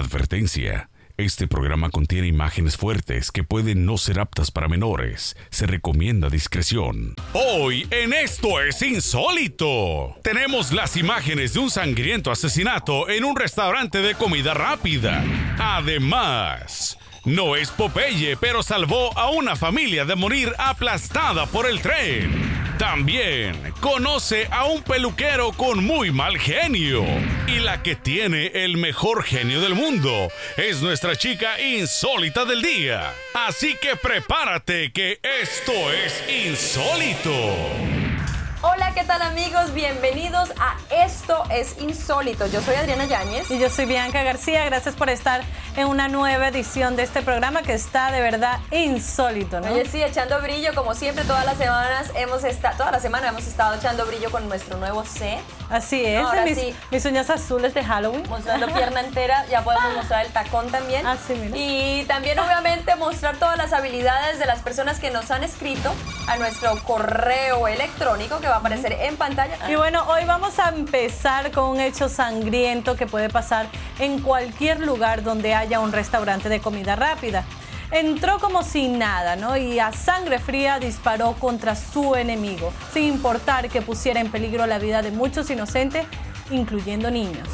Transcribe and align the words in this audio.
Advertencia. 0.00 0.88
Este 1.18 1.46
programa 1.46 1.90
contiene 1.90 2.26
imágenes 2.26 2.78
fuertes 2.78 3.30
que 3.30 3.44
pueden 3.44 3.84
no 3.84 3.98
ser 3.98 4.18
aptas 4.18 4.50
para 4.50 4.66
menores. 4.66 5.36
Se 5.50 5.66
recomienda 5.66 6.30
discreción. 6.30 7.14
Hoy 7.34 7.86
en 7.90 8.14
Esto 8.14 8.62
es 8.62 8.80
Insólito. 8.80 10.16
Tenemos 10.22 10.72
las 10.72 10.96
imágenes 10.96 11.52
de 11.52 11.60
un 11.60 11.70
sangriento 11.70 12.30
asesinato 12.30 13.10
en 13.10 13.24
un 13.24 13.36
restaurante 13.36 13.98
de 14.00 14.14
comida 14.14 14.54
rápida. 14.54 15.22
Además, 15.58 16.96
no 17.26 17.54
es 17.56 17.70
Popeye, 17.70 18.38
pero 18.38 18.62
salvó 18.62 19.16
a 19.18 19.28
una 19.28 19.54
familia 19.54 20.06
de 20.06 20.16
morir 20.16 20.54
aplastada 20.56 21.44
por 21.44 21.68
el 21.68 21.82
tren. 21.82 22.59
También 22.80 23.74
conoce 23.80 24.48
a 24.50 24.64
un 24.64 24.82
peluquero 24.82 25.52
con 25.52 25.84
muy 25.84 26.10
mal 26.10 26.38
genio. 26.38 27.04
Y 27.46 27.58
la 27.58 27.82
que 27.82 27.94
tiene 27.94 28.46
el 28.54 28.78
mejor 28.78 29.22
genio 29.22 29.60
del 29.60 29.74
mundo 29.74 30.28
es 30.56 30.80
nuestra 30.80 31.14
chica 31.14 31.60
insólita 31.60 32.46
del 32.46 32.62
día. 32.62 33.12
Así 33.34 33.76
que 33.82 33.96
prepárate 33.96 34.92
que 34.92 35.20
esto 35.22 35.92
es 35.92 36.24
insólito. 36.46 37.89
Hola, 38.62 38.92
¿qué 38.94 39.04
tal 39.04 39.22
amigos? 39.22 39.72
Bienvenidos 39.72 40.50
a 40.60 40.76
Esto 40.90 41.44
es 41.50 41.78
Insólito. 41.80 42.46
Yo 42.46 42.60
soy 42.60 42.74
Adriana 42.74 43.06
Yáñez. 43.06 43.50
Y 43.50 43.58
yo 43.58 43.70
soy 43.70 43.86
Bianca 43.86 44.22
García. 44.22 44.66
Gracias 44.66 44.94
por 44.94 45.08
estar 45.08 45.40
en 45.76 45.86
una 45.86 46.08
nueva 46.08 46.48
edición 46.48 46.94
de 46.94 47.04
este 47.04 47.22
programa 47.22 47.62
que 47.62 47.72
está 47.72 48.12
de 48.12 48.20
verdad 48.20 48.60
insólito, 48.70 49.62
¿no? 49.62 49.72
Oye, 49.72 49.86
sí, 49.86 50.02
echando 50.02 50.42
brillo, 50.42 50.74
como 50.74 50.94
siempre, 50.94 51.24
todas 51.24 51.46
las 51.46 51.56
semanas 51.56 52.10
hemos 52.14 52.44
estado, 52.44 52.76
toda 52.76 52.90
la 52.90 53.00
semana 53.00 53.28
hemos 53.28 53.46
estado 53.46 53.76
echando 53.76 54.04
brillo 54.04 54.30
con 54.30 54.46
nuestro 54.46 54.76
nuevo 54.76 55.06
set. 55.06 55.40
Así 55.70 56.04
es, 56.04 56.18
Ahora 56.18 56.44
mis, 56.44 56.58
sí. 56.58 56.74
mis 56.90 57.04
uñas 57.04 57.30
azules 57.30 57.72
de 57.74 57.84
Halloween. 57.84 58.24
Mostrando 58.28 58.66
pierna 58.68 59.00
entera, 59.00 59.46
ya 59.46 59.62
podemos 59.62 59.94
mostrar 59.94 60.26
el 60.26 60.32
tacón 60.32 60.70
también. 60.70 61.06
Ah, 61.06 61.16
sí, 61.16 61.34
mira. 61.34 61.56
Y 61.56 62.04
también, 62.06 62.38
obviamente, 62.38 62.96
mostrar 62.96 63.36
todas 63.36 63.56
las 63.56 63.72
habilidades 63.72 64.38
de 64.38 64.46
las 64.46 64.60
personas 64.60 64.98
que 64.98 65.10
nos 65.10 65.30
han 65.30 65.44
escrito 65.44 65.94
a 66.26 66.36
nuestro 66.36 66.76
correo 66.82 67.68
electrónico 67.68 68.40
que 68.40 68.48
va 68.48 68.56
a 68.56 68.58
aparecer 68.58 68.92
en 68.92 69.16
pantalla. 69.16 69.56
Y 69.70 69.76
bueno, 69.76 70.04
hoy 70.08 70.24
vamos 70.24 70.58
a 70.58 70.70
empezar 70.70 71.52
con 71.52 71.64
un 71.70 71.80
hecho 71.80 72.08
sangriento 72.08 72.96
que 72.96 73.06
puede 73.06 73.28
pasar 73.28 73.66
en 74.00 74.20
cualquier 74.20 74.80
lugar 74.80 75.22
donde 75.22 75.54
haya 75.54 75.78
un 75.80 75.92
restaurante 75.92 76.48
de 76.48 76.60
comida 76.60 76.96
rápida. 76.96 77.44
Entró 77.92 78.38
como 78.38 78.62
si 78.62 78.88
nada, 78.88 79.34
¿no? 79.34 79.56
Y 79.56 79.80
a 79.80 79.92
sangre 79.92 80.38
fría 80.38 80.78
disparó 80.78 81.34
contra 81.34 81.74
su 81.74 82.14
enemigo, 82.14 82.72
sin 82.92 83.04
importar 83.04 83.68
que 83.68 83.82
pusiera 83.82 84.20
en 84.20 84.30
peligro 84.30 84.66
la 84.66 84.78
vida 84.78 85.02
de 85.02 85.10
muchos 85.10 85.50
inocentes, 85.50 86.06
incluyendo 86.50 87.10
niños. 87.10 87.48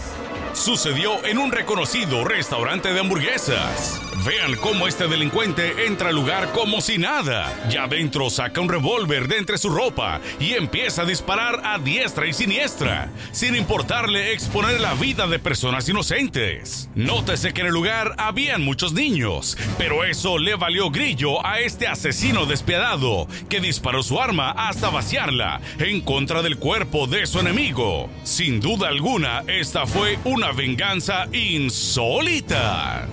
Sucedió 0.53 1.25
en 1.25 1.39
un 1.39 1.53
reconocido 1.53 2.25
restaurante 2.25 2.93
de 2.93 3.01
hamburguesas. 3.01 4.06
Vean 4.27 4.57
cómo 4.57 4.89
este 4.89 5.07
delincuente 5.07 5.87
entra 5.87 6.09
al 6.09 6.17
lugar 6.17 6.51
como 6.51 6.81
si 6.81 6.99
nada. 6.99 7.55
Ya 7.71 7.87
dentro 7.87 8.29
saca 8.29 8.61
un 8.61 8.69
revólver 8.69 9.29
de 9.29 9.39
entre 9.39 9.57
su 9.57 9.71
ropa 9.71 10.21
y 10.41 10.55
empieza 10.55 11.03
a 11.03 11.05
disparar 11.05 11.61
a 11.63 11.79
diestra 11.79 12.27
y 12.27 12.33
siniestra, 12.33 13.09
sin 13.31 13.55
importarle 13.55 14.33
exponer 14.33 14.81
la 14.81 14.95
vida 14.95 15.29
de 15.29 15.39
personas 15.39 15.89
inocentes. 15.89 16.91
Nótese 16.97 17.55
que 17.55 17.61
en 17.61 17.69
el 17.69 17.73
lugar 17.73 18.17
habían 18.19 18.65
muchos 18.65 18.93
niños, 18.95 19.57
pero 19.79 20.03
eso 20.03 20.39
le 20.39 20.57
valió 20.57 20.91
grillo 20.91 21.47
a 21.47 21.61
este 21.61 21.87
asesino 21.87 22.47
despiadado 22.47 23.29
que 23.49 23.61
disparó 23.61 24.03
su 24.03 24.21
arma 24.21 24.51
hasta 24.51 24.91
vaciarla 24.91 25.61
en 25.79 26.01
contra 26.01 26.43
del 26.43 26.59
cuerpo 26.59 27.07
de 27.07 27.27
su 27.27 27.39
enemigo. 27.39 28.11
Sin 28.25 28.59
duda 28.59 28.89
alguna, 28.89 29.45
esta 29.47 29.87
fue 29.87 30.19
una 30.25 30.51
venganza 30.51 31.29
insólita. 31.33 33.07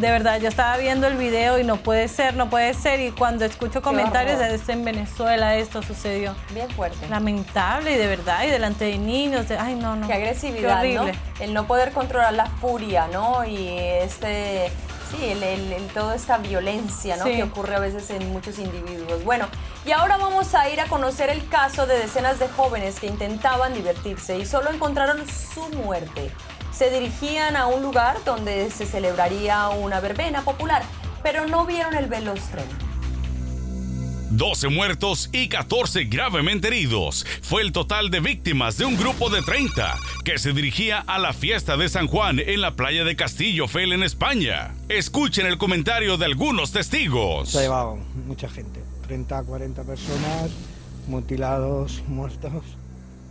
De 0.00 0.10
verdad, 0.10 0.40
yo 0.40 0.48
estaba 0.48 0.78
viendo 0.78 1.06
el 1.06 1.16
video 1.18 1.58
y 1.58 1.64
no 1.64 1.76
puede 1.76 2.08
ser, 2.08 2.34
no 2.34 2.48
puede 2.48 2.72
ser. 2.72 3.00
Y 3.00 3.10
cuando 3.10 3.44
escucho 3.44 3.82
comentarios 3.82 4.38
de 4.38 4.54
esto 4.54 4.72
en 4.72 4.82
Venezuela, 4.82 5.56
esto 5.56 5.82
sucedió. 5.82 6.34
Bien 6.54 6.70
fuerte. 6.70 7.06
Lamentable 7.08 7.92
y 7.92 7.96
de 7.98 8.06
verdad, 8.06 8.44
y 8.44 8.50
delante 8.50 8.86
de 8.86 8.96
niños. 8.96 9.46
de- 9.48 9.58
ay, 9.58 9.74
no, 9.74 9.96
no. 9.96 10.06
Qué 10.06 10.14
agresividad, 10.14 10.80
Qué 10.82 10.94
¿no? 10.94 11.02
horrible. 11.02 11.18
El 11.40 11.52
no 11.52 11.66
poder 11.66 11.92
controlar 11.92 12.32
la 12.32 12.46
furia, 12.46 13.08
¿no? 13.12 13.44
Y 13.44 13.76
este, 13.78 14.70
sí, 15.10 15.22
el, 15.32 15.42
el- 15.42 15.72
el- 15.74 15.86
toda 15.88 16.14
esta 16.14 16.38
violencia, 16.38 17.18
¿no? 17.18 17.24
Sí. 17.24 17.32
Que 17.36 17.42
ocurre 17.42 17.74
a 17.76 17.80
veces 17.80 18.08
en 18.08 18.32
muchos 18.32 18.58
individuos. 18.58 19.22
Bueno, 19.24 19.48
y 19.84 19.92
ahora 19.92 20.16
vamos 20.16 20.54
a 20.54 20.68
ir 20.70 20.80
a 20.80 20.86
conocer 20.86 21.28
el 21.28 21.46
caso 21.48 21.86
de 21.86 21.98
decenas 21.98 22.38
de 22.38 22.48
jóvenes 22.48 22.98
que 23.00 23.06
intentaban 23.06 23.74
divertirse 23.74 24.38
y 24.38 24.46
solo 24.46 24.70
encontraron 24.70 25.22
su 25.28 25.68
muerte. 25.76 26.30
Se 26.72 26.90
dirigían 26.90 27.56
a 27.56 27.66
un 27.66 27.82
lugar 27.82 28.18
donde 28.24 28.70
se 28.70 28.86
celebraría 28.86 29.68
una 29.68 30.00
verbena 30.00 30.42
popular, 30.42 30.82
pero 31.22 31.46
no 31.46 31.66
vieron 31.66 31.94
el 31.94 32.06
veloz 32.06 32.40
tren. 32.50 32.90
12 34.30 34.68
muertos 34.68 35.28
y 35.32 35.48
14 35.48 36.04
gravemente 36.04 36.68
heridos. 36.68 37.26
Fue 37.42 37.62
el 37.62 37.72
total 37.72 38.10
de 38.10 38.20
víctimas 38.20 38.78
de 38.78 38.84
un 38.84 38.96
grupo 38.96 39.28
de 39.28 39.42
30 39.42 39.96
que 40.24 40.38
se 40.38 40.52
dirigía 40.52 41.00
a 41.00 41.18
la 41.18 41.32
fiesta 41.32 41.76
de 41.76 41.88
San 41.88 42.06
Juan 42.06 42.38
en 42.38 42.60
la 42.60 42.76
playa 42.76 43.02
de 43.02 43.16
Castillo 43.16 43.66
Fel 43.66 43.92
en 43.92 44.04
España. 44.04 44.74
Escuchen 44.88 45.46
el 45.46 45.58
comentario 45.58 46.16
de 46.16 46.26
algunos 46.26 46.70
testigos. 46.70 47.50
Se 47.50 47.58
ha 47.58 47.62
llevado 47.62 47.98
mucha 48.26 48.48
gente, 48.48 48.80
30 49.08 49.36
a 49.38 49.42
40 49.42 49.82
personas, 49.82 50.50
mutilados, 51.08 52.02
muertos. 52.06 52.62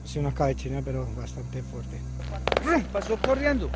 Sido 0.09 0.21
una 0.27 0.33
pero 0.83 1.07
bastante 1.15 1.61
fuerte. 1.61 1.99
Pasó 2.91 3.15
corriendo. 3.17 3.69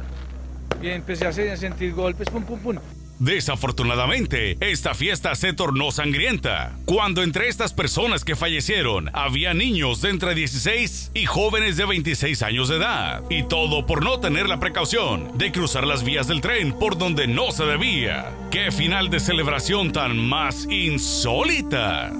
Y 0.81 0.88
empecé 0.88 1.27
a 1.27 1.31
se- 1.31 1.51
a 1.51 1.57
sentir 1.57 1.94
golpes, 1.94 2.27
pum, 2.29 2.44
pum, 2.44 2.59
pum. 2.59 2.77
Desafortunadamente, 3.19 4.57
esta 4.59 4.95
fiesta 4.95 5.35
se 5.35 5.53
tornó 5.53 5.91
sangrienta, 5.91 6.75
cuando 6.85 7.21
entre 7.21 7.47
estas 7.47 7.71
personas 7.71 8.25
que 8.25 8.35
fallecieron 8.35 9.11
había 9.13 9.53
niños 9.53 10.01
de 10.01 10.09
entre 10.09 10.33
16 10.33 11.11
y 11.13 11.25
jóvenes 11.27 11.77
de 11.77 11.85
26 11.85 12.41
años 12.41 12.67
de 12.69 12.77
edad, 12.77 13.21
y 13.29 13.44
todo 13.44 13.85
por 13.85 14.03
no 14.03 14.19
tener 14.19 14.50
la 14.50 14.59
precaución 14.59 15.38
de 15.38 15.51
cruzar 15.51 15.85
las 15.85 16.03
vías 16.03 16.27
del 16.27 16.41
tren 16.41 16.73
por 16.73 16.97
donde 16.97 17.27
no 17.27 17.51
se 17.51 17.63
debía. 17.65 18.31
¡Qué 18.50 18.71
final 18.71 19.11
de 19.11 19.19
celebración 19.19 19.91
tan 19.91 20.17
más 20.17 20.65
insólita! 20.69 22.11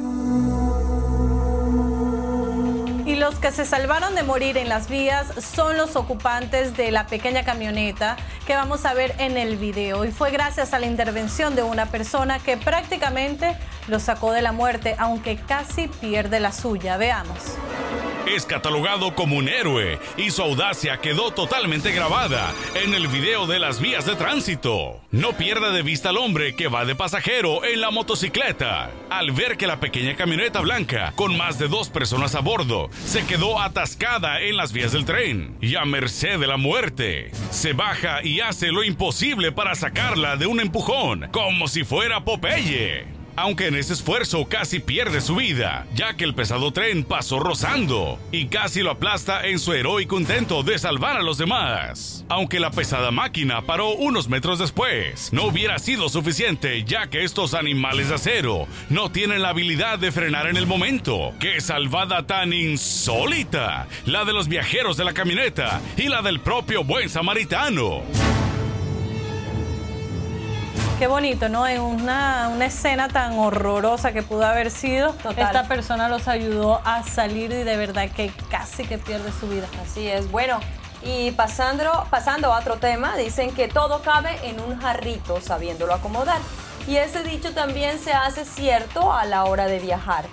Y 3.14 3.16
los 3.16 3.36
que 3.36 3.52
se 3.52 3.64
salvaron 3.64 4.16
de 4.16 4.24
morir 4.24 4.58
en 4.58 4.70
las 4.70 4.90
vías 4.90 5.28
son 5.40 5.78
los 5.78 5.96
ocupantes 5.96 6.76
de 6.76 6.90
la 6.90 7.06
pequeña 7.06 7.44
camioneta 7.44 8.18
que 8.48 8.56
vamos 8.56 8.88
a 8.88 8.96
ver 8.96 9.14
en 9.20 9.38
el 9.38 9.56
video. 9.58 10.04
Y 10.04 10.12
fue 10.12 10.32
gracias 10.32 10.74
a 10.74 10.80
la 10.80 10.88
intervención 10.88 11.54
de 11.54 11.62
una 11.62 11.86
persona 11.86 12.40
que 12.40 12.58
prácticamente 12.58 13.56
lo 13.88 14.00
sacó 14.00 14.32
de 14.32 14.42
la 14.42 14.52
muerte, 14.52 14.96
aunque 14.98 15.36
casi 15.36 15.90
pierde 15.90 16.40
la 16.40 16.52
suya. 16.52 16.98
Veamos. 16.98 17.38
Es 18.26 18.46
catalogado 18.46 19.16
como 19.16 19.36
un 19.36 19.50
héroe 19.50 20.00
y 20.16 20.32
su 20.32 20.42
audacia 20.42 20.98
quedó 20.98 21.32
totalmente 21.32 21.92
grabada 21.92 22.54
en 22.74 22.94
el 22.94 23.10
video 23.10 23.48
de 23.48 23.60
las 23.60 23.82
vías 23.82 24.06
de 24.06 24.16
tránsito. 24.16 25.02
No 25.12 25.34
pierda 25.34 25.72
de 25.72 25.82
vista 25.82 26.10
al 26.10 26.18
hombre 26.18 26.56
que 26.56 26.70
va 26.70 26.86
de 26.86 26.96
pasajero 26.96 27.66
en 27.66 27.82
la 27.82 27.92
motocicleta. 27.92 28.92
Al 29.10 29.32
ver 29.32 29.58
que 29.58 29.68
la 29.68 29.82
pequeña 29.82 30.16
camioneta 30.16 30.62
blanca, 30.62 31.12
con 31.16 31.38
más 31.38 31.60
de 31.60 31.68
dos 31.68 31.90
personas 31.90 32.34
a 32.36 32.40
bordo, 32.40 32.90
se 33.06 33.26
quedó 33.26 33.60
atascada 33.60 34.40
en 34.42 34.56
las 34.56 34.72
vías 34.72 34.94
del 34.94 35.04
tren 35.06 35.58
y 35.60 35.76
a 35.76 35.84
merced 35.84 36.40
de 36.40 36.48
la 36.48 36.58
muerte, 36.58 37.30
se 37.52 37.74
baja 37.74 38.24
y 38.24 38.40
hace 38.40 38.72
lo 38.72 38.84
imposible 38.84 39.52
para 39.52 39.76
sacarla 39.76 40.38
de 40.38 40.48
un 40.48 40.62
empujón, 40.62 41.28
como 41.32 41.68
si 41.68 41.84
fuera 41.84 42.24
Popeye 42.24 43.23
aunque 43.36 43.68
en 43.68 43.76
ese 43.76 43.94
esfuerzo 43.94 44.46
casi 44.46 44.80
pierde 44.80 45.22
su 45.22 45.36
vida, 45.36 45.88
ya 45.96 46.16
que 46.16 46.24
el 46.24 46.36
pesado 46.36 46.72
tren 46.72 47.04
pasó 47.04 47.40
rozando 47.40 48.20
y 48.32 48.48
casi 48.48 48.82
lo 48.82 48.92
aplasta 48.92 49.48
en 49.48 49.60
su 49.60 49.74
heroico 49.74 50.20
intento 50.20 50.64
de 50.64 50.78
salvar 50.78 51.18
a 51.18 51.24
los 51.24 51.38
demás. 51.38 52.26
Aunque 52.30 52.60
la 52.60 52.72
pesada 52.72 53.12
máquina 53.12 53.62
paró 53.62 53.92
unos 53.92 54.30
metros 54.30 54.60
después, 54.60 55.32
no 55.34 55.46
hubiera 55.46 55.80
sido 55.80 56.10
suficiente, 56.10 56.84
ya 56.84 57.08
que 57.08 57.24
estos 57.24 57.54
animales 57.54 58.10
de 58.10 58.16
acero 58.16 58.68
no 58.90 59.12
tienen 59.12 59.42
la 59.42 59.50
habilidad 59.50 60.00
de 60.00 60.12
frenar 60.12 60.48
en 60.48 60.58
el 60.58 60.68
momento. 60.68 61.34
¡Qué 61.40 61.62
salvada 61.62 62.26
tan 62.28 62.54
insólita! 62.54 63.88
La 64.06 64.26
de 64.26 64.34
los 64.34 64.48
viajeros 64.48 64.98
de 64.98 65.06
la 65.06 65.14
camioneta 65.14 65.82
y 65.98 66.10
la 66.10 66.22
del 66.22 66.40
propio 66.40 66.84
buen 66.84 67.10
samaritano. 67.10 68.04
Qué 71.00 71.08
bonito, 71.08 71.50
¿no? 71.50 71.68
En 71.68 71.82
una, 71.82 72.50
una 72.54 72.66
escena 72.66 73.10
tan 73.10 73.38
horrorosa 73.38 74.14
que 74.14 74.22
pudo 74.24 74.46
haber 74.46 74.72
sido, 74.72 75.12
Total. 75.14 75.46
esta 75.46 75.68
persona 75.68 76.08
los 76.08 76.28
ayudó 76.28 76.82
a 76.86 77.04
salir 77.04 77.52
y 77.52 77.64
de 77.64 77.76
verdad 77.76 78.10
que 78.10 78.32
casi 78.50 78.86
que 78.86 78.98
pierde 78.98 79.32
su 79.38 79.48
vida. 79.50 79.68
Así 79.84 80.08
es, 80.08 80.32
bueno. 80.32 80.60
Y 81.04 81.32
pasando, 81.32 82.06
pasando 82.10 82.54
a 82.54 82.60
otro 82.60 82.78
tema, 82.78 83.18
dicen 83.18 83.54
que 83.54 83.68
todo 83.68 84.02
cabe 84.02 84.38
en 84.48 84.62
un 84.62 84.80
jarrito 84.80 85.42
sabiéndolo 85.42 85.94
acomodar. 85.94 86.40
Y 86.88 86.96
ese 86.96 87.24
dicho 87.24 87.54
también 87.54 88.00
se 88.00 88.14
hace 88.14 88.46
cierto 88.46 89.12
a 89.12 89.26
la 89.26 89.44
hora 89.46 89.66
de 89.66 89.80
viajar. 89.80 90.26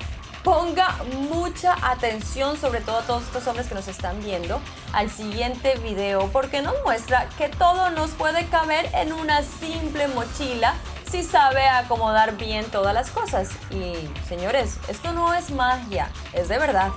Ponga 0.44 0.96
mucha 1.30 1.74
atención, 1.82 2.56
sobre 2.58 2.80
todo 2.80 2.98
a 2.98 3.02
todos 3.02 3.24
estos 3.24 3.46
hombres 3.46 3.68
que 3.68 3.74
nos 3.74 3.88
están 3.88 4.22
viendo, 4.22 4.60
al 4.92 5.10
siguiente 5.10 5.76
video, 5.78 6.28
porque 6.32 6.62
nos 6.62 6.74
muestra 6.82 7.28
que 7.36 7.48
todo 7.48 7.90
nos 7.90 8.10
puede 8.12 8.46
caber 8.46 8.88
en 8.94 9.12
una 9.12 9.42
simple 9.42 10.08
mochila 10.08 10.74
si 11.10 11.22
sabe 11.24 11.68
acomodar 11.68 12.36
bien 12.36 12.64
todas 12.66 12.94
las 12.94 13.10
cosas. 13.10 13.50
Y 13.70 13.94
señores, 14.28 14.78
esto 14.88 15.12
no 15.12 15.34
es 15.34 15.50
magia, 15.50 16.08
es 16.32 16.48
de 16.48 16.58
verdad. 16.58 16.90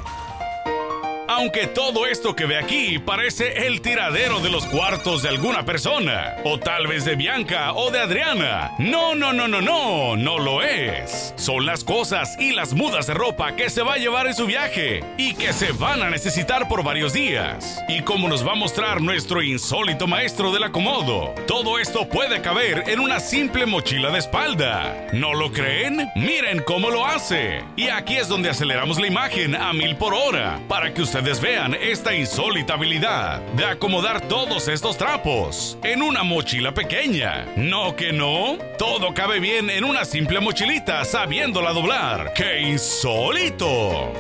Aunque 1.28 1.68
todo 1.68 2.06
esto 2.06 2.36
que 2.36 2.46
ve 2.46 2.58
aquí 2.58 3.00
parece 3.00 3.66
el 3.66 3.82
tiradero 3.82 4.40
de 4.42 4.50
los 4.50 4.66
cuartos 4.66 5.24
de 5.24 5.30
alguna 5.30 5.64
persona, 5.64 6.36
o 6.44 6.60
tal 6.60 6.88
vez 6.88 7.06
de 7.06 7.16
Bianca 7.16 7.74
o 7.74 7.92
de 7.92 8.00
Adriana. 8.00 8.72
No, 8.78 9.16
no, 9.16 9.32
no, 9.32 9.48
no, 9.48 9.62
no, 9.62 10.18
no 10.18 10.38
lo 10.38 10.62
es. 10.62 11.34
Son 11.38 11.66
las 11.66 11.84
cosas 11.84 12.36
y 12.40 12.52
las 12.52 12.74
mudas 12.74 13.08
de 13.08 13.14
ropa 13.14 13.56
que 13.56 13.70
se 13.70 13.84
va 13.84 13.94
a 13.94 13.98
llevar 13.98 14.28
en 14.28 14.34
su 14.34 14.46
viaje 14.46 15.04
y 15.18 15.34
que 15.36 15.54
se 15.54 15.72
van 15.72 16.02
a 16.04 16.10
necesitar 16.10 16.68
por 16.68 16.84
varios 16.84 17.14
días. 17.14 17.82
Y 17.88 18.02
como 18.02 18.28
nos 18.28 18.46
va 18.46 18.52
a 18.52 18.56
mostrar 18.56 19.02
nuestro 19.02 19.42
insólito 19.42 20.08
maestro 20.08 20.52
del 20.52 20.64
acomodo, 20.64 21.34
todo 21.48 21.80
esto 21.80 22.10
puede 22.10 22.42
caber 22.42 22.84
en 22.88 23.00
una 23.00 23.20
simple 23.20 23.66
mochila 23.66 24.12
de 24.12 24.20
espalda. 24.20 25.08
¿No 25.14 25.34
lo 25.34 25.52
creen? 25.52 26.10
Miren 26.16 26.62
cómo 26.66 26.90
lo 26.90 27.06
hace. 27.06 27.64
Y 27.78 27.88
aquí 27.88 28.18
es 28.18 28.28
donde 28.28 28.50
aceleramos 28.50 29.00
la 29.00 29.08
imagen 29.08 29.56
a 29.56 29.72
mil 29.72 29.96
por 29.96 30.14
hora 30.14 30.60
para 30.68 30.94
que 30.94 31.02
usted 31.02 31.13
ustedes 31.16 31.44
esta 31.80 32.16
insólita 32.16 32.74
habilidad 32.74 33.40
de 33.56 33.66
acomodar 33.66 34.20
todos 34.22 34.68
estos 34.68 34.98
trapos 34.98 35.78
en 35.84 36.02
una 36.02 36.24
mochila 36.24 36.74
pequeña. 36.74 37.46
No 37.56 37.96
que 37.96 38.12
no, 38.12 38.58
todo 38.80 39.14
cabe 39.14 39.40
bien 39.40 39.70
en 39.70 39.84
una 39.84 40.06
simple 40.06 40.40
mochilita 40.40 41.06
sabiéndola 41.06 41.72
doblar. 41.72 42.34
¡Qué 42.34 42.62
insólito! 42.62 44.12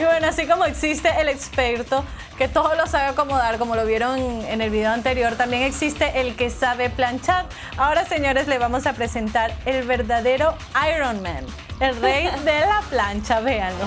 Y 0.00 0.02
bueno, 0.02 0.26
así 0.26 0.44
como 0.48 0.64
existe 0.64 1.08
el 1.20 1.28
experto 1.28 2.04
que 2.36 2.48
todo 2.48 2.74
lo 2.74 2.88
sabe 2.88 3.10
acomodar, 3.10 3.58
como 3.58 3.76
lo 3.76 3.86
vieron 3.86 4.18
en 4.18 4.60
el 4.60 4.70
video 4.70 4.90
anterior, 4.90 5.36
también 5.36 5.62
existe 5.62 6.20
el 6.20 6.34
que 6.34 6.50
sabe 6.50 6.90
planchar. 6.90 7.46
Ahora, 7.76 8.04
señores, 8.06 8.48
le 8.48 8.58
vamos 8.58 8.88
a 8.88 8.94
presentar 8.94 9.54
el 9.66 9.86
verdadero 9.86 10.56
Iron 10.92 11.22
Man, 11.22 11.46
el 11.78 11.94
rey 12.00 12.28
de 12.44 12.58
la 12.58 12.82
plancha, 12.90 13.38
véanlo. 13.38 13.84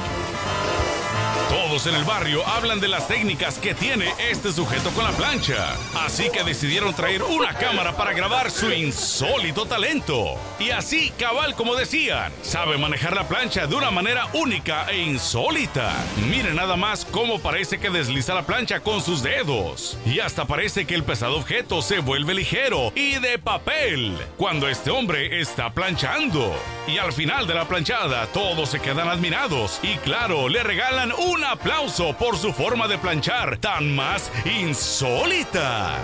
Todos 1.67 1.87
en 1.87 1.95
el 1.95 2.05
barrio 2.05 2.47
hablan 2.47 2.79
de 2.79 2.87
las 2.87 3.09
técnicas 3.09 3.59
que 3.59 3.73
tiene 3.73 4.13
este 4.31 4.53
sujeto 4.53 4.89
con 4.91 5.03
la 5.03 5.11
plancha, 5.11 5.75
así 6.05 6.29
que 6.29 6.43
decidieron 6.43 6.93
traer 6.93 7.23
una 7.23 7.53
cámara 7.55 7.97
para 7.97 8.13
grabar 8.13 8.49
su 8.51 8.71
insólito 8.71 9.65
talento. 9.65 10.35
Y 10.59 10.69
así, 10.69 11.11
cabal 11.19 11.55
como 11.55 11.75
decían, 11.75 12.31
sabe 12.41 12.77
manejar 12.77 13.15
la 13.15 13.27
plancha 13.27 13.67
de 13.67 13.75
una 13.75 13.91
manera 13.91 14.27
única 14.31 14.85
e 14.89 14.97
insólita. 15.01 15.93
Miren 16.29 16.55
nada 16.55 16.77
más 16.77 17.03
cómo 17.03 17.39
parece 17.39 17.79
que 17.79 17.89
desliza 17.89 18.33
la 18.33 18.45
plancha 18.45 18.79
con 18.79 19.01
sus 19.01 19.21
dedos. 19.21 19.97
Y 20.05 20.19
hasta 20.19 20.45
parece 20.45 20.85
que 20.85 20.95
el 20.95 21.03
pesado 21.03 21.35
objeto 21.35 21.81
se 21.81 21.99
vuelve 21.99 22.33
ligero 22.33 22.93
y 22.95 23.19
de 23.19 23.39
papel 23.39 24.17
cuando 24.37 24.69
este 24.69 24.89
hombre 24.89 25.41
está 25.41 25.73
planchando. 25.73 26.55
Y 26.87 26.97
al 26.99 27.11
final 27.11 27.45
de 27.45 27.55
la 27.55 27.67
planchada, 27.67 28.25
todos 28.27 28.69
se 28.69 28.79
quedan 28.79 29.09
admirados 29.09 29.81
y 29.83 29.97
claro, 29.97 30.47
le 30.47 30.63
regalan 30.63 31.11
un 31.11 31.37
un 31.37 31.43
aplauso 31.67 32.13
por 32.13 32.37
su 32.37 32.53
forma 32.53 32.87
de 32.87 32.97
planchar 32.97 33.57
tan 33.57 33.93
más 33.93 34.31
insólita. 34.45 35.97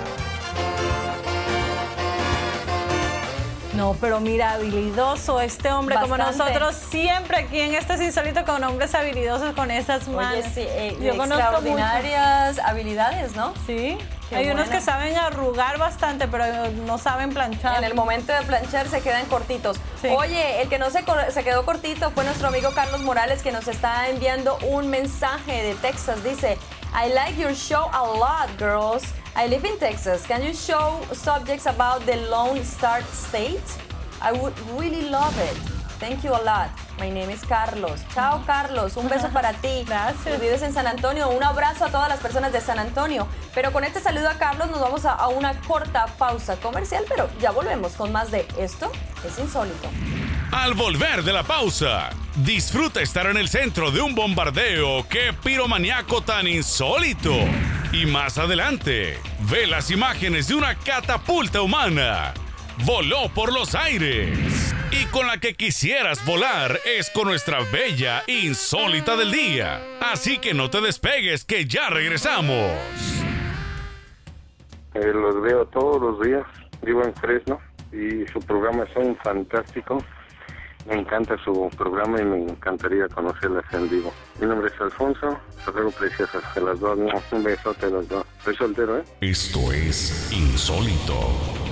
No, 3.74 3.96
pero 4.02 4.20
mira, 4.20 4.52
habilidoso 4.56 5.40
este 5.40 5.72
hombre, 5.72 5.96
como 6.02 6.18
nosotros 6.18 6.76
siempre 6.76 7.38
aquí 7.38 7.62
en 7.62 7.76
este 7.76 7.94
es 7.94 8.02
insólito 8.02 8.44
con 8.44 8.62
hombres 8.62 8.94
habilidosos 8.94 9.54
con 9.56 9.72
esas 9.72 10.06
manos. 10.10 10.44
sí, 10.54 10.66
eh, 10.68 10.98
Yo 11.00 11.14
extraordinarias 11.14 12.60
habilidades, 12.60 13.34
¿no? 13.38 13.54
Sí. 13.66 13.98
Hay 14.36 14.50
unos 14.50 14.70
que 14.70 14.82
saben 14.82 15.18
arrugar 15.18 15.78
bastante, 15.78 16.28
pero 16.28 16.46
no 16.86 16.98
saben 16.98 17.34
planchar. 17.34 17.78
En 17.78 17.84
el 17.84 17.94
momento 17.94 18.34
de 18.34 18.42
planchar 18.44 18.88
se 18.88 19.02
quedan 19.02 19.26
cortitos. 19.26 19.78
Oye, 20.16 20.62
el 20.62 20.70
que 20.70 20.80
no 20.80 20.90
se, 20.90 21.04
se 21.32 21.44
quedó 21.44 21.66
cortito 21.66 22.12
fue 22.12 22.24
nuestro 22.24 22.48
amigo 22.48 22.72
Carlos 22.74 23.02
Morales 23.02 23.42
que 23.42 23.52
nos 23.52 23.68
está 23.68 24.10
enviando 24.10 24.58
un 24.68 24.90
mensaje 24.90 25.64
de 25.64 25.76
Texas. 25.76 26.24
Dice, 26.24 26.58
I 26.94 27.10
like 27.14 27.40
your 27.40 27.54
show 27.54 27.90
a 27.92 28.04
lot, 28.04 28.50
girls. 28.58 29.04
I 29.36 29.48
live 29.48 29.68
in 29.68 29.78
Texas. 29.80 30.26
Can 30.28 30.44
you 30.44 30.54
show 30.54 31.00
subjects 31.12 31.66
about 31.66 32.06
the 32.06 32.18
Lone 32.30 32.62
Star 32.64 33.02
State? 33.12 33.64
I 34.22 34.32
would 34.32 34.54
really 34.78 35.10
love 35.10 35.36
it. 35.40 35.83
Thank 36.04 36.22
you 36.26 36.36
a 36.36 36.44
lot. 36.44 36.70
My 37.00 37.10
name 37.10 37.32
is 37.32 37.40
Carlos. 37.46 38.02
Chao, 38.14 38.44
Carlos. 38.46 38.98
Un 38.98 39.08
beso 39.08 39.30
para 39.30 39.54
ti. 39.54 39.86
Gracias. 39.88 40.38
vives 40.42 40.62
en 40.62 40.74
San 40.74 40.86
Antonio. 40.86 41.30
Un 41.30 41.42
abrazo 41.42 41.86
a 41.86 41.92
todas 41.92 42.10
las 42.10 42.20
personas 42.20 42.52
de 42.52 42.60
San 42.60 42.78
Antonio. 42.78 43.26
Pero 43.56 43.72
con 43.72 43.86
este 43.86 44.02
saludo 44.02 44.28
a 44.28 44.34
Carlos 44.34 44.70
nos 44.70 44.82
vamos 44.82 45.06
a, 45.06 45.14
a 45.14 45.30
una 45.30 45.58
corta 45.62 46.08
pausa 46.18 46.58
comercial, 46.58 47.06
pero 47.08 47.30
ya 47.40 47.52
volvemos 47.52 47.94
con 47.94 48.12
más 48.12 48.32
de 48.32 48.46
esto. 48.60 48.92
Es 49.26 49.40
insólito. 49.40 49.90
Al 50.52 50.74
volver 50.74 51.24
de 51.24 51.32
la 51.32 51.44
pausa, 51.44 52.10
disfruta 52.36 53.00
estar 53.02 53.28
en 53.28 53.38
el 53.38 53.48
centro 53.48 53.90
de 53.90 54.02
un 54.02 54.14
bombardeo. 54.14 55.08
¡Qué 55.08 55.32
piromaniaco 55.32 56.22
tan 56.22 56.50
insólito! 56.50 57.34
Y 57.94 58.08
más 58.08 58.38
adelante, 58.38 59.22
ve 59.50 59.68
las 59.68 59.90
imágenes 59.90 60.50
de 60.50 60.56
una 60.56 60.76
catapulta 60.76 61.62
humana. 61.62 62.34
Voló 62.80 63.30
por 63.30 63.54
los 63.54 63.74
aires. 63.74 64.73
Y 64.94 65.06
con 65.08 65.26
la 65.26 65.40
que 65.40 65.56
quisieras 65.56 66.24
volar 66.24 66.80
es 66.86 67.10
con 67.10 67.28
nuestra 67.28 67.62
bella 67.72 68.22
insólita 68.28 69.16
del 69.16 69.32
día. 69.32 69.82
Así 70.00 70.38
que 70.38 70.54
no 70.54 70.70
te 70.70 70.82
despegues, 70.82 71.44
que 71.44 71.66
ya 71.66 71.90
regresamos. 71.90 72.72
Eh, 74.94 75.12
los 75.12 75.42
veo 75.42 75.66
todos 75.66 76.00
los 76.00 76.22
días. 76.24 76.44
Vivo 76.84 77.04
en 77.04 77.16
Fresno 77.16 77.60
y 77.92 78.28
su 78.32 78.40
programa 78.42 78.86
son 78.94 79.18
fantásticos. 79.24 80.04
Me 80.88 80.96
encanta 80.96 81.38
su 81.44 81.72
programa 81.76 82.22
y 82.22 82.26
me 82.26 82.44
encantaría 82.44 83.08
conocerlas 83.08 83.66
en 83.74 83.90
vivo. 83.90 84.14
Mi 84.40 84.46
nombre 84.46 84.70
es 84.72 84.80
Alfonso, 84.80 85.40
ruego 85.66 85.90
preciosas 85.90 86.44
de 86.54 86.62
las 86.62 86.80
dos, 86.80 87.00
un 87.32 87.44
besote 87.44 87.88
a 87.88 87.90
las 87.90 88.08
dos. 88.10 88.26
Soy 88.44 88.56
soltero, 88.56 89.00
¿eh? 89.00 89.04
Esto 89.22 89.72
es 89.72 90.32
Insólito. 90.32 91.63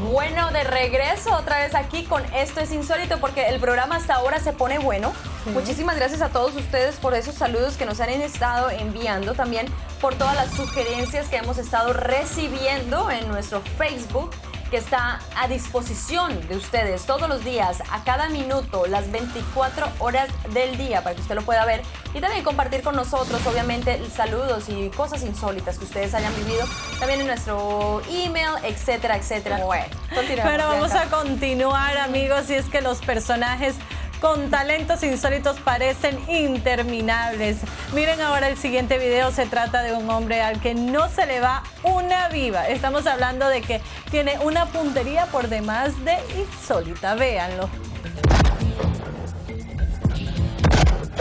Bueno, 0.00 0.52
de 0.52 0.62
regreso 0.62 1.34
otra 1.34 1.58
vez 1.58 1.74
aquí 1.74 2.04
con 2.04 2.24
Esto 2.32 2.60
es 2.60 2.70
Insólito 2.72 3.18
porque 3.18 3.48
el 3.48 3.58
programa 3.58 3.96
hasta 3.96 4.14
ahora 4.14 4.38
se 4.38 4.52
pone 4.52 4.78
bueno. 4.78 5.12
Muchísimas 5.52 5.96
gracias 5.96 6.22
a 6.22 6.28
todos 6.28 6.54
ustedes 6.54 6.96
por 6.96 7.14
esos 7.14 7.34
saludos 7.34 7.76
que 7.76 7.84
nos 7.84 8.00
han 8.00 8.10
estado 8.10 8.70
enviando, 8.70 9.34
también 9.34 9.66
por 10.00 10.14
todas 10.14 10.36
las 10.36 10.50
sugerencias 10.52 11.28
que 11.28 11.36
hemos 11.36 11.58
estado 11.58 11.92
recibiendo 11.92 13.10
en 13.10 13.26
nuestro 13.28 13.60
Facebook 13.76 14.30
que 14.70 14.76
está 14.76 15.20
a 15.36 15.48
disposición 15.48 16.46
de 16.48 16.56
ustedes 16.56 17.06
todos 17.06 17.28
los 17.28 17.44
días, 17.44 17.82
a 17.90 18.04
cada 18.04 18.28
minuto, 18.28 18.86
las 18.86 19.10
24 19.10 19.86
horas 19.98 20.28
del 20.52 20.76
día, 20.76 21.02
para 21.02 21.14
que 21.14 21.22
usted 21.22 21.34
lo 21.34 21.42
pueda 21.42 21.64
ver 21.64 21.82
y 22.14 22.20
también 22.20 22.44
compartir 22.44 22.82
con 22.82 22.96
nosotros, 22.96 23.46
obviamente, 23.46 24.00
saludos 24.14 24.68
y 24.68 24.90
cosas 24.90 25.22
insólitas 25.22 25.78
que 25.78 25.84
ustedes 25.84 26.14
hayan 26.14 26.34
vivido, 26.36 26.66
también 26.98 27.20
en 27.20 27.26
nuestro 27.26 28.02
email, 28.10 28.52
etcétera, 28.62 29.16
etcétera. 29.16 29.58
Bueno, 29.64 29.86
Pero 30.10 30.68
vamos 30.68 30.92
a 30.92 31.06
continuar, 31.06 31.96
amigos, 31.98 32.50
y 32.50 32.54
es 32.54 32.66
que 32.66 32.80
los 32.80 32.98
personajes 32.98 33.76
con 34.20 34.50
talentos 34.50 35.02
insólitos 35.02 35.58
parecen 35.60 36.18
interminables. 36.28 37.58
Miren 37.94 38.20
ahora 38.20 38.48
el 38.48 38.56
siguiente 38.56 38.98
video, 38.98 39.30
se 39.30 39.46
trata 39.46 39.82
de 39.82 39.92
un 39.94 40.08
hombre 40.10 40.40
al 40.42 40.60
que 40.60 40.74
no 40.74 41.08
se 41.08 41.26
le 41.26 41.40
va 41.40 41.62
una 41.82 42.28
viva. 42.28 42.68
Estamos 42.68 43.06
hablando 43.06 43.48
de 43.48 43.62
que 43.62 43.80
tiene 44.10 44.38
una 44.40 44.66
puntería 44.66 45.26
por 45.26 45.48
demás 45.48 45.92
de 46.04 46.16
insólita, 46.38 47.14
véanlo. 47.14 47.68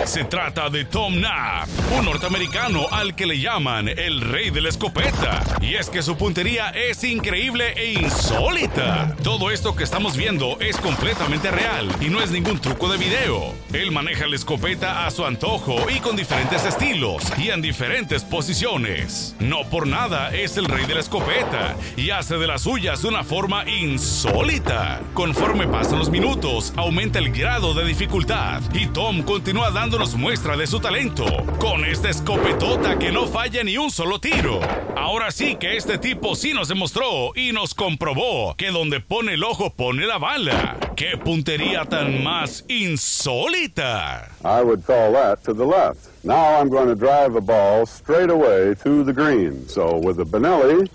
Se 0.05 0.23
trata 0.23 0.69
de 0.69 0.85
Tom 0.85 1.15
Knapp, 1.15 1.67
un 1.97 2.05
norteamericano 2.05 2.87
al 2.91 3.15
que 3.15 3.25
le 3.25 3.39
llaman 3.39 3.89
el 3.89 4.21
rey 4.21 4.51
de 4.51 4.61
la 4.61 4.69
escopeta. 4.69 5.43
Y 5.59 5.75
es 5.75 5.89
que 5.89 6.01
su 6.01 6.15
puntería 6.15 6.69
es 6.69 7.03
increíble 7.03 7.73
e 7.75 7.93
insólita. 7.93 9.15
Todo 9.23 9.51
esto 9.51 9.75
que 9.75 9.83
estamos 9.83 10.15
viendo 10.15 10.57
es 10.59 10.77
completamente 10.77 11.51
real 11.51 11.89
y 11.99 12.09
no 12.09 12.21
es 12.21 12.31
ningún 12.31 12.59
truco 12.59 12.89
de 12.89 12.97
video. 12.97 13.53
Él 13.73 13.91
maneja 13.91 14.27
la 14.27 14.35
escopeta 14.35 15.05
a 15.05 15.11
su 15.11 15.25
antojo 15.25 15.75
y 15.89 15.99
con 15.99 16.15
diferentes 16.15 16.63
estilos 16.63 17.23
y 17.37 17.49
en 17.49 17.61
diferentes 17.61 18.23
posiciones. 18.23 19.35
No 19.39 19.63
por 19.69 19.87
nada 19.87 20.33
es 20.33 20.57
el 20.57 20.65
rey 20.65 20.85
de 20.85 20.95
la 20.95 21.01
escopeta 21.01 21.75
y 21.97 22.11
hace 22.11 22.37
de 22.37 22.47
las 22.47 22.61
suyas 22.61 23.01
de 23.01 23.09
una 23.09 23.23
forma 23.23 23.67
insólita. 23.67 25.01
Conforme 25.13 25.67
pasan 25.67 25.99
los 25.99 26.09
minutos, 26.09 26.71
aumenta 26.75 27.19
el 27.19 27.31
grado 27.31 27.73
de 27.73 27.83
dificultad 27.83 28.61
y 28.73 28.87
Tom 28.87 29.23
continúa 29.23 29.71
dando 29.71 29.86
dándonos 29.87 30.17
muestra 30.17 30.57
de 30.57 30.67
su 30.67 30.81
talento, 30.81 31.23
con 31.59 31.85
esta 31.85 32.09
escopetota 32.09 32.99
que 32.99 33.09
no 33.09 33.25
falla 33.25 33.63
ni 33.63 33.77
un 33.77 33.89
solo 33.89 34.19
tiro. 34.19 34.59
Ahora 34.97 35.31
sí 35.31 35.55
que 35.55 35.77
este 35.77 35.97
tipo 35.97 36.35
sí 36.35 36.53
nos 36.53 36.67
demostró 36.67 37.31
y 37.35 37.53
nos 37.53 37.73
comprobó 37.73 38.53
que 38.57 38.69
donde 38.71 38.99
pone 38.99 39.35
el 39.35 39.45
ojo 39.45 39.69
pone 39.69 40.05
la 40.05 40.17
bala. 40.17 40.75
¡Qué 40.97 41.15
puntería 41.15 41.85
tan 41.85 42.21
más 42.21 42.65
insólita! 42.67 44.29
I 44.43 44.61
would 44.61 44.85
call 44.85 45.13
that 45.13 45.37
to 45.45 45.53
the 45.53 45.65
left. 45.65 46.09
Now 46.25 46.59
I'm 46.59 46.67
going 46.67 46.89
to 46.89 46.95
drive 46.95 47.31
the 47.31 47.39
ball 47.39 47.85
straight 47.85 48.29
away 48.29 48.75
to 48.83 49.05
the 49.05 49.13
green. 49.13 49.69
So 49.69 49.95
with 49.95 50.17
the 50.17 50.25
Benelli, 50.25 50.89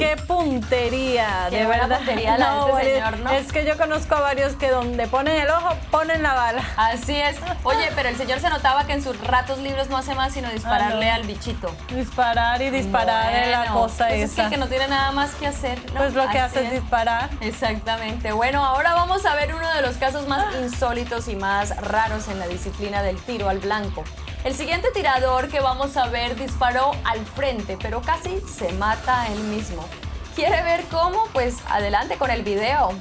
qué 0.00 0.16
puntería, 0.26 1.46
Qué 1.50 1.58
de 1.58 1.66
verdad. 1.66 1.98
puntería 1.98 2.38
la 2.38 2.46
de 2.54 2.58
este 2.60 2.70
bueno, 2.70 2.90
señor, 2.90 3.18
¿no? 3.20 3.30
Es 3.30 3.52
que 3.52 3.64
yo 3.64 3.76
conozco 3.76 4.14
a 4.16 4.20
varios 4.20 4.54
que 4.54 4.70
donde 4.70 5.06
ponen 5.06 5.40
el 5.40 5.50
ojo, 5.50 5.76
ponen 5.90 6.22
la 6.22 6.34
bala. 6.34 6.62
Así 6.76 7.16
es. 7.20 7.36
Oye, 7.62 7.90
pero 7.94 8.08
el 8.08 8.16
señor 8.16 8.40
se 8.40 8.48
notaba 8.50 8.84
que 8.84 8.92
en 8.94 9.02
sus 9.02 9.18
ratos 9.26 9.58
libres 9.58 9.88
no 9.90 9.96
hace 9.96 10.14
más 10.14 10.32
sino 10.32 10.48
dispararle 10.50 11.10
Ah, 11.10 11.16
no. 11.16 11.22
al 11.22 11.26
bichito. 11.26 11.74
Disparar 11.94 12.60
y 12.62 12.70
disparar 12.70 13.32
es 13.34 13.48
la 13.50 13.58
Bueno, 13.58 13.74
cosa 13.74 14.06
pues 14.08 14.20
es 14.22 14.30
que 14.30 14.34
esa. 14.34 14.44
el 14.44 14.50
que 14.50 14.56
no 14.56 14.66
tiene 14.68 14.88
nada 14.88 15.12
más 15.12 15.30
que 15.34 15.46
hacer. 15.46 15.78
¿no? 15.92 16.00
Pues 16.00 16.14
lo 16.14 16.28
que 16.28 16.38
hace 16.38 16.64
es 16.66 16.72
disparar. 16.72 17.28
Exactamente. 17.40 18.32
Bueno, 18.32 18.64
ahora 18.64 18.94
vamos 18.94 19.24
a 19.26 19.34
ver 19.34 19.54
uno 19.54 19.68
de 19.74 19.82
los 19.82 19.96
casos 19.96 20.26
más 20.26 20.46
insólitos 20.62 21.28
y 21.28 21.36
más 21.36 21.76
raros 21.76 22.28
en 22.28 22.38
la 22.38 22.46
disciplina 22.48 23.02
del 23.02 23.16
tiro 23.18 23.48
al 23.48 23.58
blanco. 23.58 24.04
El 24.42 24.54
siguiente 24.54 24.88
tirador 24.94 25.48
que 25.48 25.60
vamos 25.60 25.98
a 25.98 26.08
ver 26.08 26.34
disparó 26.34 26.92
al 27.04 27.26
frente, 27.26 27.76
pero 27.80 28.00
casi 28.00 28.40
se 28.40 28.72
mata 28.72 29.28
él 29.28 29.38
mismo. 29.40 29.86
¿Quiere 30.34 30.62
ver 30.62 30.82
cómo? 30.90 31.26
Pues 31.34 31.58
adelante 31.68 32.16
con 32.16 32.30
el 32.30 32.42
video. 32.42 32.94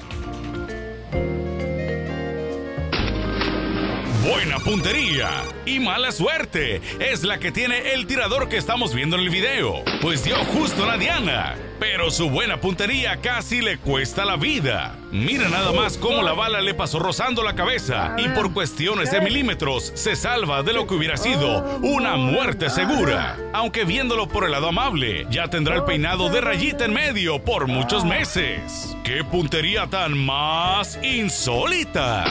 Buena 4.23 4.59
puntería 4.59 5.29
y 5.65 5.79
mala 5.79 6.11
suerte 6.11 6.81
es 6.99 7.23
la 7.23 7.39
que 7.39 7.53
tiene 7.53 7.93
el 7.93 8.05
tirador 8.05 8.49
que 8.49 8.57
estamos 8.57 8.93
viendo 8.93 9.15
en 9.15 9.21
el 9.23 9.29
video, 9.29 9.81
pues 10.01 10.25
dio 10.25 10.35
justo 10.43 10.83
a 10.83 10.87
la 10.87 10.97
diana, 10.97 11.55
pero 11.79 12.11
su 12.11 12.29
buena 12.29 12.59
puntería 12.59 13.21
casi 13.21 13.61
le 13.61 13.77
cuesta 13.77 14.25
la 14.25 14.35
vida. 14.35 14.97
Mira 15.13 15.47
nada 15.47 15.71
más 15.71 15.97
cómo 15.97 16.21
la 16.21 16.33
bala 16.33 16.59
le 16.59 16.73
pasó 16.73 16.99
rozando 16.99 17.43
la 17.43 17.55
cabeza 17.55 18.15
y 18.17 18.27
por 18.29 18.51
cuestiones 18.51 19.09
de 19.09 19.21
milímetros 19.21 19.93
se 19.95 20.17
salva 20.17 20.63
de 20.63 20.73
lo 20.73 20.85
que 20.85 20.95
hubiera 20.95 21.15
sido 21.15 21.79
una 21.81 22.17
muerte 22.17 22.69
segura. 22.69 23.37
Aunque 23.53 23.85
viéndolo 23.85 24.27
por 24.27 24.43
el 24.43 24.51
lado 24.51 24.67
amable, 24.67 25.27
ya 25.29 25.47
tendrá 25.47 25.75
el 25.75 25.85
peinado 25.85 26.29
de 26.29 26.41
rayita 26.41 26.83
en 26.83 26.93
medio 26.93 27.41
por 27.45 27.67
muchos 27.67 28.03
meses. 28.03 28.97
¡Qué 29.05 29.23
puntería 29.23 29.87
tan 29.87 30.17
más 30.17 30.99
insólita! 31.01 32.25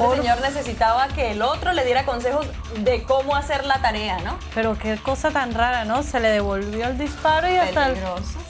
Este 0.00 0.16
señor 0.22 0.40
necesitaba 0.40 1.08
que 1.08 1.32
el 1.32 1.42
otro 1.42 1.72
le 1.72 1.84
diera 1.84 2.04
consejos 2.04 2.46
de 2.78 3.02
cómo 3.04 3.36
hacer 3.36 3.66
la 3.66 3.80
tarea, 3.82 4.18
¿no? 4.20 4.38
Pero 4.54 4.76
qué 4.78 4.96
cosa 4.96 5.30
tan 5.30 5.52
rara, 5.54 5.84
¿no? 5.84 6.02
Se 6.02 6.20
le 6.20 6.28
devolvió 6.30 6.86
el 6.86 6.96
disparo 6.98 7.50
y 7.52 7.56
hasta 7.56 7.88
el- 7.88 7.96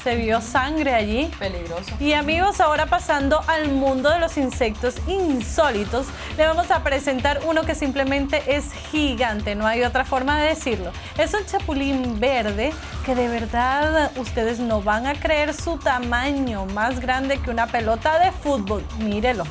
se 0.03 0.15
vio 0.17 0.41
sangre 0.41 0.95
allí. 0.95 1.31
Peligroso. 1.39 1.93
Y 1.99 2.13
amigos, 2.15 2.61
ahora 2.61 2.87
pasando 2.87 3.43
al 3.49 3.69
mundo 3.69 4.11
de 4.11 4.19
los 4.19 4.37
insectos 4.39 4.95
insólitos, 5.07 6.07
le 6.37 6.47
vamos 6.47 6.71
a 6.71 6.83
presentar 6.83 7.41
uno 7.45 7.63
que 7.63 7.75
simplemente 7.75 8.43
es 8.47 8.73
gigante, 8.91 9.55
no 9.55 9.67
hay 9.67 9.83
otra 9.83 10.05
forma 10.05 10.41
de 10.41 10.49
decirlo. 10.49 10.93
Es 11.19 11.35
un 11.35 11.45
chapulín 11.47 12.19
verde 12.21 12.73
que 13.05 13.15
de 13.15 13.29
verdad 13.29 14.11
ustedes 14.17 14.59
no 14.61 14.81
van 14.83 15.07
a 15.07 15.15
creer 15.15 15.53
su 15.53 15.79
tamaño, 15.79 16.67
más 16.67 17.01
grande 17.01 17.39
que 17.39 17.51
una 17.51 17.67
pelota 17.67 18.19
de 18.19 18.31
fútbol. 18.33 18.85
Mírelo. 18.99 19.45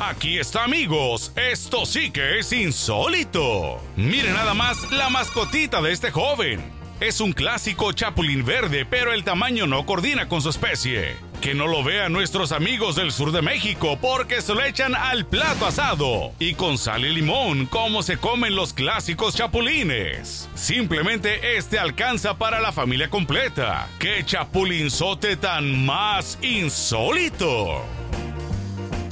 Aquí 0.00 0.38
está 0.38 0.62
amigos, 0.62 1.32
esto 1.34 1.84
sí 1.84 2.12
que 2.12 2.38
es 2.38 2.52
insólito. 2.52 3.82
Miren 3.96 4.34
nada 4.34 4.54
más 4.54 4.92
la 4.92 5.08
mascotita 5.10 5.82
de 5.82 5.90
este 5.90 6.12
joven. 6.12 6.62
Es 7.00 7.20
un 7.20 7.32
clásico 7.32 7.90
chapulín 7.90 8.44
verde, 8.44 8.86
pero 8.86 9.12
el 9.12 9.24
tamaño 9.24 9.66
no 9.66 9.84
coordina 9.86 10.28
con 10.28 10.40
su 10.40 10.50
especie. 10.50 11.16
Que 11.40 11.52
no 11.52 11.66
lo 11.66 11.82
vean 11.82 12.12
nuestros 12.12 12.52
amigos 12.52 12.94
del 12.94 13.10
sur 13.10 13.32
de 13.32 13.42
México 13.42 13.98
porque 14.00 14.40
se 14.40 14.54
lo 14.54 14.62
echan 14.62 14.94
al 14.94 15.26
plato 15.26 15.66
asado 15.66 16.32
y 16.38 16.54
con 16.54 16.78
sal 16.78 17.04
y 17.04 17.12
limón 17.12 17.66
como 17.66 18.04
se 18.04 18.18
comen 18.18 18.54
los 18.54 18.72
clásicos 18.72 19.34
chapulines. 19.34 20.48
Simplemente 20.54 21.56
este 21.56 21.80
alcanza 21.80 22.38
para 22.38 22.60
la 22.60 22.70
familia 22.70 23.10
completa. 23.10 23.88
¡Qué 23.98 24.24
chapulinzote 24.24 25.36
tan 25.36 25.84
más 25.84 26.38
insólito! 26.40 27.82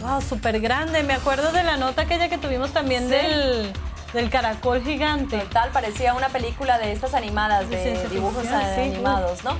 Wow, 0.06 0.20
súper 0.22 0.60
grande. 0.60 1.02
Me 1.02 1.14
acuerdo 1.14 1.50
de 1.52 1.64
la 1.64 1.76
nota 1.76 2.02
aquella 2.02 2.28
que 2.28 2.38
tuvimos 2.38 2.70
también 2.72 3.04
Sí. 3.04 3.10
del, 3.16 3.72
del 4.12 4.30
caracol 4.30 4.82
gigante. 4.82 5.38
Total, 5.38 5.70
parecía 5.70 6.14
una 6.14 6.28
película 6.28 6.78
de 6.78 6.92
estas 6.92 7.14
animadas, 7.14 7.68
De 7.68 8.06
dibujos 8.08 8.44
sí. 8.44 8.80
animados, 8.80 9.42
¿no? 9.42 9.56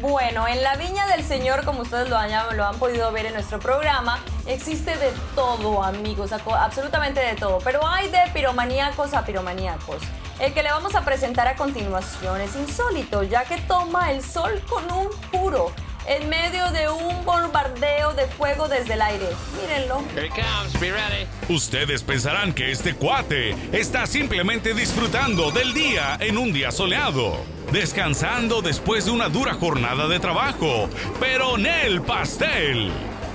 Bueno, 0.00 0.46
en 0.46 0.62
la 0.62 0.76
Viña 0.76 1.06
del 1.06 1.24
Señor, 1.24 1.64
como 1.64 1.80
ustedes 1.80 2.10
lo 2.10 2.16
han, 2.18 2.30
lo 2.56 2.64
han 2.66 2.76
podido 2.78 3.10
ver 3.10 3.24
en 3.26 3.32
nuestro 3.32 3.58
programa, 3.58 4.18
existe 4.46 4.96
de 4.98 5.10
todo, 5.34 5.82
amigos, 5.82 6.30
absolutamente 6.32 7.20
de 7.20 7.34
todo. 7.36 7.58
Pero 7.64 7.84
hay 7.86 8.08
de 8.08 8.18
piromaníacos 8.34 9.14
a 9.14 9.24
piromaníacos. 9.24 10.02
El 10.38 10.52
que 10.52 10.62
le 10.62 10.70
vamos 10.70 10.94
a 10.94 11.00
presentar 11.00 11.48
a 11.48 11.56
continuación 11.56 12.40
es 12.40 12.54
insólito, 12.54 13.22
ya 13.24 13.44
que 13.44 13.56
toma 13.62 14.12
el 14.12 14.22
sol 14.22 14.62
con 14.68 14.84
un 14.92 15.08
puro, 15.32 15.72
en 16.08 16.28
medio 16.28 16.70
de 16.72 16.88
un 16.88 17.24
bombardeo 17.24 18.14
de 18.14 18.26
fuego 18.26 18.66
desde 18.66 18.94
el 18.94 19.02
aire. 19.02 19.26
Mírenlo. 19.60 20.02
Here 20.14 20.28
comes. 20.30 20.80
Be 20.80 20.90
ready. 20.90 21.26
Ustedes 21.48 22.02
pensarán 22.02 22.52
que 22.52 22.70
este 22.72 22.94
cuate 22.94 23.54
está 23.72 24.06
simplemente 24.06 24.74
disfrutando 24.74 25.50
del 25.50 25.74
día 25.74 26.16
en 26.20 26.38
un 26.38 26.52
día 26.52 26.70
soleado, 26.70 27.36
descansando 27.72 28.62
después 28.62 29.04
de 29.04 29.10
una 29.10 29.28
dura 29.28 29.54
jornada 29.54 30.08
de 30.08 30.18
trabajo, 30.18 30.88
pero 31.20 31.58
en 31.58 31.66
el 31.66 32.02
pastel. 32.02 32.90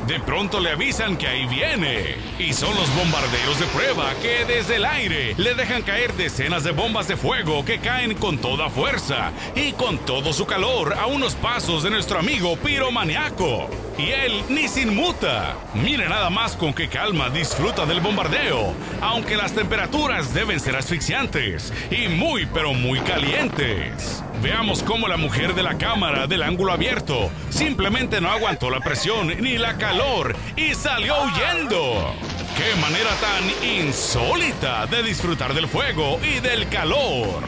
De 0.07 0.19
pronto 0.19 0.59
le 0.59 0.71
avisan 0.71 1.15
que 1.15 1.27
ahí 1.27 1.45
viene, 1.45 2.17
y 2.37 2.51
son 2.51 2.75
los 2.75 2.93
bombarderos 2.93 3.57
de 3.57 3.65
prueba 3.67 4.11
que 4.21 4.43
desde 4.43 4.75
el 4.75 4.85
aire 4.85 5.33
le 5.37 5.55
dejan 5.55 5.81
caer 5.81 6.13
decenas 6.13 6.65
de 6.65 6.71
bombas 6.71 7.07
de 7.07 7.15
fuego 7.15 7.63
que 7.63 7.79
caen 7.79 8.13
con 8.15 8.37
toda 8.37 8.69
fuerza 8.69 9.31
y 9.55 9.71
con 9.71 9.97
todo 9.99 10.33
su 10.33 10.45
calor 10.45 10.93
a 10.99 11.05
unos 11.05 11.35
pasos 11.35 11.83
de 11.83 11.89
nuestro 11.89 12.19
amigo 12.19 12.57
piromaniaco. 12.57 13.69
Y 13.97 14.09
él 14.09 14.43
ni 14.49 14.67
se 14.67 14.81
inmuta. 14.81 15.55
Mire 15.73 16.09
nada 16.09 16.29
más 16.29 16.57
con 16.57 16.73
qué 16.73 16.89
calma 16.89 17.29
disfruta 17.29 17.85
del 17.85 18.01
bombardeo, 18.01 18.73
aunque 19.01 19.37
las 19.37 19.53
temperaturas 19.53 20.33
deben 20.33 20.59
ser 20.59 20.75
asfixiantes 20.75 21.71
y 21.89 22.09
muy 22.09 22.45
pero 22.47 22.73
muy 22.73 22.99
calientes. 22.99 24.21
Veamos 24.41 24.83
cómo 24.83 25.07
la 25.07 25.17
mujer 25.17 25.53
de 25.55 25.63
la 25.63 25.77
cámara 25.77 26.27
del 26.27 26.43
ángulo 26.43 26.73
abierto 26.73 27.29
simplemente 27.49 28.19
no 28.19 28.29
aguantó 28.29 28.69
la 28.69 28.79
presión 28.79 29.27
ni 29.27 29.57
la 29.57 29.77
calor 29.77 30.35
y 30.55 30.73
salió 30.73 31.15
huyendo. 31.23 32.13
¡Qué 32.57 32.79
manera 32.81 33.09
tan 33.19 33.67
insólita 33.67 34.85
de 34.87 35.03
disfrutar 35.03 35.53
del 35.53 35.67
fuego 35.67 36.19
y 36.23 36.39
del 36.39 36.67
calor! 36.69 37.43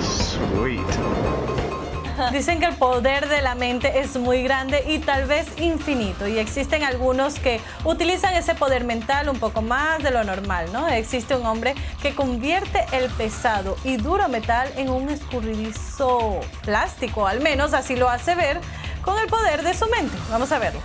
Sweet. 0.00 1.49
Dicen 2.32 2.60
que 2.60 2.66
el 2.66 2.74
poder 2.74 3.28
de 3.28 3.42
la 3.42 3.54
mente 3.54 4.00
es 4.00 4.16
muy 4.16 4.42
grande 4.42 4.84
y 4.86 4.98
tal 4.98 5.26
vez 5.26 5.46
infinito. 5.58 6.26
Y 6.26 6.38
existen 6.38 6.82
algunos 6.82 7.38
que 7.38 7.60
utilizan 7.84 8.34
ese 8.34 8.54
poder 8.54 8.84
mental 8.84 9.28
un 9.28 9.38
poco 9.38 9.62
más 9.62 10.02
de 10.02 10.10
lo 10.10 10.22
normal, 10.24 10.72
¿no? 10.72 10.88
Existe 10.88 11.34
un 11.34 11.46
hombre 11.46 11.74
que 12.02 12.14
convierte 12.14 12.84
el 12.92 13.10
pesado 13.10 13.76
y 13.84 13.96
duro 13.96 14.28
metal 14.28 14.70
en 14.76 14.90
un 14.90 15.08
escurridizo 15.08 16.40
plástico, 16.62 17.26
al 17.26 17.40
menos 17.40 17.74
así 17.74 17.96
lo 17.96 18.08
hace 18.08 18.34
ver 18.34 18.60
con 19.02 19.18
el 19.18 19.26
poder 19.26 19.62
de 19.62 19.74
su 19.74 19.86
mente. 19.86 20.16
Vamos 20.30 20.52
a 20.52 20.58
verlo. 20.58 20.80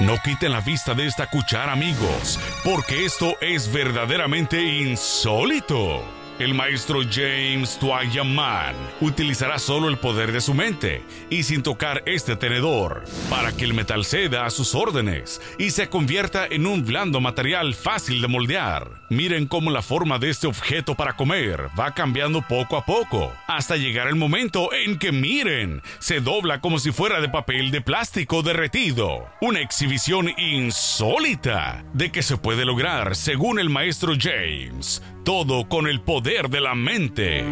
No 0.00 0.18
quiten 0.18 0.52
la 0.52 0.60
vista 0.60 0.94
de 0.94 1.06
esta 1.06 1.28
cuchara, 1.28 1.72
amigos, 1.72 2.40
porque 2.64 3.04
esto 3.04 3.36
es 3.40 3.70
verdaderamente 3.70 4.60
insólito. 4.60 6.21
El 6.38 6.54
maestro 6.54 7.02
James 7.02 7.78
Twayaman 7.78 8.74
utilizará 9.00 9.58
solo 9.58 9.88
el 9.88 9.98
poder 9.98 10.32
de 10.32 10.40
su 10.40 10.54
mente 10.54 11.02
y 11.28 11.42
sin 11.42 11.62
tocar 11.62 12.02
este 12.06 12.36
tenedor 12.36 13.04
para 13.28 13.52
que 13.52 13.64
el 13.64 13.74
metal 13.74 14.06
ceda 14.06 14.46
a 14.46 14.50
sus 14.50 14.74
órdenes 14.74 15.42
y 15.58 15.70
se 15.70 15.90
convierta 15.90 16.46
en 16.46 16.66
un 16.66 16.86
blando 16.86 17.20
material 17.20 17.74
fácil 17.74 18.22
de 18.22 18.28
moldear. 18.28 19.02
Miren 19.10 19.46
cómo 19.46 19.70
la 19.70 19.82
forma 19.82 20.18
de 20.18 20.30
este 20.30 20.46
objeto 20.46 20.94
para 20.94 21.16
comer 21.16 21.68
va 21.78 21.92
cambiando 21.92 22.40
poco 22.40 22.78
a 22.78 22.86
poco 22.86 23.30
hasta 23.46 23.76
llegar 23.76 24.08
el 24.08 24.16
momento 24.16 24.72
en 24.72 24.98
que 24.98 25.12
miren, 25.12 25.82
se 25.98 26.20
dobla 26.20 26.62
como 26.62 26.78
si 26.78 26.92
fuera 26.92 27.20
de 27.20 27.28
papel 27.28 27.70
de 27.70 27.82
plástico 27.82 28.42
derretido. 28.42 29.26
Una 29.42 29.60
exhibición 29.60 30.30
insólita 30.38 31.84
de 31.92 32.10
que 32.10 32.22
se 32.22 32.38
puede 32.38 32.64
lograr 32.64 33.16
según 33.16 33.58
el 33.58 33.68
maestro 33.68 34.14
James. 34.18 35.02
Todo 35.24 35.68
con 35.68 35.86
el 35.86 36.00
poder 36.00 36.48
de 36.48 36.60
la 36.60 36.74
mente. 36.74 37.44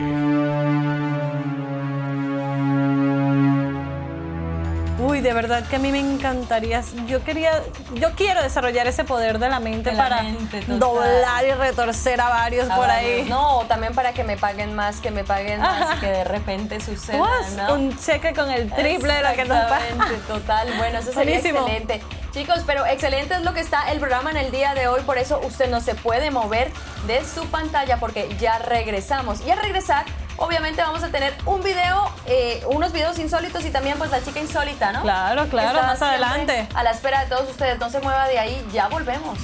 Uy, 4.98 5.20
de 5.20 5.32
verdad 5.32 5.64
que 5.66 5.76
a 5.76 5.78
mí 5.78 5.92
me 5.92 6.00
encantaría. 6.00 6.82
Yo 7.06 7.22
quería, 7.22 7.62
yo 7.94 8.10
quiero 8.16 8.42
desarrollar 8.42 8.88
ese 8.88 9.04
poder 9.04 9.38
de 9.38 9.48
la 9.48 9.60
mente 9.60 9.92
para 9.92 10.24
doblar 10.66 11.46
y 11.46 11.52
retorcer 11.52 12.20
a 12.20 12.28
varios 12.28 12.68
por 12.68 12.90
ahí. 12.90 13.24
No, 13.28 13.64
también 13.68 13.94
para 13.94 14.12
que 14.12 14.24
me 14.24 14.36
paguen 14.36 14.74
más, 14.74 15.00
que 15.00 15.12
me 15.12 15.22
paguen 15.22 15.60
más, 15.60 16.00
que 16.00 16.06
de 16.06 16.24
repente 16.24 16.80
suceda. 16.80 17.22
Un 17.72 17.96
cheque 17.96 18.34
con 18.34 18.50
el 18.50 18.70
triple 18.72 19.14
de 19.14 19.22
lo 19.22 19.32
que 19.34 19.44
nos 19.44 19.64
pagan. 19.64 20.22
Total, 20.26 20.68
bueno, 20.76 20.98
eso 20.98 21.12
sería 21.12 21.40
Buenísimo. 21.40 21.60
excelente. 21.60 22.02
Chicos, 22.32 22.60
pero 22.64 22.86
excelente 22.86 23.34
es 23.34 23.42
lo 23.42 23.52
que 23.52 23.60
está 23.60 23.90
el 23.90 23.98
programa 23.98 24.30
en 24.30 24.36
el 24.36 24.52
día 24.52 24.74
de 24.74 24.86
hoy, 24.86 25.00
por 25.02 25.18
eso 25.18 25.40
usted 25.44 25.68
no 25.68 25.80
se 25.80 25.96
puede 25.96 26.30
mover 26.30 26.70
de 27.08 27.24
su 27.24 27.46
pantalla 27.48 27.96
porque 27.96 28.28
ya 28.38 28.58
regresamos. 28.60 29.40
Y 29.40 29.50
al 29.50 29.58
regresar, 29.58 30.04
obviamente 30.36 30.80
vamos 30.80 31.02
a 31.02 31.08
tener 31.08 31.34
un 31.44 31.60
video, 31.60 32.12
eh, 32.26 32.62
unos 32.68 32.92
videos 32.92 33.18
insólitos 33.18 33.64
y 33.64 33.70
también 33.70 33.98
pues 33.98 34.12
la 34.12 34.22
chica 34.22 34.38
insólita, 34.38 34.92
¿no? 34.92 35.02
Claro, 35.02 35.48
claro, 35.48 35.70
Está 35.70 35.86
más 35.88 36.02
adelante. 36.02 36.68
A 36.72 36.84
la 36.84 36.92
espera 36.92 37.24
de 37.24 37.30
todos 37.30 37.50
ustedes, 37.50 37.80
no 37.80 37.90
se 37.90 37.98
mueva 37.98 38.28
de 38.28 38.38
ahí, 38.38 38.64
ya 38.72 38.86
volvemos. 38.86 39.36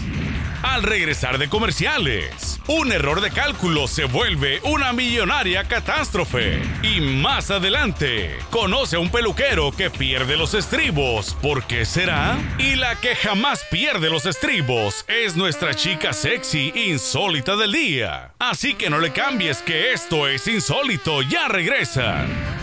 Al 0.62 0.82
regresar 0.82 1.38
de 1.38 1.48
comerciales, 1.48 2.60
un 2.66 2.92
error 2.92 3.20
de 3.20 3.30
cálculo 3.30 3.86
se 3.88 4.04
vuelve 4.04 4.60
una 4.64 4.92
millonaria 4.92 5.64
catástrofe. 5.64 6.62
Y 6.82 7.00
más 7.00 7.50
adelante, 7.50 8.36
conoce 8.50 8.96
a 8.96 8.98
un 8.98 9.10
peluquero 9.10 9.72
que 9.72 9.90
pierde 9.90 10.36
los 10.36 10.54
estribos. 10.54 11.34
¿Por 11.42 11.64
qué 11.64 11.84
será? 11.84 12.36
Y 12.58 12.76
la 12.76 12.96
que 12.96 13.14
jamás 13.14 13.64
pierde 13.70 14.10
los 14.10 14.26
estribos 14.26 15.04
es 15.08 15.36
nuestra 15.36 15.74
chica 15.74 16.12
sexy 16.12 16.72
insólita 16.74 17.56
del 17.56 17.72
día. 17.72 18.32
Así 18.38 18.74
que 18.74 18.90
no 18.90 18.98
le 18.98 19.12
cambies 19.12 19.58
que 19.58 19.92
esto 19.92 20.26
es 20.26 20.46
insólito. 20.46 21.22
Ya 21.22 21.48
regresan. 21.48 22.55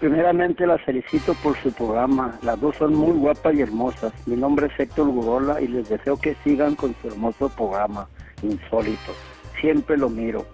Primeramente 0.00 0.66
las 0.66 0.82
felicito 0.82 1.34
por 1.42 1.56
su 1.62 1.72
programa. 1.72 2.38
Las 2.42 2.60
dos 2.60 2.76
son 2.76 2.94
muy 2.94 3.12
guapas 3.12 3.54
y 3.54 3.62
hermosas. 3.62 4.12
Mi 4.26 4.36
nombre 4.36 4.66
es 4.66 4.78
Héctor 4.78 5.10
Gorola 5.10 5.60
y 5.60 5.68
les 5.68 5.88
deseo 5.88 6.18
que 6.18 6.36
sigan 6.44 6.74
con 6.74 6.94
su 7.00 7.08
hermoso 7.08 7.48
programa, 7.48 8.06
Insólito. 8.42 9.12
Siempre 9.60 9.96
lo 9.96 10.10
miro. 10.10 10.44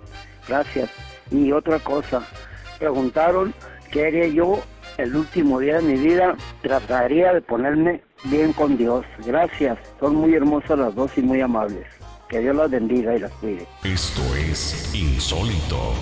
Gracias. 0.47 0.91
Y 1.31 1.51
otra 1.51 1.81
cosa, 1.81 2.23
preguntaron 2.79 3.53
qué 3.91 4.07
haría 4.07 4.29
yo 4.29 4.61
el 4.99 5.17
último 5.17 5.59
día 5.59 5.79
de 5.79 5.83
mi 5.83 5.99
vida. 5.99 6.37
Trataría 6.61 7.33
de 7.33 7.41
ponerme 7.41 8.03
bien 8.25 8.53
con 8.53 8.77
Dios. 8.77 9.05
Gracias. 9.27 9.77
Son 9.99 10.15
muy 10.15 10.35
hermosas 10.35 10.79
las 10.79 10.95
dos 10.95 11.11
y 11.19 11.23
muy 11.23 11.41
amables. 11.41 11.87
Que 12.29 12.39
Dios 12.39 12.55
las 12.55 12.71
bendiga 12.71 13.17
y 13.17 13.19
las 13.19 13.33
cuide. 13.33 13.67
Esto 13.83 14.23
es 14.37 14.95
insólito. 14.95 15.95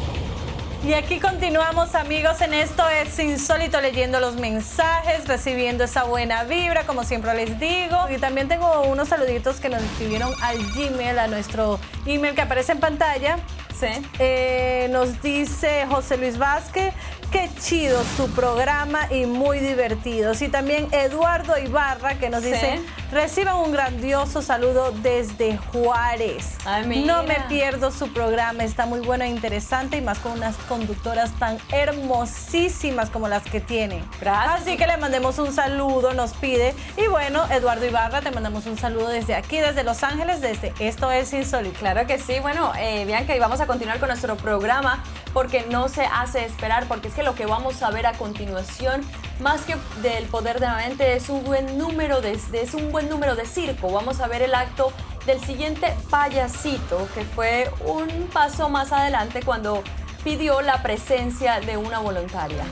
Y 0.82 0.94
aquí 0.94 1.20
continuamos 1.20 1.94
amigos 1.94 2.40
en 2.40 2.54
esto 2.54 2.82
es 2.88 3.18
insólito 3.18 3.82
leyendo 3.82 4.18
los 4.18 4.37
mensajes, 4.37 5.28
recibiendo 5.28 5.84
esa 5.84 6.04
buena 6.04 6.44
vibra 6.44 6.87
como 6.87 7.04
siempre 7.04 7.34
les 7.34 7.60
digo. 7.60 7.99
Y 8.08 8.16
también 8.16 8.49
tengo 8.49 8.82
unos 8.84 9.08
saluditos 9.08 9.60
que 9.60 9.68
nos 9.68 9.82
escribieron 9.82 10.32
al 10.40 10.56
Gmail, 10.72 11.18
a 11.18 11.26
nuestro 11.28 11.78
email 12.06 12.34
que 12.34 12.40
aparece 12.40 12.72
en 12.72 12.80
pantalla. 12.80 13.37
Sí. 13.78 13.88
Eh, 14.18 14.88
nos 14.90 15.20
dice 15.22 15.87
José 15.87 16.16
Luis 16.16 16.38
Vázquez, 16.38 16.94
qué 17.30 17.49
chido 17.60 18.02
su 18.16 18.28
programa 18.30 19.06
y 19.10 19.26
muy 19.26 19.58
divertidos. 19.60 20.42
Y 20.42 20.49
también 20.49 20.88
Eduardo 20.92 21.56
Ibarra 21.58 22.14
que 22.14 22.28
nos 22.30 22.42
Sí. 22.42 22.50
dice, 22.52 22.80
reciban 23.12 23.56
un 23.56 23.72
grandioso 23.72 24.42
saludo 24.42 24.92
desde 25.02 25.56
Juárez. 25.72 26.56
Ay, 26.64 26.87
mira. 26.87 27.14
no 27.14 27.22
me 27.22 27.37
pierdo 27.49 27.90
su 27.90 28.12
programa, 28.12 28.64
está 28.64 28.87
muy 28.87 29.00
bueno 29.00 29.25
e 29.25 29.28
interesante 29.28 29.96
y 29.99 30.00
más 30.00 30.18
con 30.18 30.32
unas 30.32 30.56
conductoras 30.68 31.30
tan 31.38 31.58
hermosísimas 31.72 33.10
como 33.10 33.28
las 33.28 33.42
que 33.44 33.60
tiene. 33.60 34.02
Gracias. 34.20 34.62
Así 34.62 34.76
que 34.76 34.87
le 34.87 34.96
mandemos 34.96 35.38
un 35.38 35.52
saludo, 35.52 36.12
nos 36.14 36.32
pide. 36.34 36.75
Y 36.96 37.06
bueno, 37.08 37.44
Eduardo 37.50 37.87
Ibarra, 37.87 38.20
te 38.20 38.30
mandamos 38.30 38.66
un 38.66 38.76
saludo 38.78 39.08
desde 39.08 39.34
aquí, 39.34 39.58
desde 39.58 39.84
Los 39.84 40.02
Ángeles, 40.02 40.40
desde 40.40 40.72
Esto 40.78 41.10
es 41.10 41.32
Insólito. 41.32 41.78
Claro 41.78 42.06
que 42.06 42.18
sí, 42.18 42.40
bueno, 42.40 42.72
eh, 42.78 43.04
Bianca, 43.06 43.34
y 43.34 43.38
vamos 43.38 43.60
a 43.60 43.66
continuar 43.66 43.99
con 44.00 44.08
nuestro 44.08 44.37
programa 44.37 45.02
porque 45.32 45.66
no 45.70 45.88
se 45.88 46.04
hace 46.04 46.44
esperar, 46.44 46.87
porque 46.87 47.08
es 47.08 47.14
que 47.14 47.22
lo 47.22 47.34
que 47.34 47.46
vamos 47.46 47.82
a 47.82 47.90
ver 47.90 48.06
a 48.06 48.12
continuación, 48.12 49.02
más 49.40 49.62
que 49.62 49.76
del 50.02 50.25
poder 50.25 50.60
de 50.60 50.66
la 50.66 50.76
mente, 50.76 51.14
es 51.14 51.28
un 51.28 51.44
buen 51.44 51.78
número 51.78 52.20
de, 52.20 52.32
es 52.32 52.75
un 52.75 52.92
buen 52.92 53.08
número 53.08 53.37
de 53.37 53.46
circo. 53.46 53.90
Vamos 53.90 54.20
a 54.20 54.26
ver 54.26 54.42
el 54.42 54.54
acto 54.54 54.92
del 55.26 55.40
siguiente 55.40 55.94
payasito, 56.10 57.08
que 57.14 57.25
fue 57.25 57.70
un 57.84 58.28
paso 58.32 58.68
más 58.68 58.92
adelante 58.92 59.43
cuando 59.43 59.82
pidió 60.25 60.60
la 60.60 60.82
presencia 60.82 61.60
de 61.60 61.76
una 61.76 61.99
voluntaria. 61.99 62.64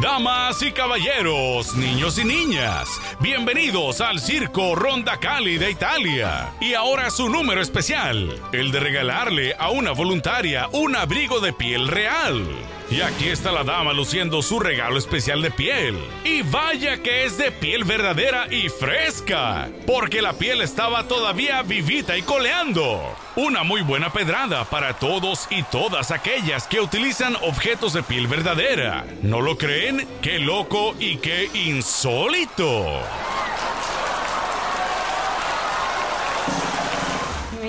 Damas 0.00 0.62
y 0.62 0.72
caballeros, 0.72 1.74
niños 1.76 2.18
y 2.18 2.24
niñas, 2.24 2.88
bienvenidos 3.20 4.00
al 4.00 4.18
Circo 4.18 4.74
Ronda 4.74 5.18
Cali 5.18 5.58
de 5.58 5.70
Italia. 5.70 6.54
Y 6.58 6.72
ahora 6.72 7.10
su 7.10 7.28
número 7.28 7.60
especial, 7.60 8.34
el 8.52 8.72
de 8.72 8.80
regalarle 8.80 9.54
a 9.58 9.68
una 9.68 9.92
voluntaria 9.92 10.68
un 10.72 10.96
abrigo 10.96 11.40
de 11.40 11.52
piel 11.52 11.86
real. 11.86 12.46
Y 12.90 13.02
aquí 13.02 13.28
está 13.28 13.52
la 13.52 13.62
dama 13.62 13.92
luciendo 13.92 14.42
su 14.42 14.58
regalo 14.58 14.98
especial 14.98 15.42
de 15.42 15.52
piel. 15.52 15.96
Y 16.24 16.42
vaya 16.42 17.00
que 17.00 17.24
es 17.24 17.38
de 17.38 17.52
piel 17.52 17.84
verdadera 17.84 18.52
y 18.52 18.68
fresca, 18.68 19.68
porque 19.86 20.20
la 20.20 20.32
piel 20.32 20.60
estaba 20.60 21.06
todavía 21.06 21.62
vivita 21.62 22.16
y 22.16 22.22
coleando. 22.22 23.00
Una 23.36 23.62
muy 23.62 23.82
buena 23.82 24.12
pedrada 24.12 24.64
para 24.64 24.94
todos 24.94 25.46
y 25.50 25.62
todas 25.62 26.10
aquellas 26.10 26.66
que 26.66 26.80
utilizan 26.80 27.36
objetos 27.42 27.92
de 27.92 28.02
piel 28.02 28.26
verdadera. 28.26 29.06
¿No 29.22 29.40
lo 29.40 29.56
creen? 29.56 30.08
¡Qué 30.20 30.40
loco 30.40 30.96
y 30.98 31.18
qué 31.18 31.48
insólito! 31.54 33.00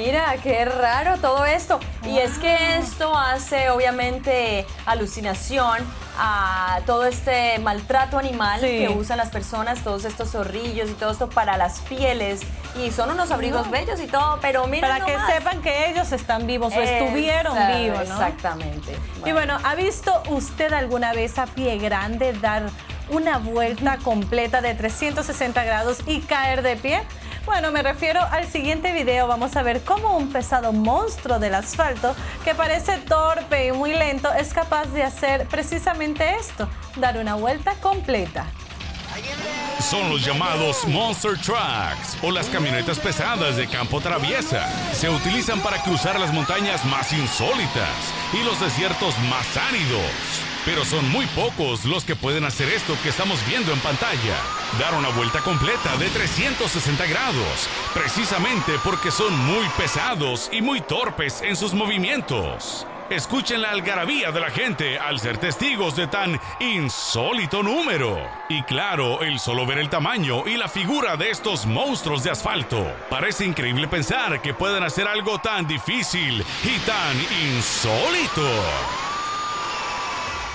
Mira, 0.04 0.36
qué 0.42 0.66
raro 0.66 1.18
todo 1.18 1.46
esto. 1.46 1.80
Y 2.04 2.18
es 2.18 2.40
que 2.40 2.78
esto 2.80 3.16
hace 3.16 3.70
obviamente 3.70 4.66
alucinación 4.88 5.78
a 6.18 6.80
todo 6.88 7.06
este 7.06 7.60
maltrato 7.60 8.18
animal 8.18 8.60
Sí. 8.62 8.80
que 8.80 8.90
usan 8.90 9.18
las 9.18 9.30
personas, 9.30 9.84
todos 9.84 10.06
estos 10.06 10.32
zorrillos 10.32 10.90
y 10.90 10.94
todo 10.94 11.12
esto 11.12 11.30
para 11.30 11.56
las 11.56 11.82
pieles. 11.82 12.42
Y 12.84 12.90
son 12.90 13.12
unos 13.12 13.30
abrigos 13.30 13.68
No. 13.68 13.72
bellos 13.72 14.00
y 14.00 14.08
todo, 14.08 14.40
pero 14.42 14.66
miren 14.66 14.90
Para 14.90 15.06
que 15.06 15.16
sepan 15.32 15.62
que 15.62 15.92
ellos 15.92 16.12
están 16.12 16.48
vivos 16.48 16.74
o 16.76 16.82
estuvieron 16.82 17.56
vivos, 17.78 18.10
¿no? 18.10 18.16
Exactamente. 18.16 18.98
Y 19.24 19.32
bueno, 19.34 19.60
¿ha 19.64 19.76
visto 19.76 20.24
usted 20.30 20.74
alguna 20.74 21.14
vez 21.14 21.38
a 21.38 21.46
pie 21.46 21.78
grande 21.78 22.34
dar 22.34 22.64
una 23.10 23.38
vuelta 23.38 23.98
completa 24.04 24.62
de 24.62 24.74
360 24.74 25.64
grados 25.64 26.00
y 26.08 26.22
caer 26.22 26.64
de 26.64 26.76
pie? 26.76 27.04
Bueno, 27.52 27.74
me 27.74 27.84
refiero 27.84 28.22
al 28.32 28.48
siguiente 28.48 28.94
video. 28.94 29.28
Vamos 29.28 29.58
a 29.58 29.62
ver 29.62 29.82
cómo 29.82 30.16
un 30.16 30.32
pesado 30.32 30.72
monstruo 30.72 31.38
del 31.38 31.54
asfalto 31.54 32.16
que 32.46 32.56
parece 32.56 32.98
torpe 33.00 33.68
y 33.68 33.72
muy 33.74 33.94
lento 33.94 34.32
es 34.32 34.54
capaz 34.54 34.86
de 34.94 35.04
hacer 35.04 35.46
precisamente 35.48 36.36
esto, 36.40 36.70
dar 36.96 37.18
una 37.18 37.36
vuelta 37.36 37.74
completa. 37.82 38.46
Son 39.82 40.10
los 40.10 40.24
llamados 40.24 40.88
Monster 40.88 41.38
Trucks 41.38 42.18
o 42.22 42.32
las 42.32 42.48
camionetas 42.48 43.00
pesadas 43.00 43.58
de 43.58 43.68
campo 43.68 44.00
traviesa. 44.00 44.70
Se 44.94 45.10
utilizan 45.10 45.60
para 45.62 45.82
cruzar 45.82 46.20
las 46.20 46.32
montañas 46.34 46.86
más 46.86 47.12
insólitas 47.12 47.90
y 48.32 48.44
los 48.44 48.60
desiertos 48.60 49.18
más 49.30 49.58
áridos. 49.58 50.12
Pero 50.66 50.86
son 50.86 51.10
muy 51.10 51.26
pocos 51.28 51.86
los 51.86 52.06
que 52.06 52.16
pueden 52.16 52.46
hacer 52.46 52.70
esto 52.70 52.96
que 53.02 53.10
estamos 53.10 53.40
viendo 53.48 53.74
en 53.74 53.80
pantalla. 53.80 54.38
Dar 54.80 54.94
una 54.94 55.10
vuelta 55.10 55.40
completa 55.40 55.98
de 55.98 56.08
360 56.10 57.06
grados, 57.08 57.68
precisamente 57.94 58.74
porque 58.84 59.10
son 59.10 59.36
muy 59.46 59.68
pesados 59.78 60.50
y 60.54 60.62
muy 60.62 60.80
torpes 60.82 61.42
en 61.42 61.56
sus 61.56 61.74
movimientos. 61.74 62.86
Escuchen 63.12 63.62
la 63.62 63.72
algarabía 63.72 64.32
de 64.32 64.40
la 64.40 64.50
gente 64.50 64.98
al 64.98 65.20
ser 65.20 65.38
testigos 65.38 65.98
de 65.98 66.08
tan 66.08 66.40
insólito 66.62 67.62
número. 67.62 68.18
Y 68.48 68.64
claro, 68.64 69.22
el 69.22 69.38
solo 69.38 69.66
ver 69.66 69.80
el 69.80 69.90
tamaño 69.90 70.48
y 70.48 70.56
la 70.56 70.70
figura 70.70 71.18
de 71.18 71.30
estos 71.30 71.66
monstruos 71.66 72.24
de 72.24 72.32
asfalto. 72.32 72.90
Parece 73.10 73.44
increíble 73.44 73.90
pensar 73.90 74.42
que 74.42 74.54
pueden 74.54 74.84
hacer 74.84 75.10
algo 75.10 75.40
tan 75.40 75.68
difícil 75.68 76.42
y 76.64 76.80
tan 76.86 77.18
insólito. 77.54 78.48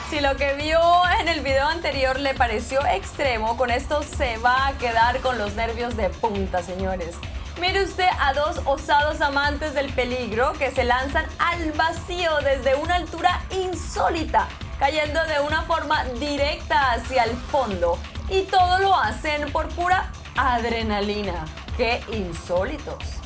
Si 0.09 0.21
lo 0.21 0.35
que 0.37 0.55
vio 0.55 0.81
en 1.21 1.29
el 1.29 1.43
video 1.43 1.69
anterior 1.69 2.19
le 2.19 2.33
pareció 2.33 2.81
extremo, 2.87 3.59
con 3.59 3.71
esto 3.71 4.03
se 4.03 4.39
va 4.39 4.69
a 4.69 4.79
quedar 4.79 5.21
con 5.21 5.37
los 5.37 5.57
nervios 5.57 5.95
de 5.95 6.09
punta, 6.09 6.63
señores. 6.63 7.17
Mire 7.59 7.85
usted 7.85 8.09
a 8.21 8.35
dos 8.35 8.61
osados 8.67 9.23
amantes 9.23 9.73
del 9.73 9.91
peligro 9.95 10.53
que 10.53 10.71
se 10.71 10.85
lanzan 10.85 11.25
al 11.39 11.73
vacío 11.73 12.37
desde 12.45 12.75
una 12.75 12.97
altura 12.97 13.41
insólita, 13.51 14.47
cayendo 14.79 15.25
de 15.25 15.41
una 15.41 15.63
forma 15.63 16.05
directa 16.21 16.93
hacia 16.93 17.25
el 17.25 17.35
fondo. 17.35 17.99
Y 18.29 18.43
todo 18.43 18.79
lo 18.81 18.95
hacen 18.95 19.51
por 19.53 19.69
pura 19.69 20.13
adrenalina. 20.37 21.47
¡Qué 21.79 22.05
insólitos! 22.13 23.26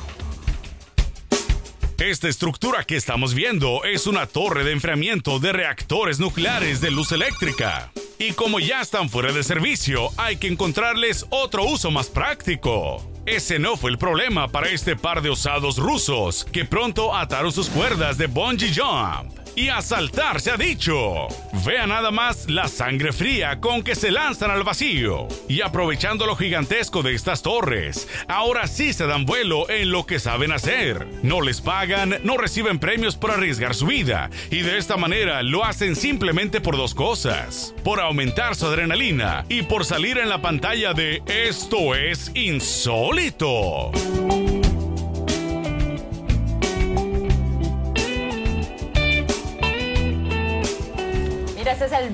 Esta 2.01 2.27
estructura 2.27 2.83
que 2.83 2.95
estamos 2.95 3.35
viendo 3.35 3.83
es 3.83 4.07
una 4.07 4.25
torre 4.25 4.63
de 4.63 4.71
enfriamiento 4.71 5.37
de 5.37 5.53
reactores 5.53 6.19
nucleares 6.19 6.81
de 6.81 6.89
luz 6.89 7.11
eléctrica. 7.11 7.91
Y 8.17 8.31
como 8.31 8.59
ya 8.59 8.81
están 8.81 9.07
fuera 9.07 9.31
de 9.31 9.43
servicio, 9.43 10.09
hay 10.17 10.37
que 10.37 10.47
encontrarles 10.47 11.27
otro 11.29 11.63
uso 11.63 11.91
más 11.91 12.07
práctico. 12.07 13.07
Ese 13.27 13.59
no 13.59 13.77
fue 13.77 13.91
el 13.91 13.99
problema 13.99 14.47
para 14.47 14.69
este 14.69 14.95
par 14.95 15.21
de 15.21 15.29
osados 15.29 15.77
rusos, 15.77 16.43
que 16.51 16.65
pronto 16.65 17.15
ataron 17.15 17.51
sus 17.51 17.69
cuerdas 17.69 18.17
de 18.17 18.25
bungee 18.25 18.73
jump. 18.73 19.40
Y 19.55 19.69
a 19.69 19.81
saltar 19.81 20.39
se 20.39 20.51
ha 20.51 20.57
dicho. 20.57 21.27
Vea 21.65 21.85
nada 21.85 22.11
más 22.11 22.49
la 22.49 22.67
sangre 22.67 23.11
fría 23.11 23.59
con 23.59 23.83
que 23.83 23.95
se 23.95 24.11
lanzan 24.11 24.49
al 24.51 24.63
vacío. 24.63 25.27
Y 25.49 25.61
aprovechando 25.61 26.25
lo 26.25 26.35
gigantesco 26.35 27.03
de 27.03 27.13
estas 27.13 27.41
torres, 27.41 28.07
ahora 28.27 28.67
sí 28.67 28.93
se 28.93 29.07
dan 29.07 29.25
vuelo 29.25 29.69
en 29.69 29.91
lo 29.91 30.05
que 30.05 30.19
saben 30.19 30.51
hacer. 30.51 31.05
No 31.21 31.41
les 31.41 31.59
pagan, 31.61 32.15
no 32.23 32.37
reciben 32.37 32.79
premios 32.79 33.17
por 33.17 33.31
arriesgar 33.31 33.75
su 33.75 33.87
vida. 33.87 34.29
Y 34.49 34.61
de 34.61 34.77
esta 34.77 34.97
manera 34.97 35.43
lo 35.43 35.65
hacen 35.65 35.95
simplemente 35.95 36.61
por 36.61 36.77
dos 36.77 36.95
cosas. 36.95 37.73
Por 37.83 37.99
aumentar 37.99 38.55
su 38.55 38.67
adrenalina 38.67 39.45
y 39.49 39.63
por 39.63 39.85
salir 39.85 40.17
en 40.17 40.29
la 40.29 40.41
pantalla 40.41 40.93
de 40.93 41.21
Esto 41.27 41.95
es 41.95 42.31
insólito. 42.35 43.91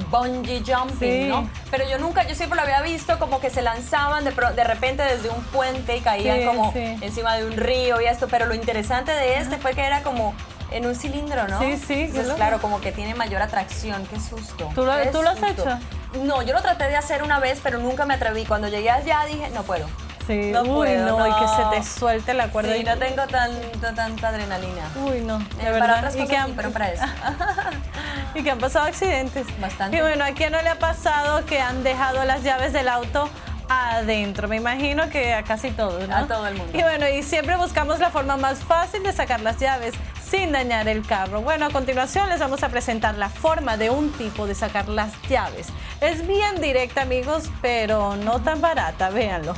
Bungee 0.10 0.64
jumping, 0.66 0.98
Sí. 1.24 1.28
¿no? 1.28 1.50
Pero 1.72 1.88
yo 1.90 1.98
nunca, 1.98 2.26
yo 2.28 2.36
siempre 2.36 2.56
lo 2.58 2.64
había 2.64 2.82
visto 2.82 3.20
como 3.20 3.40
que 3.40 3.50
se 3.50 3.62
lanzaban 3.62 4.24
de, 4.24 4.32
de 4.32 4.64
repente 4.64 5.04
desde 5.04 5.30
un 5.30 5.44
puente 5.46 5.98
y 5.98 6.02
caían 6.02 6.40
Sí, 6.40 6.46
como 6.46 6.72
sí. 6.74 6.98
encima 7.02 7.36
de 7.36 7.46
un 7.46 7.54
río 7.58 8.00
y 8.02 8.06
esto. 8.06 8.28
Pero 8.28 8.46
lo 8.46 8.54
interesante 8.56 9.12
de 9.12 9.38
este 9.40 9.58
fue 9.58 9.74
que 9.74 9.82
era 9.84 10.04
como 10.04 10.34
en 10.72 10.86
un 10.86 10.96
cilindro, 10.96 11.48
¿no? 11.48 11.60
Sí, 11.60 11.78
sí, 11.78 12.02
Entonces, 12.04 12.34
claro, 12.34 12.60
como 12.60 12.82
que 12.82 12.92
tiene 12.92 13.16
mayor 13.16 13.42
atracción. 13.42 14.06
Qué 14.08 14.20
susto. 14.20 14.70
¿Tú 14.76 14.86
lo- 14.86 14.98
qué 15.02 15.08
tú 15.08 15.22
lo 15.22 15.30
has 15.30 15.38
susto. 15.40 15.62
hecho? 15.64 15.80
No, 16.24 16.42
yo 16.42 16.54
lo 16.54 16.62
traté 16.62 16.86
de 16.86 16.96
hacer 16.98 17.24
una 17.24 17.40
vez, 17.40 17.60
pero 17.64 17.80
nunca 17.80 18.06
me 18.06 18.14
atreví. 18.16 18.46
Cuando 18.46 18.68
llegué 18.68 18.90
allá 18.90 19.24
dije, 19.26 19.50
no 19.54 19.64
puedo. 19.64 19.88
Sí, 20.26 20.52
No 20.52 20.64
uy, 20.64 20.68
puedo, 20.88 21.18
no, 21.20 21.26
y 21.28 21.34
que 21.34 21.40
no. 21.46 21.72
se 21.72 21.78
te 21.78 21.84
suelte 21.84 22.34
la 22.34 22.50
cuerda. 22.50 22.74
Sí, 22.74 22.80
y- 22.82 22.84
no 22.84 22.98
tengo 22.98 23.26
tanto, 23.28 23.94
tanta 23.96 24.28
adrenalina. 24.28 24.90
Uy, 25.06 25.22
no, 25.22 25.38
de 25.40 25.46
Eh, 25.46 25.48
para 25.58 25.72
verdad. 25.72 25.98
otras 26.00 26.16
y, 26.16 26.20
cosas 26.20 26.30
que 26.46 26.46
sí, 26.48 26.54
pero 26.58 26.72
para 26.72 26.92
eso. 26.92 27.04
y 28.38 28.44
que 28.44 28.52
han 28.52 28.60
pasado 28.60 28.86
accidentes. 28.86 29.46
Bastante. 29.60 29.98
Y 29.98 30.02
bueno, 30.02 30.24
¿a 30.24 30.32
quién 30.32 30.52
no 30.52 30.62
le 30.62 30.70
ha 30.70 30.80
pasado 30.80 31.46
que 31.46 31.60
han 31.60 31.84
dejado 31.84 32.24
las 32.26 32.44
llaves 32.44 32.74
del 32.74 32.88
auto 32.88 33.30
adentro? 33.70 34.48
Me 34.48 34.58
imagino 34.58 35.10
que 35.10 35.34
a 35.34 35.44
casi 35.44 35.72
todos, 35.72 36.08
¿no? 36.08 36.16
A 36.16 36.28
todo 36.28 36.48
el 36.48 36.56
mundo. 36.56 36.78
Y 36.78 36.82
bueno, 36.82 37.08
y 37.08 37.24
siempre 37.24 37.56
buscamos 37.58 38.00
la 38.00 38.10
forma 38.10 38.38
más 38.38 38.60
fácil 38.60 39.04
de 39.04 39.14
sacar 39.14 39.42
las 39.42 39.60
llaves 39.60 39.94
sin 40.30 40.52
dañar 40.52 40.88
el 40.88 41.06
carro. 41.06 41.42
Bueno, 41.42 41.68
a 41.68 41.70
continuación 41.70 42.30
les 42.30 42.40
vamos 42.40 42.64
a 42.64 42.70
presentar 42.70 43.18
la 43.18 43.30
forma 43.30 43.78
de 43.78 43.90
un 43.90 44.12
tipo 44.12 44.46
de 44.46 44.56
sacar 44.56 44.90
las 44.90 45.14
llaves. 45.30 45.68
Es 46.02 46.28
bien 46.28 46.62
directa, 46.62 47.02
amigos, 47.02 47.50
pero 47.62 48.16
no 48.18 48.42
tan 48.42 48.62
barata, 48.62 49.10
véanlo. 49.10 49.54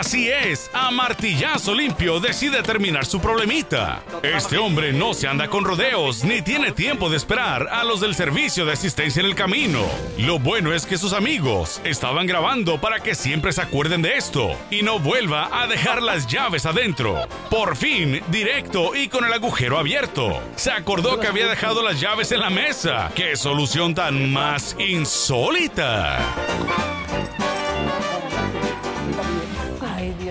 Así 0.00 0.30
es, 0.30 0.70
a 0.72 0.90
martillazo 0.90 1.74
limpio 1.74 2.20
decide 2.20 2.62
terminar 2.62 3.04
su 3.04 3.20
problemita. 3.20 4.02
Este 4.22 4.56
hombre 4.56 4.94
no 4.94 5.12
se 5.12 5.28
anda 5.28 5.48
con 5.48 5.62
rodeos 5.62 6.24
ni 6.24 6.40
tiene 6.40 6.72
tiempo 6.72 7.10
de 7.10 7.18
esperar 7.18 7.68
a 7.70 7.84
los 7.84 8.00
del 8.00 8.14
servicio 8.14 8.64
de 8.64 8.72
asistencia 8.72 9.20
en 9.20 9.26
el 9.26 9.34
camino. 9.34 9.84
Lo 10.16 10.38
bueno 10.38 10.72
es 10.72 10.86
que 10.86 10.96
sus 10.96 11.12
amigos 11.12 11.82
estaban 11.84 12.26
grabando 12.26 12.80
para 12.80 13.00
que 13.00 13.14
siempre 13.14 13.52
se 13.52 13.60
acuerden 13.60 14.00
de 14.00 14.16
esto 14.16 14.56
y 14.70 14.80
no 14.80 14.98
vuelva 14.98 15.50
a 15.52 15.66
dejar 15.66 16.00
las 16.00 16.26
llaves 16.26 16.64
adentro. 16.64 17.28
Por 17.50 17.76
fin, 17.76 18.22
directo 18.28 18.96
y 18.96 19.08
con 19.08 19.26
el 19.26 19.34
agujero 19.34 19.76
abierto. 19.76 20.40
Se 20.56 20.72
acordó 20.72 21.20
que 21.20 21.26
había 21.26 21.46
dejado 21.46 21.82
las 21.82 22.00
llaves 22.00 22.32
en 22.32 22.40
la 22.40 22.48
mesa. 22.48 23.12
¡Qué 23.14 23.36
solución 23.36 23.94
tan 23.94 24.32
más 24.32 24.74
insólita! 24.78 26.20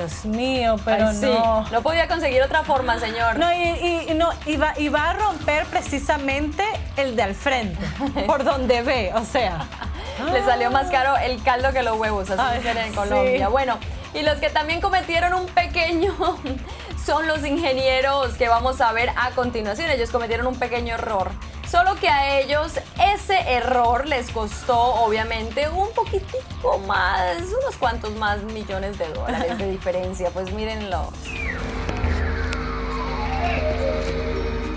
Dios 0.10 0.26
mío, 0.26 0.76
pero 0.84 1.10
Ay, 1.10 1.15
sí. 1.15 1.26
no. 1.26 1.69
No 1.69 1.82
podía 1.82 2.08
conseguir 2.08 2.41
otra 2.41 2.63
forma, 2.63 3.00
señor. 3.00 3.38
No, 3.38 3.54
y, 3.54 4.08
no, 4.15 4.30
va 4.60 5.10
a 5.10 5.13
romper 5.13 5.65
precisamente 5.65 6.63
el 6.98 7.15
de 7.15 7.24
al 7.24 7.36
frente, 7.36 7.86
por 8.26 8.43
donde 8.43 8.82
ve, 8.82 9.12
o 9.13 9.24
sea. 9.24 9.65
Le 10.34 10.43
salió 10.43 10.69
más 10.69 10.89
caro 10.89 11.15
el 11.17 11.41
caldo 11.43 11.72
que 11.72 11.82
los 11.82 11.98
huevos, 11.98 12.30
así 12.30 12.41
Ay, 12.43 12.58
dicen 12.58 12.78
en 12.78 12.89
sí. 12.89 12.95
Colombia. 12.95 13.48
Bueno, 13.48 13.78
y 14.13 14.22
los 14.24 14.38
que 14.38 14.50
también 14.50 14.82
cometieron 14.82 15.34
un 15.34 15.45
pequeño 15.45 16.13
son 17.06 17.28
los 17.28 17.45
ingenieros 17.45 18.34
que 18.34 18.50
vamos 18.50 18.82
a 18.82 18.91
ver 18.91 19.12
a 19.15 19.30
continuación. 19.32 19.89
Ellos 19.91 20.10
cometieron 20.10 20.48
un 20.48 20.58
pequeño 20.58 20.95
error. 20.95 21.32
Solo 21.69 21.93
que 21.95 22.10
a 22.10 22.39
ellos 22.39 22.79
ese 23.13 23.38
error 23.51 24.08
les 24.08 24.32
costó, 24.32 24.75
obviamente, 24.75 25.69
un 25.69 25.91
poquitico 25.93 26.79
más, 26.88 27.43
unos 27.62 27.75
cuantos 27.77 28.15
más 28.15 28.41
millones 28.41 28.97
de 28.97 29.08
dólares 29.13 29.55
de 29.60 29.69
diferencia. 29.71 30.32
Pues 30.32 30.51
mírenlo. 30.51 31.12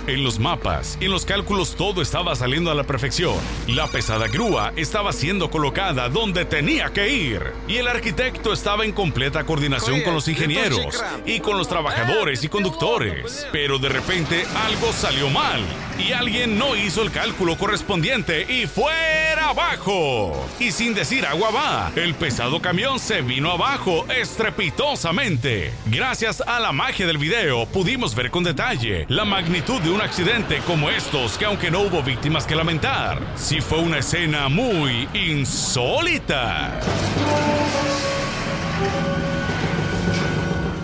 En 0.09 0.25
los 0.25 0.41
mapas 0.41 0.99
y 1.01 1.05
en 1.05 1.13
los 1.13 1.25
cálculos 1.25 1.77
todo 1.77 2.03
estaba 2.03 2.35
saliendo 2.35 2.73
a 2.73 2.75
la 2.75 2.83
perfección. 2.83 3.37
La 3.69 3.87
pesada 3.87 4.27
grúa 4.27 4.73
estaba 4.75 5.13
siendo 5.13 5.49
colocada 5.49 6.09
donde 6.09 6.45
tenía 6.45 6.93
que 6.93 7.09
ir. 7.09 7.53
Y 7.69 7.77
el 7.77 7.87
arquitecto 7.87 8.53
estaba 8.53 8.85
en 8.85 8.93
completa 8.93 9.45
coordinación 9.45 10.01
con 10.03 10.15
los 10.15 10.27
ingenieros 10.27 11.03
y 11.25 11.39
con 11.39 11.57
los 11.57 11.69
trabajadores 11.69 12.43
y 12.43 12.49
conductores. 12.49 13.47
Pero 13.53 13.79
de 13.79 13.91
repente 13.91 14.45
algo 14.67 14.93
salió 14.93 15.31
mal 15.31 15.61
y 15.99 16.13
alguien 16.13 16.59
no 16.59 16.75
hizo 16.75 17.03
el 17.03 17.13
cálculo 17.13 17.57
correspondiente 17.57 18.53
y 18.53 18.67
fuera 18.67 19.51
abajo. 19.51 20.49
Y 20.59 20.73
sin 20.73 20.95
decir 20.95 21.25
agua 21.27 21.51
va, 21.51 21.93
el 21.95 22.15
pesado 22.15 22.61
camión 22.61 22.99
se 22.99 23.23
vino 23.23 23.53
abajo 23.53 24.05
estrepitosamente. 24.09 25.73
Gracias 25.87 26.41
a 26.41 26.59
la 26.59 26.73
magia 26.73 27.07
del 27.07 27.19
video 27.19 27.67
pudimos 27.67 28.17
ver 28.17 28.31
con 28.31 28.43
detalle 28.43 29.07
la 29.09 29.25
magnitud 29.25 29.81
de 29.81 29.92
un 29.93 30.01
accidente 30.01 30.59
como 30.67 30.89
estos 30.91 31.37
que 31.37 31.45
aunque 31.45 31.71
no 31.71 31.81
hubo 31.81 32.03
víctimas 32.03 32.47
que 32.47 32.55
lamentar, 32.55 33.19
sí 33.37 33.61
fue 33.61 33.79
una 33.79 33.99
escena 33.99 34.49
muy 34.49 35.09
insólita. 35.13 36.71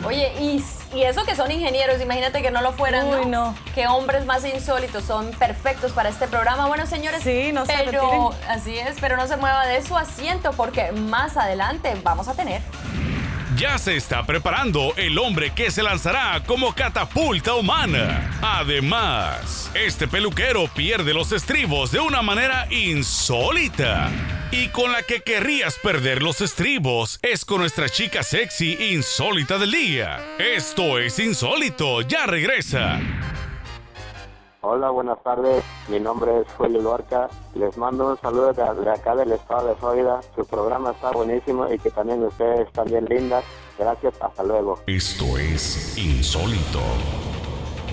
Oye, 0.04 0.32
y, 0.40 0.62
y 0.94 1.02
eso 1.02 1.24
que 1.24 1.34
son 1.34 1.50
ingenieros, 1.50 2.00
imagínate 2.02 2.42
que 2.42 2.50
no 2.50 2.60
lo 2.62 2.72
fueran, 2.72 3.06
Uy, 3.08 3.26
¿no? 3.26 3.46
no. 3.46 3.54
Qué 3.74 3.86
hombres 3.86 4.26
más 4.26 4.44
insólitos, 4.44 5.04
son 5.04 5.30
perfectos 5.32 5.92
para 5.92 6.08
este 6.08 6.26
programa. 6.28 6.66
Bueno, 6.66 6.86
señores, 6.86 7.22
Sí, 7.22 7.50
no 7.52 7.64
se 7.66 7.72
pero 7.84 8.30
así 8.48 8.78
es, 8.78 8.96
pero 9.00 9.16
no 9.16 9.26
se 9.26 9.36
mueva 9.36 9.66
de 9.66 9.82
su 9.82 9.96
asiento 9.96 10.52
porque 10.52 10.92
más 10.92 11.36
adelante 11.36 11.94
vamos 12.02 12.28
a 12.28 12.34
tener 12.34 12.62
Ya 13.58 13.76
se 13.76 13.96
está 13.96 14.24
preparando 14.24 14.94
el 14.96 15.18
hombre 15.18 15.50
que 15.52 15.72
se 15.72 15.82
lanzará 15.82 16.44
como 16.46 16.76
catapulta 16.76 17.54
humana. 17.54 18.30
Además, 18.40 19.68
este 19.74 20.06
peluquero 20.06 20.68
pierde 20.68 21.12
los 21.12 21.32
estribos 21.32 21.90
de 21.90 21.98
una 21.98 22.22
manera 22.22 22.68
insólita. 22.70 24.12
Y 24.52 24.68
con 24.68 24.92
la 24.92 25.02
que 25.02 25.22
querrías 25.22 25.74
perder 25.82 26.22
los 26.22 26.40
estribos 26.40 27.18
es 27.20 27.44
con 27.44 27.58
nuestra 27.58 27.88
chica 27.88 28.22
sexy 28.22 28.92
insólita 28.92 29.58
del 29.58 29.72
día. 29.72 30.24
Esto 30.38 31.00
es 31.00 31.18
insólito, 31.18 32.02
ya 32.02 32.26
regresa. 32.26 33.00
Hola, 34.70 34.90
buenas 34.90 35.16
tardes. 35.22 35.64
Mi 35.88 35.98
nombre 35.98 36.42
es 36.42 36.46
Julio 36.58 36.82
Lorca. 36.82 37.30
Les 37.54 37.78
mando 37.78 38.10
un 38.10 38.20
saludo 38.20 38.52
de, 38.52 38.62
de 38.62 38.90
acá 38.90 39.16
del 39.16 39.32
estado 39.32 39.68
de 39.68 39.74
Florida. 39.76 40.20
Su 40.36 40.44
programa 40.44 40.90
está 40.90 41.10
buenísimo 41.10 41.72
y 41.72 41.78
que 41.78 41.90
también 41.90 42.22
ustedes 42.22 42.66
están 42.66 42.84
bien 42.84 43.06
lindas. 43.06 43.42
Gracias, 43.78 44.12
hasta 44.20 44.42
luego. 44.42 44.78
Esto 44.86 45.38
es 45.38 45.96
insólito. 45.96 46.80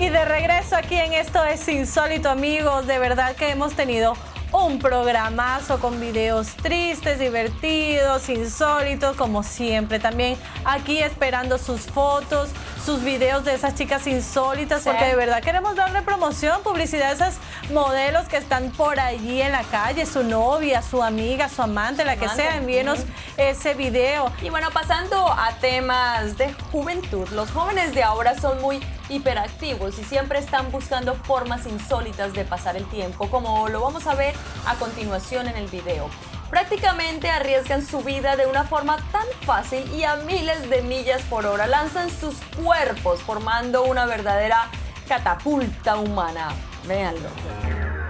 Y 0.01 0.09
de 0.09 0.25
regreso 0.25 0.75
aquí 0.75 0.95
en 0.95 1.13
Esto 1.13 1.45
es 1.45 1.65
Insólito, 1.69 2.29
amigos. 2.29 2.85
De 2.87 2.99
verdad 2.99 3.37
que 3.37 3.51
hemos 3.51 3.73
tenido 3.73 4.11
un 4.51 4.79
programazo 4.79 5.79
con 5.79 5.99
videos 6.01 6.55
tristes, 6.57 7.19
divertidos, 7.19 8.27
insólitos, 8.27 9.15
como 9.15 9.43
siempre. 9.43 9.99
También 9.99 10.37
aquí 10.65 10.99
esperando 10.99 11.57
sus 11.57 11.83
fotos, 11.83 12.49
sus 12.85 13.03
videos 13.03 13.43
de 13.43 13.55
esas 13.55 13.73
chicas 13.75 14.05
insólitas, 14.05 14.83
Sí. 14.83 14.89
porque 14.89 15.05
de 15.05 15.15
verdad 15.15 15.41
queremos 15.41 15.75
darle 15.75 16.01
promoción, 16.03 16.61
publicidad 16.63 17.09
a 17.09 17.11
esas 17.13 17.37
modelos 17.73 18.27
que 18.27 18.37
están 18.37 18.69
por 18.71 18.99
allí 18.99 19.41
en 19.41 19.51
la 19.51 19.63
calle, 19.63 20.05
su 20.05 20.23
novia, 20.23 20.81
su 20.83 21.01
amiga, 21.01 21.49
su 21.49 21.61
amante, 21.63 22.05
la 22.05 22.15
que 22.15 22.25
Amante, 22.25 22.43
sea. 22.43 22.57
Envíenos 22.57 22.99
ese 23.37 23.73
video. 23.73 24.31
Y 24.43 24.49
bueno, 24.49 24.69
pasando 24.71 25.27
a 25.27 25.53
temas 25.59 26.37
de 26.37 26.53
juventud, 26.71 27.27
los 27.29 27.49
jóvenes 27.51 27.95
de 27.95 28.03
ahora 28.03 28.39
son 28.39 28.61
muy 28.61 28.79
hiperactivos 29.09 29.97
y 29.97 30.03
siempre 30.03 30.39
están 30.39 30.71
buscando 30.71 31.15
formas 31.15 31.65
insólitas 31.65 32.33
de 32.33 32.45
pasar 32.45 32.75
el 32.77 32.85
tiempo, 32.85 33.29
como 33.29 33.67
lo 33.69 33.81
vamos 33.81 34.05
a 34.07 34.13
ver 34.13 34.35
a 34.67 34.75
continuación 34.75 35.47
en 35.47 35.55
el 35.57 35.67
video. 35.67 36.07
Prácticamente 36.49 37.29
arriesgan 37.29 37.85
su 37.85 38.01
vida 38.01 38.35
de 38.35 38.45
una 38.45 38.63
forma 38.63 38.97
tan 39.11 39.25
fácil 39.45 39.89
y 39.93 40.03
a 40.03 40.15
miles 40.17 40.69
de 40.69 40.81
millas 40.81 41.21
por 41.23 41.45
hora. 41.45 41.67
Lanzan 41.67 42.09
sus 42.09 42.35
cuerpos 42.61 43.21
formando 43.21 43.83
una 43.83 44.05
verdadera 44.05 44.69
catapulta 45.07 45.97
humana. 45.97 46.49
Véanlo. 46.87 47.29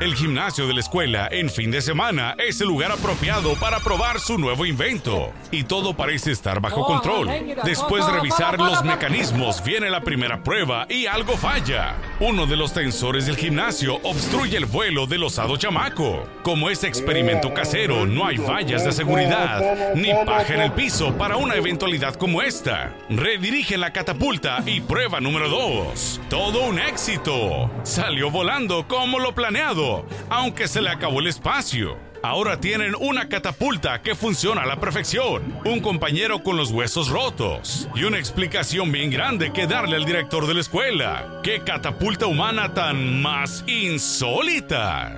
El 0.01 0.13
gimnasio 0.13 0.67
de 0.67 0.73
la 0.73 0.81
escuela 0.81 1.29
en 1.31 1.49
fin 1.49 1.71
de 1.71 1.81
semana 1.81 2.35
es 2.37 2.59
el 2.59 2.67
lugar 2.67 2.91
apropiado 2.91 3.55
para 3.55 3.79
probar 3.79 4.19
su 4.19 4.37
nuevo 4.37 4.65
invento. 4.65 5.31
Y 5.51 5.63
todo 5.63 5.95
parece 5.95 6.33
estar 6.33 6.59
bajo 6.59 6.85
control. 6.85 7.29
Después 7.63 8.05
de 8.05 8.11
revisar 8.11 8.59
los 8.59 8.83
mecanismos, 8.83 9.63
viene 9.63 9.89
la 9.89 10.01
primera 10.01 10.43
prueba 10.43 10.85
y 10.89 11.05
algo 11.05 11.37
falla. 11.37 11.95
Uno 12.19 12.45
de 12.45 12.57
los 12.57 12.73
tensores 12.73 13.25
del 13.25 13.37
gimnasio 13.37 13.95
obstruye 14.03 14.57
el 14.57 14.65
vuelo 14.65 15.07
del 15.07 15.23
osado 15.23 15.55
chamaco. 15.55 16.27
Como 16.43 16.69
es 16.69 16.83
experimento 16.83 17.53
casero, 17.53 18.05
no 18.05 18.27
hay 18.27 18.35
vallas 18.35 18.83
de 18.83 18.91
seguridad 18.91 19.95
ni 19.95 20.13
paja 20.25 20.55
en 20.55 20.61
el 20.61 20.73
piso 20.73 21.13
para 21.17 21.37
una 21.37 21.55
eventualidad 21.55 22.15
como 22.15 22.41
esta. 22.41 22.93
Redirigen 23.09 23.79
la 23.79 23.93
catapulta 23.93 24.61
y 24.65 24.81
prueba 24.81 25.21
número 25.21 25.47
2. 25.47 26.19
Todo 26.29 26.65
un 26.65 26.79
éxito. 26.79 27.71
Salió 27.83 28.29
volando 28.29 28.85
como 28.89 29.19
lo 29.19 29.33
planeado 29.33 29.84
aunque 30.29 30.67
se 30.67 30.81
le 30.81 30.89
acabó 30.89 31.19
el 31.19 31.27
espacio. 31.27 31.97
Ahora 32.23 32.59
tienen 32.59 32.95
una 32.99 33.29
catapulta 33.29 34.01
que 34.01 34.15
funciona 34.15 34.63
a 34.63 34.65
la 34.65 34.77
perfección, 34.79 35.59
un 35.63 35.79
compañero 35.79 36.41
con 36.41 36.57
los 36.57 36.71
huesos 36.71 37.09
rotos 37.09 37.87
y 37.93 38.03
una 38.03 38.17
explicación 38.17 38.91
bien 38.91 39.11
grande 39.11 39.53
que 39.53 39.67
darle 39.67 39.95
al 39.95 40.05
director 40.05 40.47
de 40.47 40.55
la 40.55 40.61
escuela. 40.61 41.39
¡Qué 41.43 41.61
catapulta 41.63 42.25
humana 42.25 42.73
tan 42.73 43.21
más 43.21 43.63
insólita! 43.67 45.17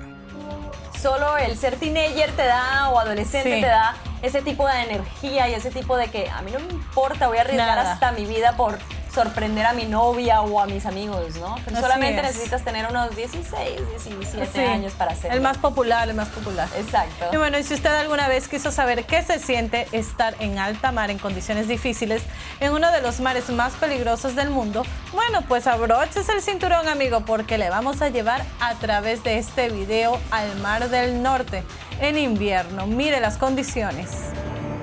Solo 1.00 1.36
el 1.38 1.56
ser 1.56 1.76
teenager 1.76 2.30
te 2.32 2.44
da 2.44 2.90
o 2.90 2.98
adolescente 2.98 3.54
Sí. 3.54 3.60
te 3.60 3.68
da 3.68 3.94
ese 4.20 4.42
tipo 4.42 4.66
de 4.66 4.82
energía 4.82 5.48
y 5.48 5.54
ese 5.54 5.70
tipo 5.70 5.96
de 5.96 6.08
que 6.08 6.28
a 6.28 6.42
mí 6.42 6.50
no 6.52 6.58
me 6.58 6.72
importa, 6.72 7.28
voy 7.28 7.38
a 7.38 7.42
arriesgar 7.42 7.76
Nada. 7.76 7.92
hasta 7.92 8.12
mi 8.12 8.26
vida 8.26 8.56
por 8.56 8.78
sorprender 9.18 9.66
a 9.66 9.72
mi 9.72 9.84
novia 9.84 10.42
o 10.42 10.60
a 10.60 10.66
mis 10.66 10.86
amigos, 10.86 11.34
¿no? 11.40 11.56
Pero 11.64 11.80
solamente 11.80 12.20
es. 12.20 12.26
necesitas 12.28 12.62
tener 12.62 12.86
unos 12.88 13.16
16, 13.16 13.80
17 14.06 14.46
Sí, 14.52 14.60
años 14.60 14.92
para 14.92 15.10
hacerlo. 15.10 15.34
El 15.36 15.42
más 15.42 15.58
popular, 15.58 16.08
el 16.08 16.14
más 16.14 16.28
popular. 16.28 16.68
Exacto. 16.76 17.26
Y 17.32 17.36
bueno, 17.36 17.58
y 17.58 17.64
si 17.64 17.74
usted 17.74 17.90
alguna 17.90 18.28
vez 18.28 18.46
quiso 18.46 18.70
saber 18.70 19.06
qué 19.06 19.24
se 19.24 19.40
siente 19.40 19.88
estar 19.90 20.36
en 20.38 20.58
alta 20.60 20.92
mar 20.92 21.10
en 21.10 21.18
condiciones 21.18 21.66
difíciles 21.66 22.22
en 22.60 22.72
uno 22.72 22.92
de 22.92 23.00
los 23.00 23.18
mares 23.18 23.50
más 23.50 23.72
peligrosos 23.72 24.36
del 24.36 24.50
mundo, 24.50 24.84
bueno, 25.12 25.42
pues 25.48 25.66
abroches 25.66 26.28
el 26.28 26.40
cinturón, 26.40 26.86
amigo, 26.86 27.22
porque 27.22 27.58
le 27.58 27.70
vamos 27.70 28.02
a 28.02 28.10
llevar 28.10 28.44
a 28.60 28.74
través 28.74 29.24
de 29.24 29.38
este 29.38 29.68
video 29.68 30.20
al 30.30 30.54
Mar 30.60 30.90
del 30.90 31.24
Norte 31.24 31.64
en 32.00 32.16
invierno. 32.18 32.86
Mire 32.86 33.18
las 33.18 33.36
condiciones. 33.36 34.10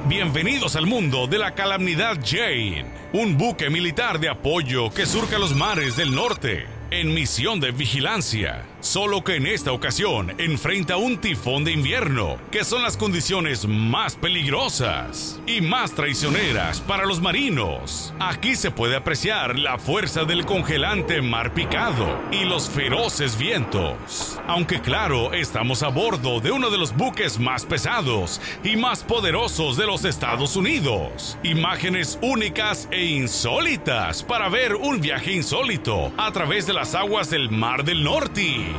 Bienvenidos 0.08 0.76
al 0.76 0.86
mundo 0.86 1.26
de 1.26 1.40
la 1.40 1.56
calamidad 1.56 2.20
Jane, 2.24 2.86
un 3.12 3.40
buque 3.40 3.72
militar 3.72 4.20
de 4.20 4.30
apoyo 4.30 4.92
que 4.92 5.08
surca 5.08 5.40
los 5.40 5.56
mares 5.56 5.96
del 5.96 6.14
norte 6.14 6.68
en 6.92 7.12
misión 7.12 7.60
de 7.60 7.72
vigilancia. 7.72 8.64
Solo 8.86 9.24
que 9.24 9.38
en 9.38 9.48
esta 9.48 9.72
ocasión 9.72 10.36
enfrenta 10.38 10.96
un 10.98 11.18
tifón 11.18 11.64
de 11.64 11.72
invierno, 11.72 12.38
que 12.52 12.64
son 12.64 12.84
las 12.84 12.98
condiciones 12.98 13.68
más 13.68 14.16
peligrosas 14.16 15.42
y 15.48 15.60
más 15.60 15.94
traicioneras 15.94 16.82
para 16.82 17.08
los 17.08 17.20
marinos. 17.20 18.14
Aquí 18.20 18.56
se 18.56 18.70
puede 18.70 18.96
apreciar 18.96 19.58
la 19.58 19.80
fuerza 19.80 20.24
del 20.24 20.46
congelante 20.46 21.20
mar 21.24 21.56
picado 21.56 22.08
y 22.32 22.46
los 22.46 22.70
feroces 22.70 23.40
vientos. 23.40 24.40
Aunque 24.48 24.80
claro, 24.82 25.34
estamos 25.34 25.82
a 25.82 25.88
bordo 25.88 26.40
de 26.40 26.52
uno 26.52 26.70
de 26.70 26.78
los 26.78 26.96
buques 26.96 27.40
más 27.40 27.66
pesados 27.66 28.40
y 28.64 28.76
más 28.76 29.04
poderosos 29.04 29.78
de 29.78 29.88
los 29.88 30.06
Estados 30.06 30.56
Unidos. 30.56 31.40
Imágenes 31.42 32.20
únicas 32.22 32.88
e 32.92 33.04
insólitas 33.04 34.22
para 34.22 34.48
ver 34.48 34.76
un 34.76 35.02
viaje 35.02 35.34
insólito 35.34 36.14
a 36.18 36.32
través 36.32 36.68
de 36.68 36.74
las 36.74 36.94
aguas 36.94 37.32
del 37.32 37.50
Mar 37.50 37.84
del 37.84 38.04
Norte. 38.04 38.75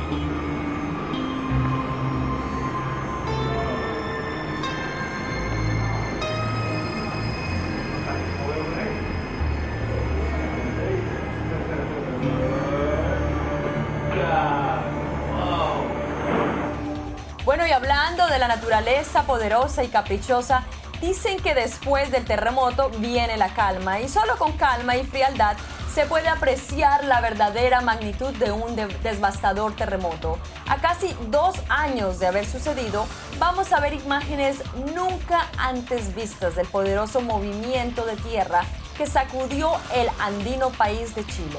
Bueno, 17.47 17.65
y 17.65 17.71
hablando 17.71 18.27
de 18.27 18.39
la 18.39 18.49
naturaleza 18.49 19.23
poderosa 19.23 19.81
y 19.81 19.87
caprichosa, 19.87 20.63
dicen 20.99 21.39
que 21.39 21.55
después 21.55 22.11
del 22.11 22.25
terremoto 22.25 22.89
viene 22.97 23.37
la 23.37 23.53
calma 23.53 24.01
y 24.01 24.09
solo 24.09 24.37
con 24.37 24.51
calma 24.57 24.97
y 24.97 25.05
frialdad 25.05 25.55
se 25.97 26.05
puede 26.05 26.27
apreciar 26.27 27.05
la 27.05 27.21
verdadera 27.21 27.81
magnitud 27.81 28.31
de 28.35 28.51
un 28.51 28.75
de- 28.75 28.85
devastador 29.01 29.75
terremoto. 29.75 30.37
A 30.67 30.77
casi 30.77 31.15
dos 31.31 31.55
años 31.69 32.19
de 32.19 32.27
haber 32.27 32.45
sucedido, 32.45 33.07
vamos 33.39 33.73
a 33.73 33.79
ver 33.79 33.93
imágenes 33.93 34.57
nunca 34.93 35.47
antes 35.57 36.13
vistas 36.13 36.55
del 36.55 36.67
poderoso 36.67 37.19
movimiento 37.21 38.05
de 38.05 38.15
tierra 38.17 38.63
que 38.95 39.07
sacudió 39.07 39.71
el 39.95 40.07
andino 40.19 40.69
país 40.69 41.15
de 41.15 41.25
Chile. 41.25 41.57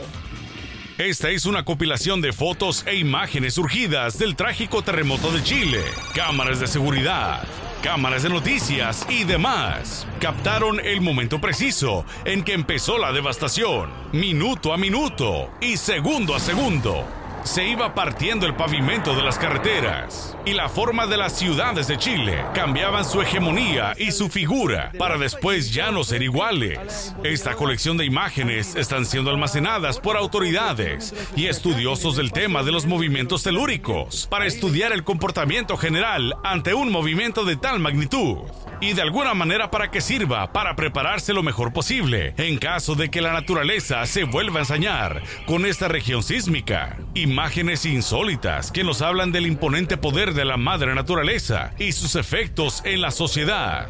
Esta 0.98 1.30
es 1.30 1.44
una 1.44 1.64
compilación 1.64 2.20
de 2.20 2.32
fotos 2.32 2.84
e 2.86 2.94
imágenes 2.94 3.54
surgidas 3.54 4.20
del 4.20 4.36
trágico 4.36 4.82
terremoto 4.82 5.32
de 5.32 5.42
Chile. 5.42 5.82
Cámaras 6.14 6.60
de 6.60 6.68
seguridad, 6.68 7.42
cámaras 7.82 8.22
de 8.22 8.28
noticias 8.28 9.06
y 9.08 9.24
demás 9.24 10.06
captaron 10.20 10.80
el 10.80 11.00
momento 11.00 11.40
preciso 11.40 12.04
en 12.24 12.42
que 12.42 12.52
empezó 12.52 12.98
la 12.98 13.12
devastación, 13.12 13.90
minuto 14.12 14.72
a 14.72 14.76
minuto 14.76 15.50
y 15.60 15.76
segundo 15.76 16.34
a 16.34 16.40
segundo. 16.40 17.27
Se 17.48 17.66
iba 17.66 17.94
partiendo 17.94 18.44
el 18.44 18.54
pavimento 18.54 19.16
de 19.16 19.22
las 19.22 19.38
carreteras 19.38 20.36
y 20.44 20.52
la 20.52 20.68
forma 20.68 21.06
de 21.06 21.16
las 21.16 21.32
ciudades 21.32 21.88
de 21.88 21.96
Chile 21.96 22.44
cambiaban 22.52 23.06
su 23.06 23.22
hegemonía 23.22 23.94
y 23.96 24.12
su 24.12 24.28
figura 24.28 24.92
para 24.98 25.16
después 25.16 25.72
ya 25.72 25.90
no 25.90 26.04
ser 26.04 26.22
iguales. 26.22 27.14
Esta 27.24 27.54
colección 27.54 27.96
de 27.96 28.04
imágenes 28.04 28.76
están 28.76 29.06
siendo 29.06 29.30
almacenadas 29.30 29.98
por 29.98 30.18
autoridades 30.18 31.14
y 31.36 31.46
estudiosos 31.46 32.16
del 32.16 32.32
tema 32.32 32.62
de 32.62 32.70
los 32.70 32.84
movimientos 32.84 33.44
telúricos 33.44 34.28
para 34.30 34.44
estudiar 34.44 34.92
el 34.92 35.02
comportamiento 35.02 35.78
general 35.78 36.34
ante 36.44 36.74
un 36.74 36.92
movimiento 36.92 37.46
de 37.46 37.56
tal 37.56 37.80
magnitud 37.80 38.40
y 38.80 38.92
de 38.92 39.02
alguna 39.02 39.34
manera 39.34 39.70
para 39.70 39.90
que 39.90 40.00
sirva 40.00 40.52
para 40.52 40.76
prepararse 40.76 41.32
lo 41.32 41.42
mejor 41.42 41.72
posible 41.72 42.34
en 42.36 42.58
caso 42.58 42.94
de 42.94 43.10
que 43.10 43.22
la 43.22 43.32
naturaleza 43.32 44.04
se 44.06 44.24
vuelva 44.24 44.58
a 44.58 44.60
ensañar 44.60 45.22
con 45.46 45.66
esta 45.66 45.88
región 45.88 46.22
sísmica. 46.22 46.98
Imágenes 47.38 47.86
insólitas 47.86 48.72
que 48.72 48.82
nos 48.82 49.00
hablan 49.00 49.30
del 49.30 49.46
imponente 49.46 49.96
poder 49.96 50.34
de 50.34 50.44
la 50.44 50.56
madre 50.56 50.92
naturaleza 50.92 51.70
y 51.78 51.92
sus 51.92 52.16
efectos 52.16 52.82
en 52.84 53.00
la 53.00 53.12
sociedad. 53.12 53.86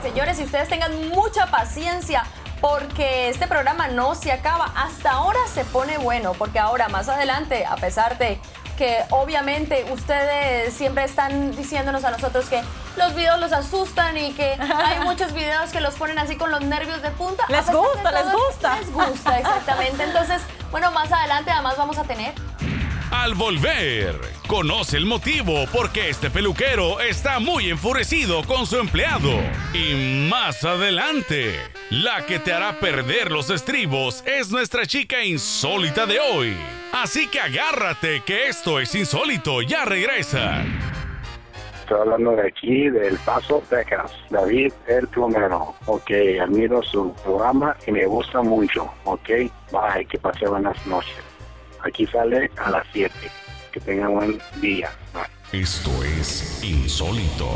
Señores, 0.00 0.38
y 0.38 0.44
ustedes 0.44 0.68
tengan 0.68 1.08
mucha 1.08 1.50
paciencia 1.50 2.24
porque 2.60 3.28
este 3.30 3.48
programa 3.48 3.88
no 3.88 4.14
se 4.14 4.30
acaba. 4.30 4.66
Hasta 4.76 5.10
ahora 5.10 5.40
se 5.52 5.64
pone 5.64 5.98
bueno, 5.98 6.34
porque 6.38 6.60
ahora 6.60 6.88
más 6.88 7.08
adelante, 7.08 7.66
a 7.66 7.74
pesar 7.74 8.16
de 8.16 8.38
que 8.76 8.98
obviamente 9.10 9.84
ustedes 9.92 10.72
siempre 10.74 11.02
están 11.02 11.50
diciéndonos 11.56 12.04
a 12.04 12.12
nosotros 12.12 12.48
que 12.48 12.62
los 12.98 13.14
videos 13.14 13.40
los 13.40 13.52
asustan 13.52 14.16
y 14.16 14.32
que 14.32 14.52
hay 14.84 15.00
muchos 15.00 15.32
videos 15.32 15.70
que 15.70 15.80
los 15.80 15.94
ponen 15.94 16.18
así 16.18 16.36
con 16.36 16.50
los 16.50 16.60
nervios 16.60 17.00
de 17.02 17.10
punta. 17.12 17.44
Les 17.48 17.66
gusta, 17.66 18.12
les 18.12 18.32
gusta. 18.32 18.78
Les 18.80 18.92
gusta, 18.92 19.38
exactamente. 19.38 20.02
Entonces, 20.02 20.42
bueno, 20.70 20.90
más 20.90 21.10
adelante 21.10 21.50
además 21.50 21.76
vamos 21.78 21.96
a 21.98 22.04
tener 22.04 22.34
Al 23.10 23.34
volver, 23.34 24.20
conoce 24.46 24.96
el 24.98 25.06
motivo 25.06 25.64
porque 25.72 26.10
este 26.10 26.30
peluquero 26.30 27.00
está 27.00 27.38
muy 27.38 27.70
enfurecido 27.70 28.42
con 28.44 28.66
su 28.66 28.76
empleado. 28.78 29.30
Y 29.72 30.28
más 30.28 30.64
adelante, 30.64 31.58
la 31.90 32.26
que 32.26 32.38
te 32.38 32.52
hará 32.52 32.78
perder 32.80 33.30
los 33.30 33.48
estribos 33.50 34.22
es 34.26 34.50
nuestra 34.50 34.86
chica 34.86 35.24
insólita 35.24 36.04
de 36.04 36.20
hoy. 36.20 36.56
Así 36.92 37.28
que 37.28 37.40
agárrate 37.40 38.22
que 38.24 38.48
esto 38.48 38.80
es 38.80 38.94
insólito, 38.94 39.62
ya 39.62 39.84
regresa. 39.84 40.64
Estoy 41.88 42.02
hablando 42.02 42.32
de 42.32 42.48
aquí, 42.48 42.90
del 42.90 43.16
Paso, 43.20 43.62
Texas. 43.70 44.12
David 44.28 44.74
el 44.88 45.08
Plomero. 45.08 45.74
Ok, 45.86 46.10
admiro 46.38 46.82
su 46.82 47.14
programa 47.24 47.74
y 47.86 47.92
me 47.92 48.04
gusta 48.04 48.42
mucho. 48.42 48.90
Ok, 49.04 49.28
bye, 49.72 50.04
que 50.06 50.18
pase 50.18 50.46
buenas 50.46 50.86
noches. 50.86 51.16
Aquí 51.80 52.06
sale 52.06 52.50
a 52.58 52.70
las 52.72 52.86
7. 52.92 53.10
Que 53.72 53.80
tengan 53.80 54.12
buen 54.12 54.38
día. 54.60 54.90
Esto 55.50 55.90
es 56.04 56.62
insólito. 56.62 57.48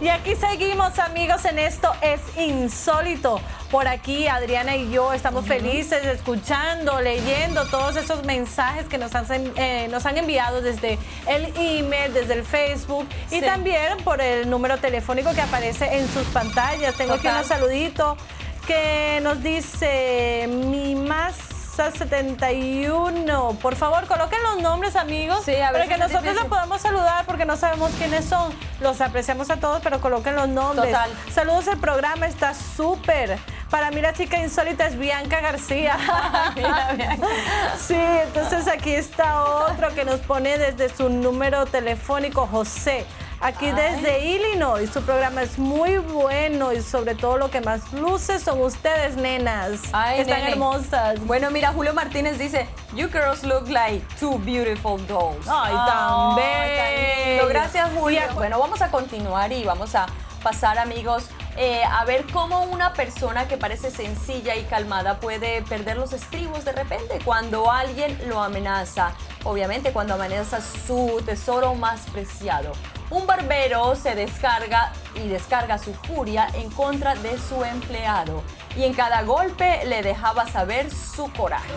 Y 0.00 0.08
aquí 0.08 0.34
seguimos 0.34 0.98
amigos 0.98 1.44
en 1.44 1.58
esto 1.58 1.92
es 2.00 2.20
insólito, 2.38 3.38
por 3.70 3.86
aquí. 3.86 4.28
Adriana 4.28 4.74
y 4.74 4.90
yo 4.90 5.12
estamos 5.12 5.44
felices 5.46 6.06
escuchando, 6.06 7.02
leyendo 7.02 7.66
todos 7.66 7.96
esos 7.96 8.24
mensajes 8.24 8.86
que 8.86 8.96
nos 8.96 9.14
han, 9.14 9.26
eh, 9.56 9.88
nos 9.90 10.06
han 10.06 10.16
enviado 10.16 10.62
desde 10.62 10.98
el 11.26 11.52
email, 11.54 12.14
desde 12.14 12.32
el 12.32 12.44
Facebook 12.44 13.06
y 13.30 13.42
también 13.42 13.98
por 14.02 14.22
el 14.22 14.48
número 14.48 14.78
telefónico 14.78 15.34
que 15.34 15.42
aparece 15.42 15.98
en 15.98 16.08
sus 16.08 16.26
pantallas. 16.28 16.94
Tengo 16.94 17.12
aquí 17.12 17.24
Total. 17.24 17.36
unos 17.36 17.48
saluditos 17.48 18.18
que 18.66 19.20
nos 19.22 19.42
dice 19.42 20.48
mi 20.48 20.94
masa 21.80 21.96
71. 21.96 23.56
Por 23.60 23.74
favor, 23.74 24.06
coloquen 24.06 24.42
los 24.42 24.62
nombres, 24.62 24.96
amigos, 24.96 25.42
Sí, 25.44 25.56
a 25.56 25.72
para 25.72 25.86
que 25.86 25.96
nosotros 25.96 26.34
los 26.34 26.44
podamos 26.44 26.80
saludar 26.80 27.24
porque 27.24 27.44
no 27.44 27.56
sabemos 27.56 27.90
quiénes 27.96 28.24
son. 28.24 28.52
Los 28.80 29.00
apreciamos 29.00 29.50
a 29.50 29.56
todos, 29.56 29.80
pero 29.82 30.00
coloquen 30.00 30.36
los 30.36 30.48
nombres. 30.48 30.92
Total. 30.92 31.10
Saludos, 31.32 31.68
el 31.68 31.78
programa 31.78 32.26
está 32.26 32.54
súper. 32.54 33.38
Para 33.70 33.90
mí 33.90 34.00
la 34.00 34.12
chica 34.12 34.38
insólita 34.38 34.86
es 34.86 34.98
Bianca 34.98 35.40
García. 35.40 35.96
Mira, 36.56 36.92
Bianca. 36.94 37.26
Sí, 37.78 37.96
entonces 37.96 38.68
aquí 38.68 38.92
está 38.92 39.44
otro 39.44 39.94
que 39.94 40.04
nos 40.04 40.20
pone 40.20 40.58
desde 40.58 40.94
su 40.94 41.08
número 41.08 41.66
telefónico, 41.66 42.46
José. 42.46 43.06
Aquí 43.42 43.66
Ay. 43.66 43.72
desde 43.72 44.26
Illinois, 44.26 44.90
su 44.92 45.02
programa 45.02 45.42
es 45.42 45.58
muy 45.58 45.96
bueno 45.96 46.72
y 46.74 46.82
sobre 46.82 47.14
todo 47.14 47.38
lo 47.38 47.50
que 47.50 47.62
más 47.62 47.90
luce 47.92 48.38
son 48.38 48.60
ustedes, 48.60 49.16
nenas. 49.16 49.80
Ay, 49.92 50.20
Están 50.20 50.40
nene. 50.40 50.52
hermosas. 50.52 51.18
Bueno, 51.26 51.50
mira, 51.50 51.72
Julio 51.72 51.94
Martínez 51.94 52.38
dice, 52.38 52.68
You 52.94 53.08
girls 53.08 53.42
look 53.42 53.68
like 53.68 54.04
two 54.18 54.38
beautiful 54.40 54.98
dolls. 55.06 55.46
Ay, 55.48 55.72
tan 55.74 55.86
tan 55.86 56.36
bello. 56.36 57.48
Gracias, 57.48 57.88
Julio. 57.98 58.20
Bueno, 58.34 58.58
vamos 58.58 58.82
a 58.82 58.90
continuar 58.90 59.50
y 59.52 59.64
vamos 59.64 59.94
a 59.94 60.06
pasar, 60.42 60.78
amigos, 60.78 61.24
eh, 61.56 61.82
a 61.84 62.04
ver 62.04 62.24
cómo 62.32 62.62
una 62.64 62.92
persona 62.92 63.46
que 63.48 63.56
parece 63.56 63.90
sencilla 63.90 64.56
y 64.56 64.64
calmada 64.64 65.20
puede 65.20 65.62
perder 65.62 65.96
los 65.96 66.12
estribos 66.12 66.64
de 66.64 66.72
repente 66.72 67.18
cuando 67.24 67.70
alguien 67.70 68.18
lo 68.28 68.42
amenaza. 68.42 69.12
Obviamente, 69.44 69.92
cuando 69.92 70.14
amenaza 70.14 70.60
su 70.60 71.22
tesoro 71.24 71.74
más 71.74 72.02
preciado. 72.12 72.72
Un 73.10 73.26
barbero 73.26 73.96
se 73.96 74.14
descarga 74.14 74.92
y 75.14 75.28
descarga 75.28 75.78
su 75.78 75.92
furia 75.94 76.48
en 76.54 76.70
contra 76.70 77.14
de 77.16 77.38
su 77.38 77.64
empleado 77.64 78.44
y 78.76 78.84
en 78.84 78.94
cada 78.94 79.22
golpe 79.22 79.84
le 79.84 80.02
dejaba 80.02 80.46
saber 80.46 80.90
su 80.90 81.30
coraje. 81.32 81.74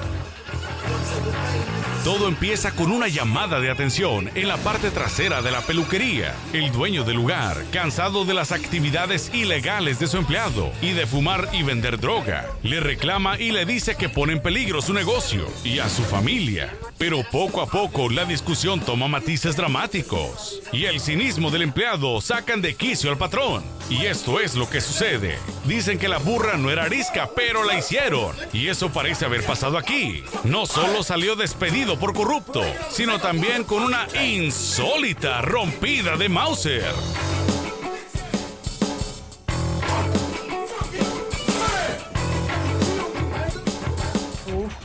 Todo 2.04 2.28
empieza 2.28 2.72
con 2.72 2.92
una 2.92 3.08
llamada 3.08 3.62
de 3.62 3.72
atención 3.72 4.30
en 4.36 4.50
la 4.50 4.58
parte 4.58 4.92
trasera 4.92 5.42
de 5.42 5.52
la 5.52 5.62
peluquería. 5.62 6.36
El 6.52 6.70
dueño 6.70 7.06
del 7.06 7.16
lugar, 7.16 7.64
cansado 7.72 8.26
de 8.26 8.34
las 8.34 8.52
actividades 8.52 9.32
ilegales 9.34 10.00
de 10.00 10.08
su 10.08 10.18
empleado 10.18 10.74
y 10.82 10.92
de 10.92 11.08
fumar 11.08 11.48
y 11.54 11.64
vender 11.64 12.02
droga, 12.02 12.50
le 12.62 12.82
reclama 12.82 13.40
y 13.40 13.52
le 13.52 13.66
dice 13.66 13.96
que 13.96 14.10
pone 14.10 14.34
en 14.34 14.42
peligro 14.42 14.82
su 14.82 14.94
negocio 14.94 15.48
y 15.64 15.80
a 15.80 15.88
su 15.88 16.04
familia. 16.04 16.74
Pero 16.98 17.24
poco 17.32 17.62
a 17.62 17.68
poco 17.68 18.10
la 18.10 18.26
discusión 18.26 18.82
toma 18.82 19.08
matices 19.08 19.56
dramáticos 19.56 20.62
y 20.74 20.86
el 20.86 21.00
cinismo 21.00 21.52
del 21.52 21.62
empleado 21.62 22.20
sacan 22.20 22.62
de 22.62 22.76
quicio 22.76 23.12
al 23.12 23.18
patrón. 23.18 23.64
Y 23.90 24.06
esto 24.06 24.40
es 24.40 24.56
lo 24.56 24.70
que 24.70 24.82
sucede. 24.82 25.38
Dicen 25.66 25.98
que 25.98 26.08
la 26.08 26.18
burra 26.18 26.58
no 26.58 26.70
era 26.70 26.84
arisca, 26.84 27.30
pero 27.36 27.64
la 27.64 27.78
hicieron. 27.78 28.36
Y 28.52 28.68
eso 28.68 28.92
parece 28.92 29.26
haber 29.26 29.46
pasado 29.46 29.78
aquí. 29.78 30.24
No 30.44 30.66
solo 30.66 31.04
salió 31.04 31.36
despedido 31.36 31.93
por 31.98 32.14
corrupto, 32.14 32.62
sino 32.90 33.20
también 33.20 33.64
con 33.64 33.84
una 33.84 34.08
insólita 34.22 35.42
rompida 35.42 36.18
de 36.18 36.30
Mauser. 36.30 37.43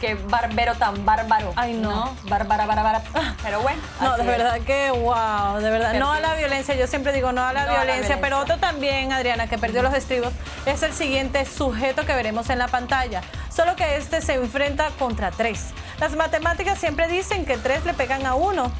Qué 0.08 0.14
barbero 0.28 0.74
tan 0.74 1.04
bárbaro. 1.04 1.52
Ay, 1.56 1.74
no. 1.74 2.16
Bárbara, 2.24 2.66
bárbara. 2.66 3.02
Pero 3.42 3.60
bueno. 3.60 3.80
No, 4.00 4.16
de 4.16 4.22
es. 4.22 4.26
verdad 4.26 4.60
que, 4.60 4.90
wow, 4.90 5.60
de 5.60 5.70
verdad. 5.70 5.94
No 5.94 6.12
a 6.12 6.20
la 6.20 6.34
violencia, 6.34 6.74
yo 6.76 6.86
siempre 6.86 7.12
digo 7.12 7.32
no 7.32 7.42
a 7.42 7.52
la, 7.52 7.64
No 7.66 7.72
a 7.72 7.74
la 7.74 7.82
violencia, 7.84 8.16
violencia. 8.16 8.20
pero 8.20 8.38
otro 8.38 8.58
también, 8.58 9.12
Adriana, 9.12 9.48
que 9.48 9.58
perdió 9.58 9.82
los 9.82 9.92
estribos, 9.92 10.32
es 10.66 10.82
el 10.82 10.92
siguiente 10.92 11.44
sujeto 11.44 12.06
que 12.06 12.14
veremos 12.14 12.48
en 12.50 12.58
la 12.58 12.68
pantalla. 12.68 13.22
Solo 13.54 13.76
que 13.76 13.96
este 13.96 14.22
se 14.22 14.34
enfrenta 14.34 14.90
contra 14.98 15.30
tres. 15.30 15.70
Las 16.00 16.14
matemáticas 16.16 16.78
siempre 16.78 17.08
dicen 17.08 17.44
que 17.44 17.58
tres 17.58 17.84
le 17.84 17.92
pegan 17.92 18.24
a 18.24 18.34
uno. 18.34 18.72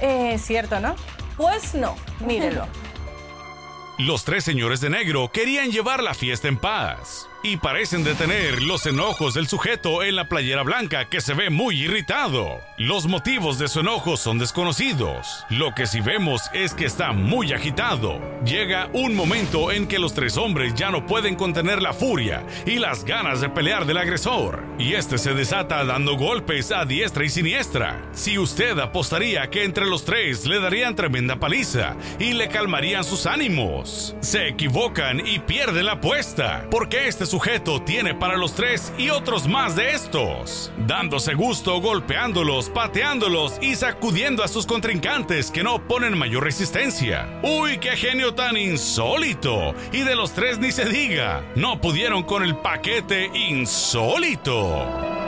Eh, 0.00 0.38
¿Cierto, 0.38 0.78
no? 0.78 0.94
Pues 1.36 1.74
no, 1.74 1.96
mírenlo. 2.20 2.66
Los 3.98 4.24
tres 4.24 4.44
señores 4.44 4.80
de 4.80 4.90
negro 4.90 5.30
querían 5.32 5.70
llevar 5.70 6.02
la 6.02 6.12
fiesta 6.12 6.48
en 6.48 6.58
paz 6.58 7.28
y 7.42 7.56
parecen 7.58 8.04
detener 8.04 8.62
los 8.62 8.86
enojos 8.86 9.34
del 9.34 9.48
sujeto 9.48 10.02
en 10.02 10.16
la 10.16 10.28
playera 10.28 10.62
blanca 10.62 11.06
que 11.08 11.20
se 11.20 11.34
ve 11.34 11.50
muy 11.50 11.82
irritado. 11.82 12.60
Los 12.78 13.06
motivos 13.06 13.58
de 13.58 13.68
su 13.68 13.80
enojo 13.80 14.16
son 14.16 14.38
desconocidos. 14.38 15.44
Lo 15.50 15.74
que 15.74 15.86
sí 15.86 16.00
vemos 16.00 16.42
es 16.52 16.74
que 16.74 16.86
está 16.86 17.12
muy 17.12 17.52
agitado. 17.52 18.20
Llega 18.44 18.88
un 18.92 19.14
momento 19.14 19.72
en 19.72 19.86
que 19.86 19.98
los 19.98 20.14
tres 20.14 20.36
hombres 20.36 20.74
ya 20.74 20.90
no 20.90 21.06
pueden 21.06 21.36
contener 21.36 21.82
la 21.82 21.92
furia 21.92 22.44
y 22.64 22.78
las 22.78 23.04
ganas 23.04 23.40
de 23.40 23.48
pelear 23.48 23.86
del 23.86 23.98
agresor. 23.98 24.64
Y 24.78 24.94
este 24.94 25.18
se 25.18 25.34
desata 25.34 25.84
dando 25.84 26.16
golpes 26.16 26.72
a 26.72 26.84
diestra 26.84 27.24
y 27.24 27.28
siniestra. 27.28 28.02
Si 28.12 28.38
usted 28.38 28.78
apostaría 28.78 29.48
que 29.50 29.64
entre 29.64 29.86
los 29.86 30.04
tres 30.04 30.46
le 30.46 30.60
darían 30.60 30.96
tremenda 30.96 31.36
paliza 31.36 31.96
y 32.18 32.32
le 32.32 32.48
calmarían 32.48 33.04
sus 33.04 33.26
ánimos, 33.26 34.16
se 34.20 34.48
equivocan 34.48 35.26
y 35.26 35.38
pierden 35.40 35.86
la 35.86 35.92
apuesta, 35.92 36.66
porque 36.70 37.08
este 37.08 37.25
sujeto 37.26 37.82
tiene 37.82 38.14
para 38.14 38.36
los 38.36 38.54
tres 38.54 38.92
y 38.98 39.10
otros 39.10 39.46
más 39.48 39.76
de 39.76 39.92
estos, 39.92 40.72
dándose 40.86 41.34
gusto 41.34 41.80
golpeándolos, 41.80 42.70
pateándolos 42.70 43.58
y 43.60 43.74
sacudiendo 43.74 44.42
a 44.42 44.48
sus 44.48 44.66
contrincantes 44.66 45.50
que 45.50 45.62
no 45.62 45.86
ponen 45.86 46.16
mayor 46.16 46.44
resistencia. 46.44 47.28
¡Uy, 47.42 47.78
qué 47.78 47.90
genio 47.96 48.34
tan 48.34 48.56
insólito! 48.56 49.74
Y 49.92 50.02
de 50.02 50.16
los 50.16 50.32
tres 50.32 50.58
ni 50.58 50.72
se 50.72 50.86
diga, 50.86 51.44
no 51.54 51.80
pudieron 51.80 52.22
con 52.22 52.42
el 52.42 52.56
paquete 52.56 53.30
insólito. 53.34 55.25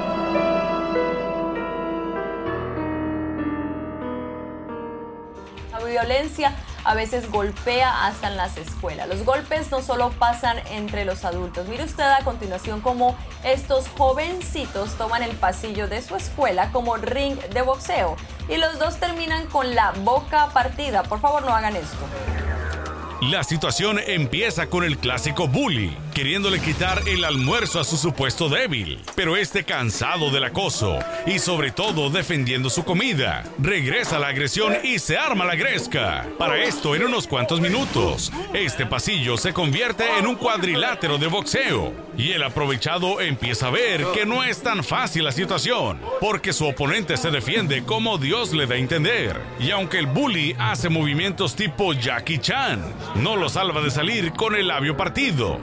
Violencia 5.99 6.55
a 6.85 6.95
veces 6.95 7.31
golpea 7.31 8.07
hasta 8.07 8.29
en 8.29 8.37
las 8.37 8.57
escuelas. 8.57 9.09
Los 9.09 9.25
golpes 9.25 9.71
no 9.71 9.83
solo 9.83 10.11
pasan 10.11 10.59
entre 10.71 11.05
los 11.05 11.25
adultos. 11.25 11.69
Mire 11.69 11.85
usted 11.85 12.05
a 12.05 12.25
continuación 12.25 12.81
cómo 12.81 13.17
estos 13.45 13.89
jovencitos 13.89 14.97
toman 14.97 15.23
el 15.23 15.35
pasillo 15.37 15.89
de 15.89 16.01
su 16.03 16.17
escuela 16.17 16.71
como 16.73 16.97
ring 16.97 17.39
de 17.39 17.63
boxeo 17.63 18.17
y 18.49 18.57
los 18.57 18.79
dos 18.79 18.99
terminan 18.99 19.47
con 19.47 19.75
la 19.75 19.93
boca 20.05 20.49
partida. 20.53 21.03
Por 21.03 21.21
favor, 21.21 21.43
no 21.43 21.55
hagan 21.55 21.77
esto. 21.77 22.07
La 23.21 23.43
situación 23.43 23.99
empieza 24.07 24.69
con 24.69 24.85
el 24.85 24.97
clásico 24.97 25.49
bully, 25.49 25.97
queriéndole 26.19 26.59
quitar 26.59 27.03
el 27.07 27.23
almuerzo 27.23 27.79
a 27.79 27.85
su 27.85 27.97
supuesto 27.97 28.49
débil, 28.49 28.99
pero 29.15 29.37
este 29.37 29.63
cansado 29.63 30.33
del 30.33 30.43
acoso 30.43 30.99
y 31.27 31.39
sobre 31.39 31.71
todo 31.71 32.11
defendiendo 32.11 32.71
su 32.71 32.83
comida, 32.83 33.45
regresa 33.57 34.19
la 34.19 34.27
agresión 34.27 34.75
y 34.83 34.99
se 34.99 35.17
arma 35.17 35.45
la 35.45 35.55
gresca. 35.55 36.27
Para 36.37 36.61
esto, 36.65 36.97
en 36.97 37.05
unos 37.05 37.29
cuantos 37.29 37.61
minutos, 37.61 38.33
este 38.53 38.85
pasillo 38.85 39.37
se 39.37 39.53
convierte 39.53 40.19
en 40.19 40.27
un 40.27 40.35
cuadrilátero 40.35 41.19
de 41.19 41.29
boxeo 41.29 41.93
y 42.17 42.33
el 42.33 42.43
aprovechado 42.43 43.21
empieza 43.21 43.69
a 43.69 43.71
ver 43.71 44.05
que 44.13 44.27
no 44.27 44.43
es 44.43 44.61
tan 44.61 44.83
fácil 44.83 45.23
la 45.23 45.31
situación, 45.31 46.01
porque 46.21 46.53
su 46.53 46.67
oponente 46.67 47.17
se 47.17 47.31
defiende 47.31 47.85
como 47.85 48.19
Dios 48.19 48.53
le 48.53 48.67
da 48.67 48.75
a 48.75 48.79
entender. 48.79 49.41
Y 49.61 49.71
aunque 49.71 50.01
el 50.01 50.09
bully 50.09 50.57
hace 50.59 50.89
movimientos 50.89 51.55
tipo 51.55 51.93
Jackie 51.93 52.39
Chan, 52.39 52.83
no 53.23 53.37
lo 53.37 53.49
salva 53.49 53.81
de 53.81 53.93
salir 53.93 54.33
con 54.33 54.57
el 54.57 54.67
labio 54.67 54.97
partido. 54.97 55.61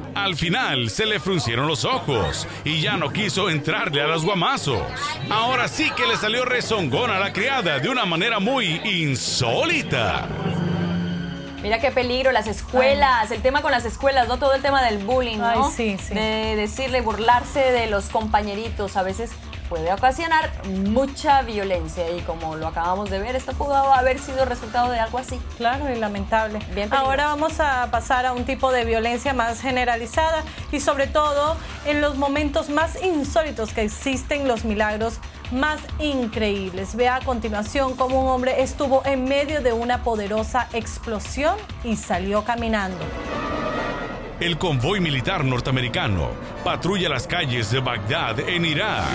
Se 0.89 1.05
le 1.07 1.19
fruncieron 1.19 1.67
los 1.67 1.85
ojos 1.85 2.47
y 2.63 2.79
ya 2.79 2.97
no 2.97 3.11
quiso 3.11 3.49
entrarle 3.49 4.01
a 4.01 4.07
los 4.07 4.23
guamazos. 4.23 4.83
Ahora 5.29 5.67
sí 5.67 5.89
que 5.97 6.05
le 6.05 6.17
salió 6.17 6.45
rezongón 6.45 7.09
a 7.09 7.19
la 7.19 7.33
criada 7.33 7.79
de 7.79 7.89
una 7.89 8.05
manera 8.05 8.39
muy 8.39 8.79
insólita. 8.83 10.27
Mira 11.63 11.79
qué 11.79 11.89
peligro, 11.89 12.31
las 12.31 12.45
escuelas, 12.45 13.31
el 13.31 13.41
tema 13.41 13.63
con 13.63 13.71
las 13.71 13.85
escuelas, 13.85 14.27
no 14.27 14.37
todo 14.37 14.53
el 14.53 14.61
tema 14.61 14.83
del 14.83 14.99
bullying, 14.99 15.39
¿no? 15.39 15.47
Ay, 15.47 15.71
sí, 15.75 15.97
sí. 15.99 16.13
De 16.13 16.55
decirle, 16.55 17.01
burlarse 17.01 17.71
de 17.71 17.87
los 17.87 18.09
compañeritos, 18.09 18.97
a 18.97 19.03
veces 19.03 19.31
puede 19.69 19.91
ocasionar 19.93 20.51
mucha 20.67 21.41
violencia 21.41 22.09
y 22.11 22.21
como 22.21 22.55
lo 22.55 22.67
acabamos 22.67 23.09
de 23.09 23.19
ver, 23.19 23.35
esto 23.35 23.53
pudo 23.53 23.75
haber 23.75 24.19
sido 24.19 24.45
resultado 24.45 24.91
de 24.91 24.99
algo 24.99 25.17
así. 25.17 25.39
Claro, 25.57 25.91
y 25.91 25.95
lamentable. 25.95 26.59
Bien. 26.73 26.93
Ahora 26.93 27.25
vamos 27.25 27.59
a 27.59 27.89
pasar 27.91 28.25
a 28.25 28.33
un 28.33 28.45
tipo 28.45 28.71
de 28.71 28.85
violencia 28.85 29.33
más 29.33 29.61
generalizada 29.61 30.43
y 30.71 30.79
sobre 30.79 31.07
todo 31.07 31.57
en 31.85 32.01
los 32.01 32.17
momentos 32.17 32.69
más 32.69 33.01
insólitos 33.03 33.73
que 33.73 33.81
existen 33.81 34.47
los 34.47 34.65
milagros 34.65 35.19
más 35.51 35.79
increíbles. 35.99 36.95
Vea 36.95 37.17
a 37.17 37.21
continuación 37.21 37.95
cómo 37.95 38.21
un 38.21 38.29
hombre 38.29 38.61
estuvo 38.61 39.05
en 39.05 39.25
medio 39.25 39.61
de 39.61 39.73
una 39.73 40.03
poderosa 40.03 40.67
explosión 40.73 41.55
y 41.83 41.95
salió 41.95 42.43
caminando. 42.43 42.97
El 44.41 44.57
convoy 44.57 44.99
militar 44.99 45.45
norteamericano 45.45 46.31
patrulla 46.65 47.07
las 47.07 47.25
calles 47.25 47.71
de 47.71 47.79
Bagdad 47.79 48.37
en 48.41 48.65
Irak. 48.65 49.05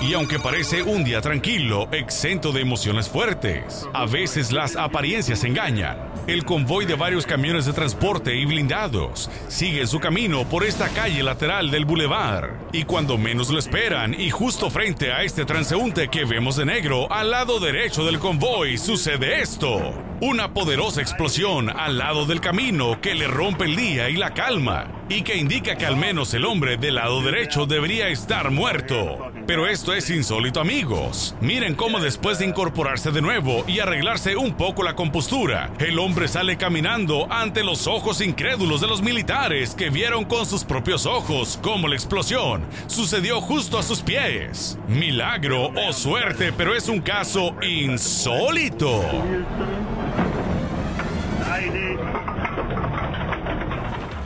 Y 0.00 0.14
aunque 0.14 0.38
parece 0.38 0.82
un 0.82 1.04
día 1.04 1.20
tranquilo, 1.20 1.86
exento 1.92 2.50
de 2.50 2.62
emociones 2.62 3.06
fuertes, 3.06 3.86
a 3.92 4.06
veces 4.06 4.52
las 4.52 4.76
apariencias 4.76 5.44
engañan. 5.44 6.09
El 6.26 6.44
convoy 6.44 6.84
de 6.84 6.94
varios 6.94 7.26
camiones 7.26 7.64
de 7.64 7.72
transporte 7.72 8.36
y 8.36 8.44
blindados 8.44 9.30
sigue 9.48 9.86
su 9.86 9.98
camino 9.98 10.44
por 10.44 10.64
esta 10.64 10.88
calle 10.90 11.22
lateral 11.22 11.70
del 11.70 11.86
bulevar. 11.86 12.58
Y 12.72 12.84
cuando 12.84 13.16
menos 13.16 13.48
lo 13.48 13.58
esperan, 13.58 14.14
y 14.14 14.30
justo 14.30 14.70
frente 14.70 15.12
a 15.12 15.22
este 15.22 15.44
transeúnte 15.44 16.08
que 16.08 16.24
vemos 16.24 16.56
de 16.56 16.66
negro, 16.66 17.10
al 17.10 17.30
lado 17.30 17.58
derecho 17.58 18.04
del 18.04 18.18
convoy, 18.18 18.76
sucede 18.76 19.40
esto. 19.40 19.94
Una 20.20 20.52
poderosa 20.52 21.00
explosión 21.00 21.70
al 21.70 21.98
lado 21.98 22.26
del 22.26 22.40
camino 22.40 23.00
que 23.00 23.14
le 23.14 23.26
rompe 23.26 23.64
el 23.64 23.74
día 23.74 24.10
y 24.10 24.16
la 24.16 24.34
calma, 24.34 24.99
y 25.10 25.22
que 25.22 25.36
indica 25.36 25.76
que 25.76 25.84
al 25.84 25.96
menos 25.96 26.32
el 26.34 26.44
hombre 26.44 26.76
del 26.76 26.94
lado 26.94 27.20
derecho 27.20 27.66
debería 27.66 28.08
estar 28.08 28.50
muerto. 28.52 29.32
Pero 29.46 29.66
esto 29.66 29.92
es 29.92 30.08
insólito 30.08 30.60
amigos. 30.60 31.34
Miren 31.40 31.74
cómo 31.74 31.98
después 31.98 32.38
de 32.38 32.46
incorporarse 32.46 33.10
de 33.10 33.20
nuevo 33.20 33.64
y 33.66 33.80
arreglarse 33.80 34.36
un 34.36 34.54
poco 34.54 34.84
la 34.84 34.94
compostura, 34.94 35.70
el 35.80 35.98
hombre 35.98 36.28
sale 36.28 36.56
caminando 36.56 37.26
ante 37.30 37.64
los 37.64 37.88
ojos 37.88 38.20
incrédulos 38.20 38.80
de 38.80 38.86
los 38.86 39.02
militares 39.02 39.74
que 39.74 39.90
vieron 39.90 40.24
con 40.24 40.46
sus 40.46 40.64
propios 40.64 41.04
ojos 41.06 41.58
cómo 41.60 41.88
la 41.88 41.96
explosión 41.96 42.64
sucedió 42.86 43.40
justo 43.40 43.78
a 43.78 43.82
sus 43.82 44.00
pies. 44.02 44.78
Milagro 44.86 45.72
o 45.88 45.92
suerte, 45.92 46.52
pero 46.56 46.76
es 46.76 46.88
un 46.88 47.00
caso 47.00 47.56
insólito. 47.62 49.02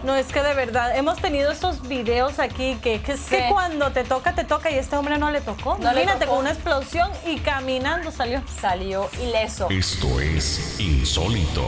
No, 0.05 0.14
es 0.14 0.26
que 0.26 0.42
de 0.42 0.52
verdad, 0.52 0.94
hemos 0.96 1.18
tenido 1.18 1.50
esos 1.50 1.88
videos 1.88 2.38
aquí 2.38 2.76
que, 2.82 3.00
que, 3.00 3.12
es 3.12 3.22
que 3.22 3.46
cuando 3.48 3.90
te 3.90 4.05
toca, 4.05 4.34
te 4.34 4.44
toca 4.44 4.70
y 4.70 4.74
este 4.74 4.96
hombre 4.96 5.16
no 5.16 5.30
le 5.30 5.40
tocó. 5.40 5.78
No 5.78 5.92
le 5.92 6.02
Imagínate, 6.02 6.26
tocó. 6.26 6.32
con 6.32 6.40
una 6.40 6.50
explosión 6.52 7.11
y 7.26 7.38
caminando 7.38 8.11
salió. 8.11 8.42
Salió 8.61 9.09
ileso. 9.22 9.68
Esto 9.70 10.20
es 10.20 10.78
insólito. 10.78 11.64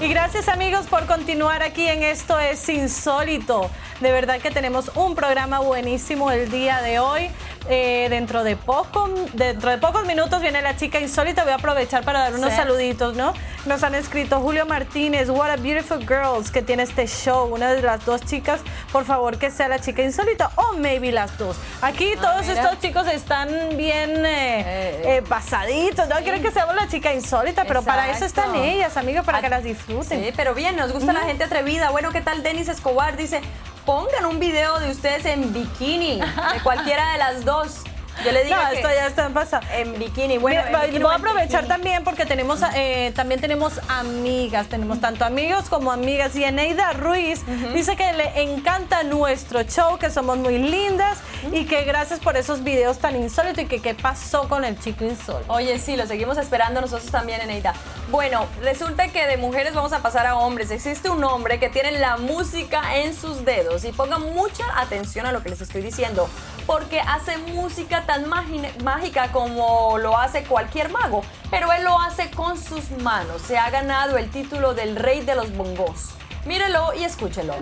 Y 0.00 0.08
gracias 0.08 0.48
amigos 0.48 0.86
por 0.86 1.06
continuar 1.06 1.62
aquí 1.62 1.88
en 1.88 2.02
Esto 2.02 2.38
es 2.38 2.68
Insólito. 2.68 3.70
De 4.00 4.10
verdad 4.10 4.40
que 4.40 4.50
tenemos 4.50 4.90
un 4.96 5.14
programa 5.14 5.60
buenísimo 5.60 6.30
el 6.32 6.50
día 6.50 6.82
de 6.82 6.98
hoy. 6.98 7.30
Eh, 7.66 8.08
dentro, 8.10 8.44
de 8.44 8.56
poco, 8.56 9.08
dentro 9.32 9.70
de 9.70 9.78
pocos 9.78 10.04
minutos 10.04 10.42
viene 10.42 10.60
la 10.60 10.76
chica 10.76 11.00
insólita. 11.00 11.44
Voy 11.44 11.52
a 11.52 11.56
aprovechar 11.56 12.04
para 12.04 12.18
dar 12.20 12.34
unos 12.34 12.50
Sí. 12.50 12.56
saluditos, 12.56 13.14
¿no? 13.16 13.32
Nos 13.64 13.82
han 13.82 13.94
escrito 13.94 14.38
Julio 14.40 14.66
Martínez, 14.66 15.30
What 15.30 15.48
a 15.50 15.56
Beautiful 15.56 16.00
Girls, 16.06 16.50
que 16.50 16.60
tiene 16.60 16.82
este 16.82 17.06
show. 17.06 17.46
Una 17.54 17.72
de 17.72 17.80
las 17.80 18.04
dos 18.04 18.20
chicas, 18.20 18.60
por 18.92 19.06
favor, 19.06 19.38
que 19.38 19.50
sea 19.50 19.68
la 19.68 19.78
chica 19.78 20.02
insólita 20.02 20.50
o 20.56 20.74
maybe 20.76 21.10
las 21.10 21.38
dos. 21.38 21.56
Aquí 21.80 22.12
todos 22.16 22.28
Ah, 22.28 22.42
mira. 22.42 22.62
estos 22.64 22.80
chicos 22.80 23.06
están 23.08 23.48
bien 23.78 24.26
eh, 24.26 24.60
Eh, 24.66 25.16
eh, 25.18 25.22
pasaditos, 25.26 26.06
¿no? 26.08 26.16
Quieren 26.16 26.42
que 26.42 26.50
seamos 26.50 26.74
la 26.74 26.86
chica 26.88 27.14
insólita, 27.14 27.64
pero 27.64 27.82
para 27.82 28.10
eso 28.10 28.26
están 28.26 28.54
ellas, 28.56 28.96
amigos, 28.98 29.24
para 29.24 29.40
que 29.40 29.48
las 29.48 29.64
disfruten. 29.64 30.22
Sí, 30.22 30.32
pero 30.36 30.54
bien, 30.54 30.76
nos 30.76 30.92
gusta 30.92 31.14
la 31.14 31.20
gente 31.22 31.44
atrevida. 31.44 31.90
Bueno, 31.90 32.10
¿qué 32.12 32.20
tal 32.20 32.42
Denis 32.42 32.68
Escobar? 32.68 33.16
Dice, 33.16 33.40
pongan 33.84 34.26
un 34.26 34.38
video 34.38 34.78
de 34.80 34.90
ustedes 34.90 35.24
en 35.26 35.52
bikini, 35.52 36.20
de 36.20 36.62
cualquiera 36.62 37.12
de 37.12 37.18
las 37.18 37.44
dos. 37.44 37.82
Yo 38.24 38.32
le 38.32 38.44
digo 38.44 38.56
No, 38.56 38.70
que 38.70 38.76
esto 38.76 38.88
ya 38.88 39.06
está 39.06 39.30
en 39.72 39.98
bikini. 39.98 40.38
Bueno, 40.38 40.60
Mira, 40.60 40.66
en 40.66 40.72
voy- 40.72 40.86
bikini 40.86 41.02
voy 41.04 41.10
o 41.10 41.12
a 41.12 41.16
aprovechar 41.16 41.66
también 41.66 42.04
porque 42.04 42.26
tenemos 42.26 42.60
eh, 42.74 43.12
también 43.16 43.40
tenemos 43.40 43.80
amigas, 43.88 44.66
tenemos 44.68 45.00
tanto 45.00 45.24
amigos 45.24 45.68
como 45.68 45.90
amigas. 45.92 46.36
Y 46.36 46.44
Eneida 46.44 46.92
Ruiz 46.92 47.40
dice 47.74 47.96
que 47.96 48.12
le 48.12 48.42
encanta 48.42 49.02
nuestro 49.02 49.62
show, 49.64 49.98
que 49.98 50.10
somos 50.10 50.38
muy 50.38 50.58
lindas 50.58 51.18
y 51.52 51.64
que 51.64 51.84
gracias 51.84 52.20
por 52.20 52.36
esos 52.36 52.62
videos 52.62 52.98
tan 52.98 53.16
insólitos 53.16 53.64
y 53.64 53.66
que 53.66 53.80
qué 53.80 53.94
pasó 53.94 54.48
con 54.48 54.64
el 54.64 54.78
chico 54.78 55.04
insólito. 55.04 55.52
Oye, 55.52 55.78
sí, 55.78 55.96
lo 55.96 56.06
seguimos 56.06 56.38
esperando 56.38 56.80
nosotros 56.80 57.10
también, 57.10 57.40
Eneida. 57.40 57.74
Bueno, 58.10 58.46
resulta 58.62 59.08
que 59.08 59.26
de 59.26 59.36
mujeres 59.36 59.74
vamos 59.74 59.92
a 59.92 59.98
pasar 60.00 60.26
a 60.26 60.36
hombres. 60.36 60.70
Existe 60.70 61.10
un 61.10 61.24
hombre 61.24 61.58
que 61.58 61.68
tiene 61.68 61.92
la 61.98 62.16
música 62.16 62.96
en 62.96 63.14
sus 63.14 63.44
dedos 63.44 63.84
y 63.84 63.92
pongan 63.92 64.32
mucha 64.34 64.64
atención 64.76 65.26
a 65.26 65.32
lo 65.32 65.42
que 65.42 65.48
les 65.50 65.60
estoy 65.60 65.82
diciendo, 65.82 66.28
porque 66.66 67.00
hace 67.00 67.38
música 67.38 68.04
tan 68.06 68.28
mágica 68.28 69.32
como 69.32 69.98
lo 69.98 70.16
hace 70.18 70.44
cualquier 70.44 70.90
mago, 70.90 71.22
pero 71.50 71.72
él 71.72 71.84
lo 71.84 72.00
hace 72.00 72.30
con 72.30 72.58
sus 72.58 72.90
manos. 73.02 73.42
Se 73.42 73.58
ha 73.58 73.70
ganado 73.70 74.16
el 74.16 74.30
título 74.30 74.74
del 74.74 74.96
rey 74.96 75.20
de 75.20 75.34
los 75.34 75.54
bongos. 75.56 76.10
Mírelo 76.44 76.92
y 76.94 77.04
escúchelo. 77.04 77.54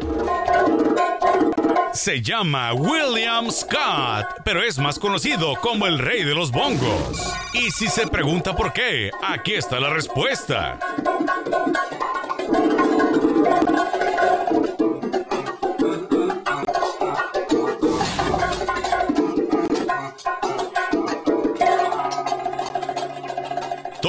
Se 1.92 2.20
llama 2.20 2.72
William 2.72 3.50
Scott, 3.50 4.26
pero 4.44 4.62
es 4.62 4.78
más 4.78 4.98
conocido 4.98 5.54
como 5.60 5.86
el 5.86 5.98
rey 5.98 6.24
de 6.24 6.34
los 6.34 6.50
bongos. 6.50 7.32
Y 7.52 7.70
si 7.70 7.86
se 7.88 8.06
pregunta 8.06 8.56
por 8.56 8.72
qué, 8.72 9.10
aquí 9.22 9.54
está 9.54 9.78
la 9.78 9.90
respuesta. 9.90 10.78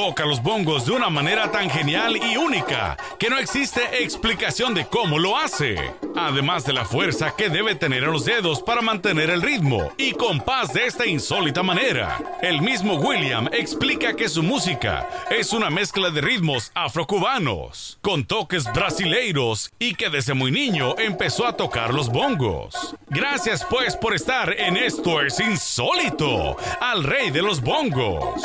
Toca 0.03 0.25
los 0.25 0.43
bongos 0.43 0.85
de 0.85 0.91
una 0.91 1.09
manera 1.09 1.49
tan 1.49 1.69
genial 1.69 2.17
y 2.17 2.35
única 2.35 2.97
que 3.17 3.29
no 3.29 3.37
existe 3.37 4.03
explicación 4.03 4.73
de 4.73 4.85
cómo 4.85 5.17
lo 5.17 5.37
hace. 5.37 5.77
Además 6.17 6.65
de 6.65 6.73
la 6.73 6.83
fuerza 6.83 7.33
que 7.37 7.47
debe 7.47 7.73
tener 7.75 8.03
en 8.03 8.11
los 8.11 8.25
dedos 8.25 8.61
para 8.61 8.81
mantener 8.81 9.29
el 9.29 9.41
ritmo 9.41 9.93
y 9.97 10.11
compás 10.11 10.73
de 10.73 10.87
esta 10.87 11.05
insólita 11.05 11.63
manera. 11.63 12.19
El 12.41 12.61
mismo 12.61 12.95
William 12.95 13.47
explica 13.53 14.13
que 14.13 14.27
su 14.27 14.43
música 14.43 15.07
es 15.29 15.53
una 15.53 15.69
mezcla 15.69 16.09
de 16.09 16.19
ritmos 16.19 16.73
afrocubanos 16.75 17.97
con 18.01 18.25
toques 18.25 18.65
brasileiros 18.73 19.71
y 19.79 19.95
que 19.95 20.09
desde 20.09 20.33
muy 20.33 20.51
niño 20.51 20.95
empezó 20.97 21.47
a 21.47 21.55
tocar 21.55 21.93
los 21.93 22.09
bongos. 22.09 22.93
Gracias 23.07 23.65
pues 23.69 23.95
por 23.95 24.13
estar 24.13 24.53
en 24.59 24.75
Esto 24.75 25.21
es 25.21 25.39
Insólito, 25.39 26.57
al 26.81 27.05
rey 27.05 27.31
de 27.31 27.41
los 27.41 27.61
bongos. 27.61 28.43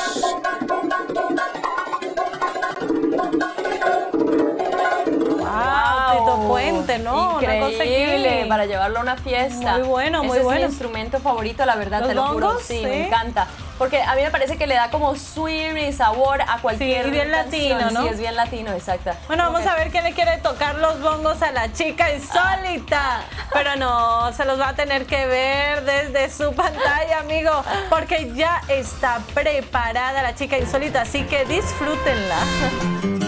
Puente, 7.03 7.59
¿no? 7.61 7.69
Increíble, 7.71 8.47
para 8.49 8.67
llevarlo 8.67 8.99
a 8.99 9.03
una 9.03 9.17
fiesta. 9.17 9.79
Muy 9.79 9.89
bueno, 9.89 10.23
muy 10.25 10.37
Ese 10.37 10.45
bueno. 10.45 10.61
Es 10.61 10.67
mi 10.67 10.73
instrumento 10.73 11.19
favorito, 11.21 11.65
la 11.67 11.77
verdad, 11.77 12.01
¿Los 12.01 12.09
te 12.09 12.15
lo 12.15 12.27
juro. 12.29 12.47
bongos? 12.49 12.63
Sí, 12.63 12.79
Sí. 12.79 12.85
me 12.87 13.07
encanta. 13.07 13.47
Porque 13.79 14.03
a 14.03 14.17
mí 14.17 14.23
me 14.23 14.31
parece 14.33 14.57
que 14.59 14.67
le 14.67 14.75
da 14.75 14.91
como 14.91 15.15
swing 15.15 15.77
y 15.77 15.93
sabor 15.93 16.43
a 16.43 16.59
cualquier 16.61 17.05
Sí, 17.05 17.09
y 17.09 17.13
bien 17.13 17.31
canción. 17.31 17.79
latino, 17.79 17.91
¿no? 17.93 18.03
Sí, 18.03 18.09
es 18.09 18.19
bien 18.19 18.35
latino, 18.35 18.73
exacto. 18.73 19.13
Bueno, 19.29 19.45
vamos 19.45 19.65
a 19.69 19.77
ver 19.77 19.91
quién 19.91 20.03
le 20.03 20.13
quiere 20.15 20.37
tocar 20.39 20.75
los 20.77 21.01
bongos 21.01 21.41
a 21.43 21.53
la 21.53 21.73
chica 21.73 22.13
insólita. 22.13 23.21
Pero 23.53 23.77
no, 23.77 24.33
se 24.33 24.45
los 24.45 24.59
va 24.61 24.71
a 24.71 24.75
tener 24.75 25.07
que 25.07 25.27
ver 25.27 25.85
desde 25.85 26.29
su 26.29 26.53
pantalla, 26.55 27.21
amigo, 27.21 27.53
porque 27.89 28.33
ya 28.35 28.61
está 28.69 29.21
preparada 29.33 30.23
la 30.23 30.35
chica 30.35 30.59
insólita, 30.59 31.03
así 31.03 31.23
que 31.23 31.45
disfrútenla. 31.45 33.28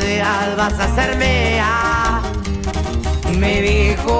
que 0.00 0.54
vas 0.56 0.78
a 0.78 0.94
ser 0.94 1.16
mía. 1.16 2.20
Me 3.38 3.60
dijo 3.60 4.18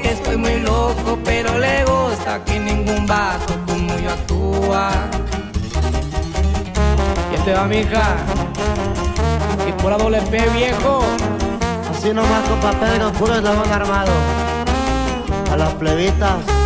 que 0.00 0.10
estoy 0.12 0.36
muy 0.36 0.60
loco 0.60 1.18
aquí 2.36 2.58
ningún 2.58 3.06
vato 3.06 3.54
como 3.66 3.98
yo 3.98 4.10
actúa. 4.10 4.90
Y 7.32 7.34
este 7.36 7.54
va 7.54 7.64
mi 7.66 7.78
hija, 7.78 8.16
y 9.66 9.72
por 9.80 9.90
la 9.92 9.98
doble 9.98 10.20
P 10.22 10.38
viejo. 10.50 11.02
Así 11.90 12.12
nomás 12.12 12.48
con 12.48 12.60
papel 12.60 13.00
y 13.00 13.10
puro 13.12 13.34
eslabón 13.36 13.72
armado. 13.72 14.12
A 15.50 15.56
las 15.56 15.72
plebitas. 15.74 16.65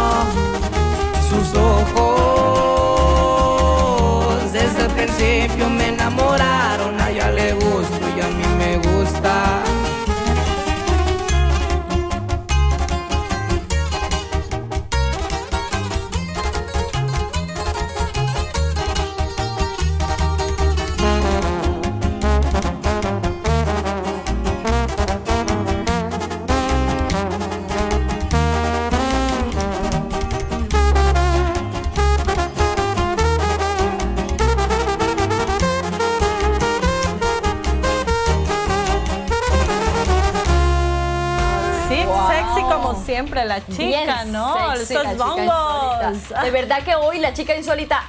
Chica, 44.23 44.37
¿no? 44.37 44.75
sexy 44.77 45.15
bongos. 45.17 46.13
insólita. 46.13 46.43
De 46.43 46.51
verdad 46.51 46.83
que 46.83 46.95
hoy 46.95 47.19
la 47.19 47.33
chica 47.33 47.55
insólita 47.55 48.03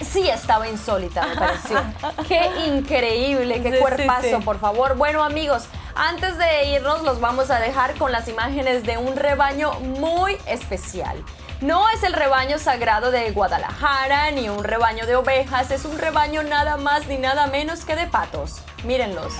sí 0.00 0.28
estaba 0.28 0.68
insólita, 0.68 1.26
me 1.26 1.36
pareció. 1.36 1.82
Qué 2.28 2.50
increíble, 2.66 3.62
qué 3.62 3.70
Sí, 3.70 3.76
sí, 3.76 3.80
cuerpazo, 3.80 4.38
sí. 4.38 4.44
por 4.44 4.58
favor. 4.58 4.96
Bueno, 4.96 5.22
amigos, 5.22 5.64
antes 5.94 6.36
de 6.38 6.70
irnos 6.70 7.02
los 7.02 7.20
vamos 7.20 7.50
a 7.50 7.60
dejar 7.60 7.94
con 7.94 8.10
las 8.12 8.28
imágenes 8.28 8.82
de 8.84 8.98
un 8.98 9.16
rebaño 9.16 9.72
muy 9.80 10.36
especial. 10.46 11.22
No 11.60 11.88
es 11.90 12.02
el 12.02 12.12
rebaño 12.12 12.58
sagrado 12.58 13.10
de 13.10 13.30
Guadalajara 13.30 14.30
ni 14.32 14.48
un 14.48 14.64
rebaño 14.64 15.06
de 15.06 15.16
ovejas, 15.16 15.70
es 15.70 15.84
un 15.84 15.98
rebaño 15.98 16.42
nada 16.42 16.76
más 16.76 17.06
ni 17.06 17.16
nada 17.16 17.46
menos 17.46 17.84
que 17.84 17.94
de 17.96 18.06
patos. 18.06 18.56
Mírenlos. 18.82 19.32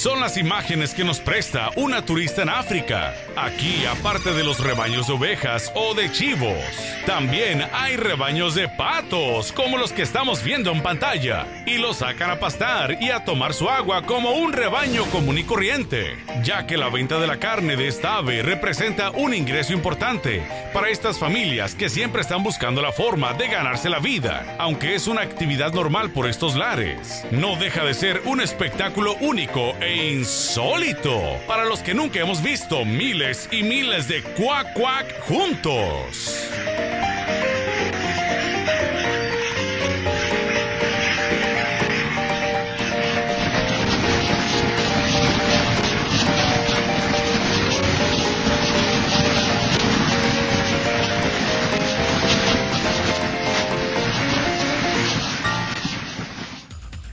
Son 0.00 0.18
las 0.18 0.38
imágenes 0.38 0.94
que 0.94 1.04
nos 1.04 1.20
presta 1.20 1.72
una 1.76 2.02
turista 2.06 2.40
en 2.40 2.48
África. 2.48 3.14
Aquí, 3.36 3.84
aparte 3.84 4.32
de 4.32 4.42
los 4.42 4.58
rebaños 4.58 5.08
de 5.08 5.12
ovejas 5.12 5.70
o 5.74 5.92
de 5.92 6.10
chivos, 6.10 6.56
también 7.04 7.62
hay 7.74 7.96
rebaños 7.96 8.54
de 8.54 8.66
patos, 8.66 9.52
como 9.52 9.76
los 9.76 9.92
que 9.92 10.00
estamos 10.00 10.42
viendo 10.42 10.72
en 10.72 10.82
pantalla, 10.82 11.46
y 11.66 11.76
los 11.76 11.98
sacan 11.98 12.30
a 12.30 12.40
pastar 12.40 12.96
y 13.02 13.10
a 13.10 13.26
tomar 13.26 13.52
su 13.52 13.68
agua 13.68 14.00
como 14.00 14.30
un 14.30 14.54
rebaño 14.54 15.04
común 15.10 15.36
y 15.36 15.44
corriente, 15.44 16.16
ya 16.42 16.66
que 16.66 16.78
la 16.78 16.88
venta 16.88 17.20
de 17.20 17.26
la 17.26 17.36
carne 17.36 17.76
de 17.76 17.88
esta 17.88 18.16
ave 18.16 18.42
representa 18.42 19.10
un 19.10 19.34
ingreso 19.34 19.74
importante 19.74 20.42
para 20.72 20.88
estas 20.88 21.18
familias 21.18 21.74
que 21.74 21.90
siempre 21.90 22.22
están 22.22 22.42
buscando 22.42 22.80
la 22.80 22.92
forma 22.92 23.34
de 23.34 23.48
ganarse 23.48 23.90
la 23.90 23.98
vida, 23.98 24.56
aunque 24.58 24.94
es 24.94 25.08
una 25.08 25.20
actividad 25.20 25.74
normal 25.74 26.10
por 26.10 26.26
estos 26.26 26.56
lares. 26.56 27.22
No 27.32 27.56
deja 27.56 27.84
de 27.84 27.92
ser 27.92 28.22
un 28.24 28.40
espectáculo 28.40 29.16
único 29.20 29.74
e 29.78 29.89
insólito 29.94 31.38
para 31.46 31.64
los 31.64 31.80
que 31.80 31.94
nunca 31.94 32.20
hemos 32.20 32.42
visto 32.42 32.84
miles 32.84 33.48
y 33.50 33.62
miles 33.62 34.08
de 34.08 34.22
cuac 34.22 34.72
cuac 34.74 35.20
juntos. 35.22 36.50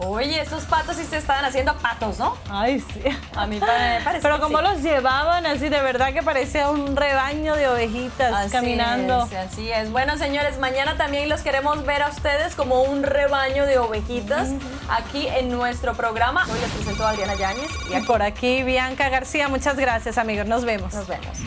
Oye, 0.10 0.42
esos 0.42 0.64
patos 0.66 0.96
sí 0.96 1.04
se 1.06 1.18
estaban 1.18 1.44
haciendo 1.46 1.76
patos, 1.78 2.18
¿no? 2.20 2.36
Ay, 2.50 2.80
sí. 2.80 3.02
A 3.36 3.46
mí 3.46 3.60
me 3.60 3.66
parece 3.66 4.20
Pero 4.22 4.36
que 4.36 4.42
como 4.42 4.58
sí. 4.60 4.64
los 4.64 4.82
llevaban 4.82 5.46
así, 5.46 5.70
de 5.70 5.82
verdad 5.82 6.14
que 6.14 6.24
parecía 6.24 6.70
un 6.70 6.96
rebaño 6.96 7.56
de 7.56 7.68
ovejitas 7.68 8.34
Así 8.34 8.52
caminando. 8.52 9.28
es, 9.32 9.34
así 9.38 9.72
es. 9.72 9.92
Bueno, 9.92 10.18
señores, 10.18 10.58
mañana 10.60 10.98
también 10.98 11.30
los 11.30 11.42
queremos 11.42 11.86
ver 11.86 12.04
a 12.04 12.10
ustedes 12.10 12.56
como 12.56 12.82
un 12.84 13.04
rebaño 13.04 13.66
de 13.66 13.78
ovejitas 13.80 14.50
aquí 14.90 15.28
en 15.28 15.50
nuestro 15.50 15.94
programa. 15.94 16.46
Hoy 16.52 16.60
les 16.60 16.70
presento 16.72 17.06
a 17.06 17.10
Adriana 17.12 17.36
Yáñez 17.36 17.70
Y 17.96 18.00
por 18.06 18.22
aquí, 18.22 18.64
Bianca 18.64 19.10
García, 19.10 19.48
muchas 19.48 19.76
gracias, 19.78 20.18
amigos. 20.18 20.48
Nos 20.48 20.64
vemos. 20.66 20.94
Nos 20.94 21.08
vemos. 21.08 21.38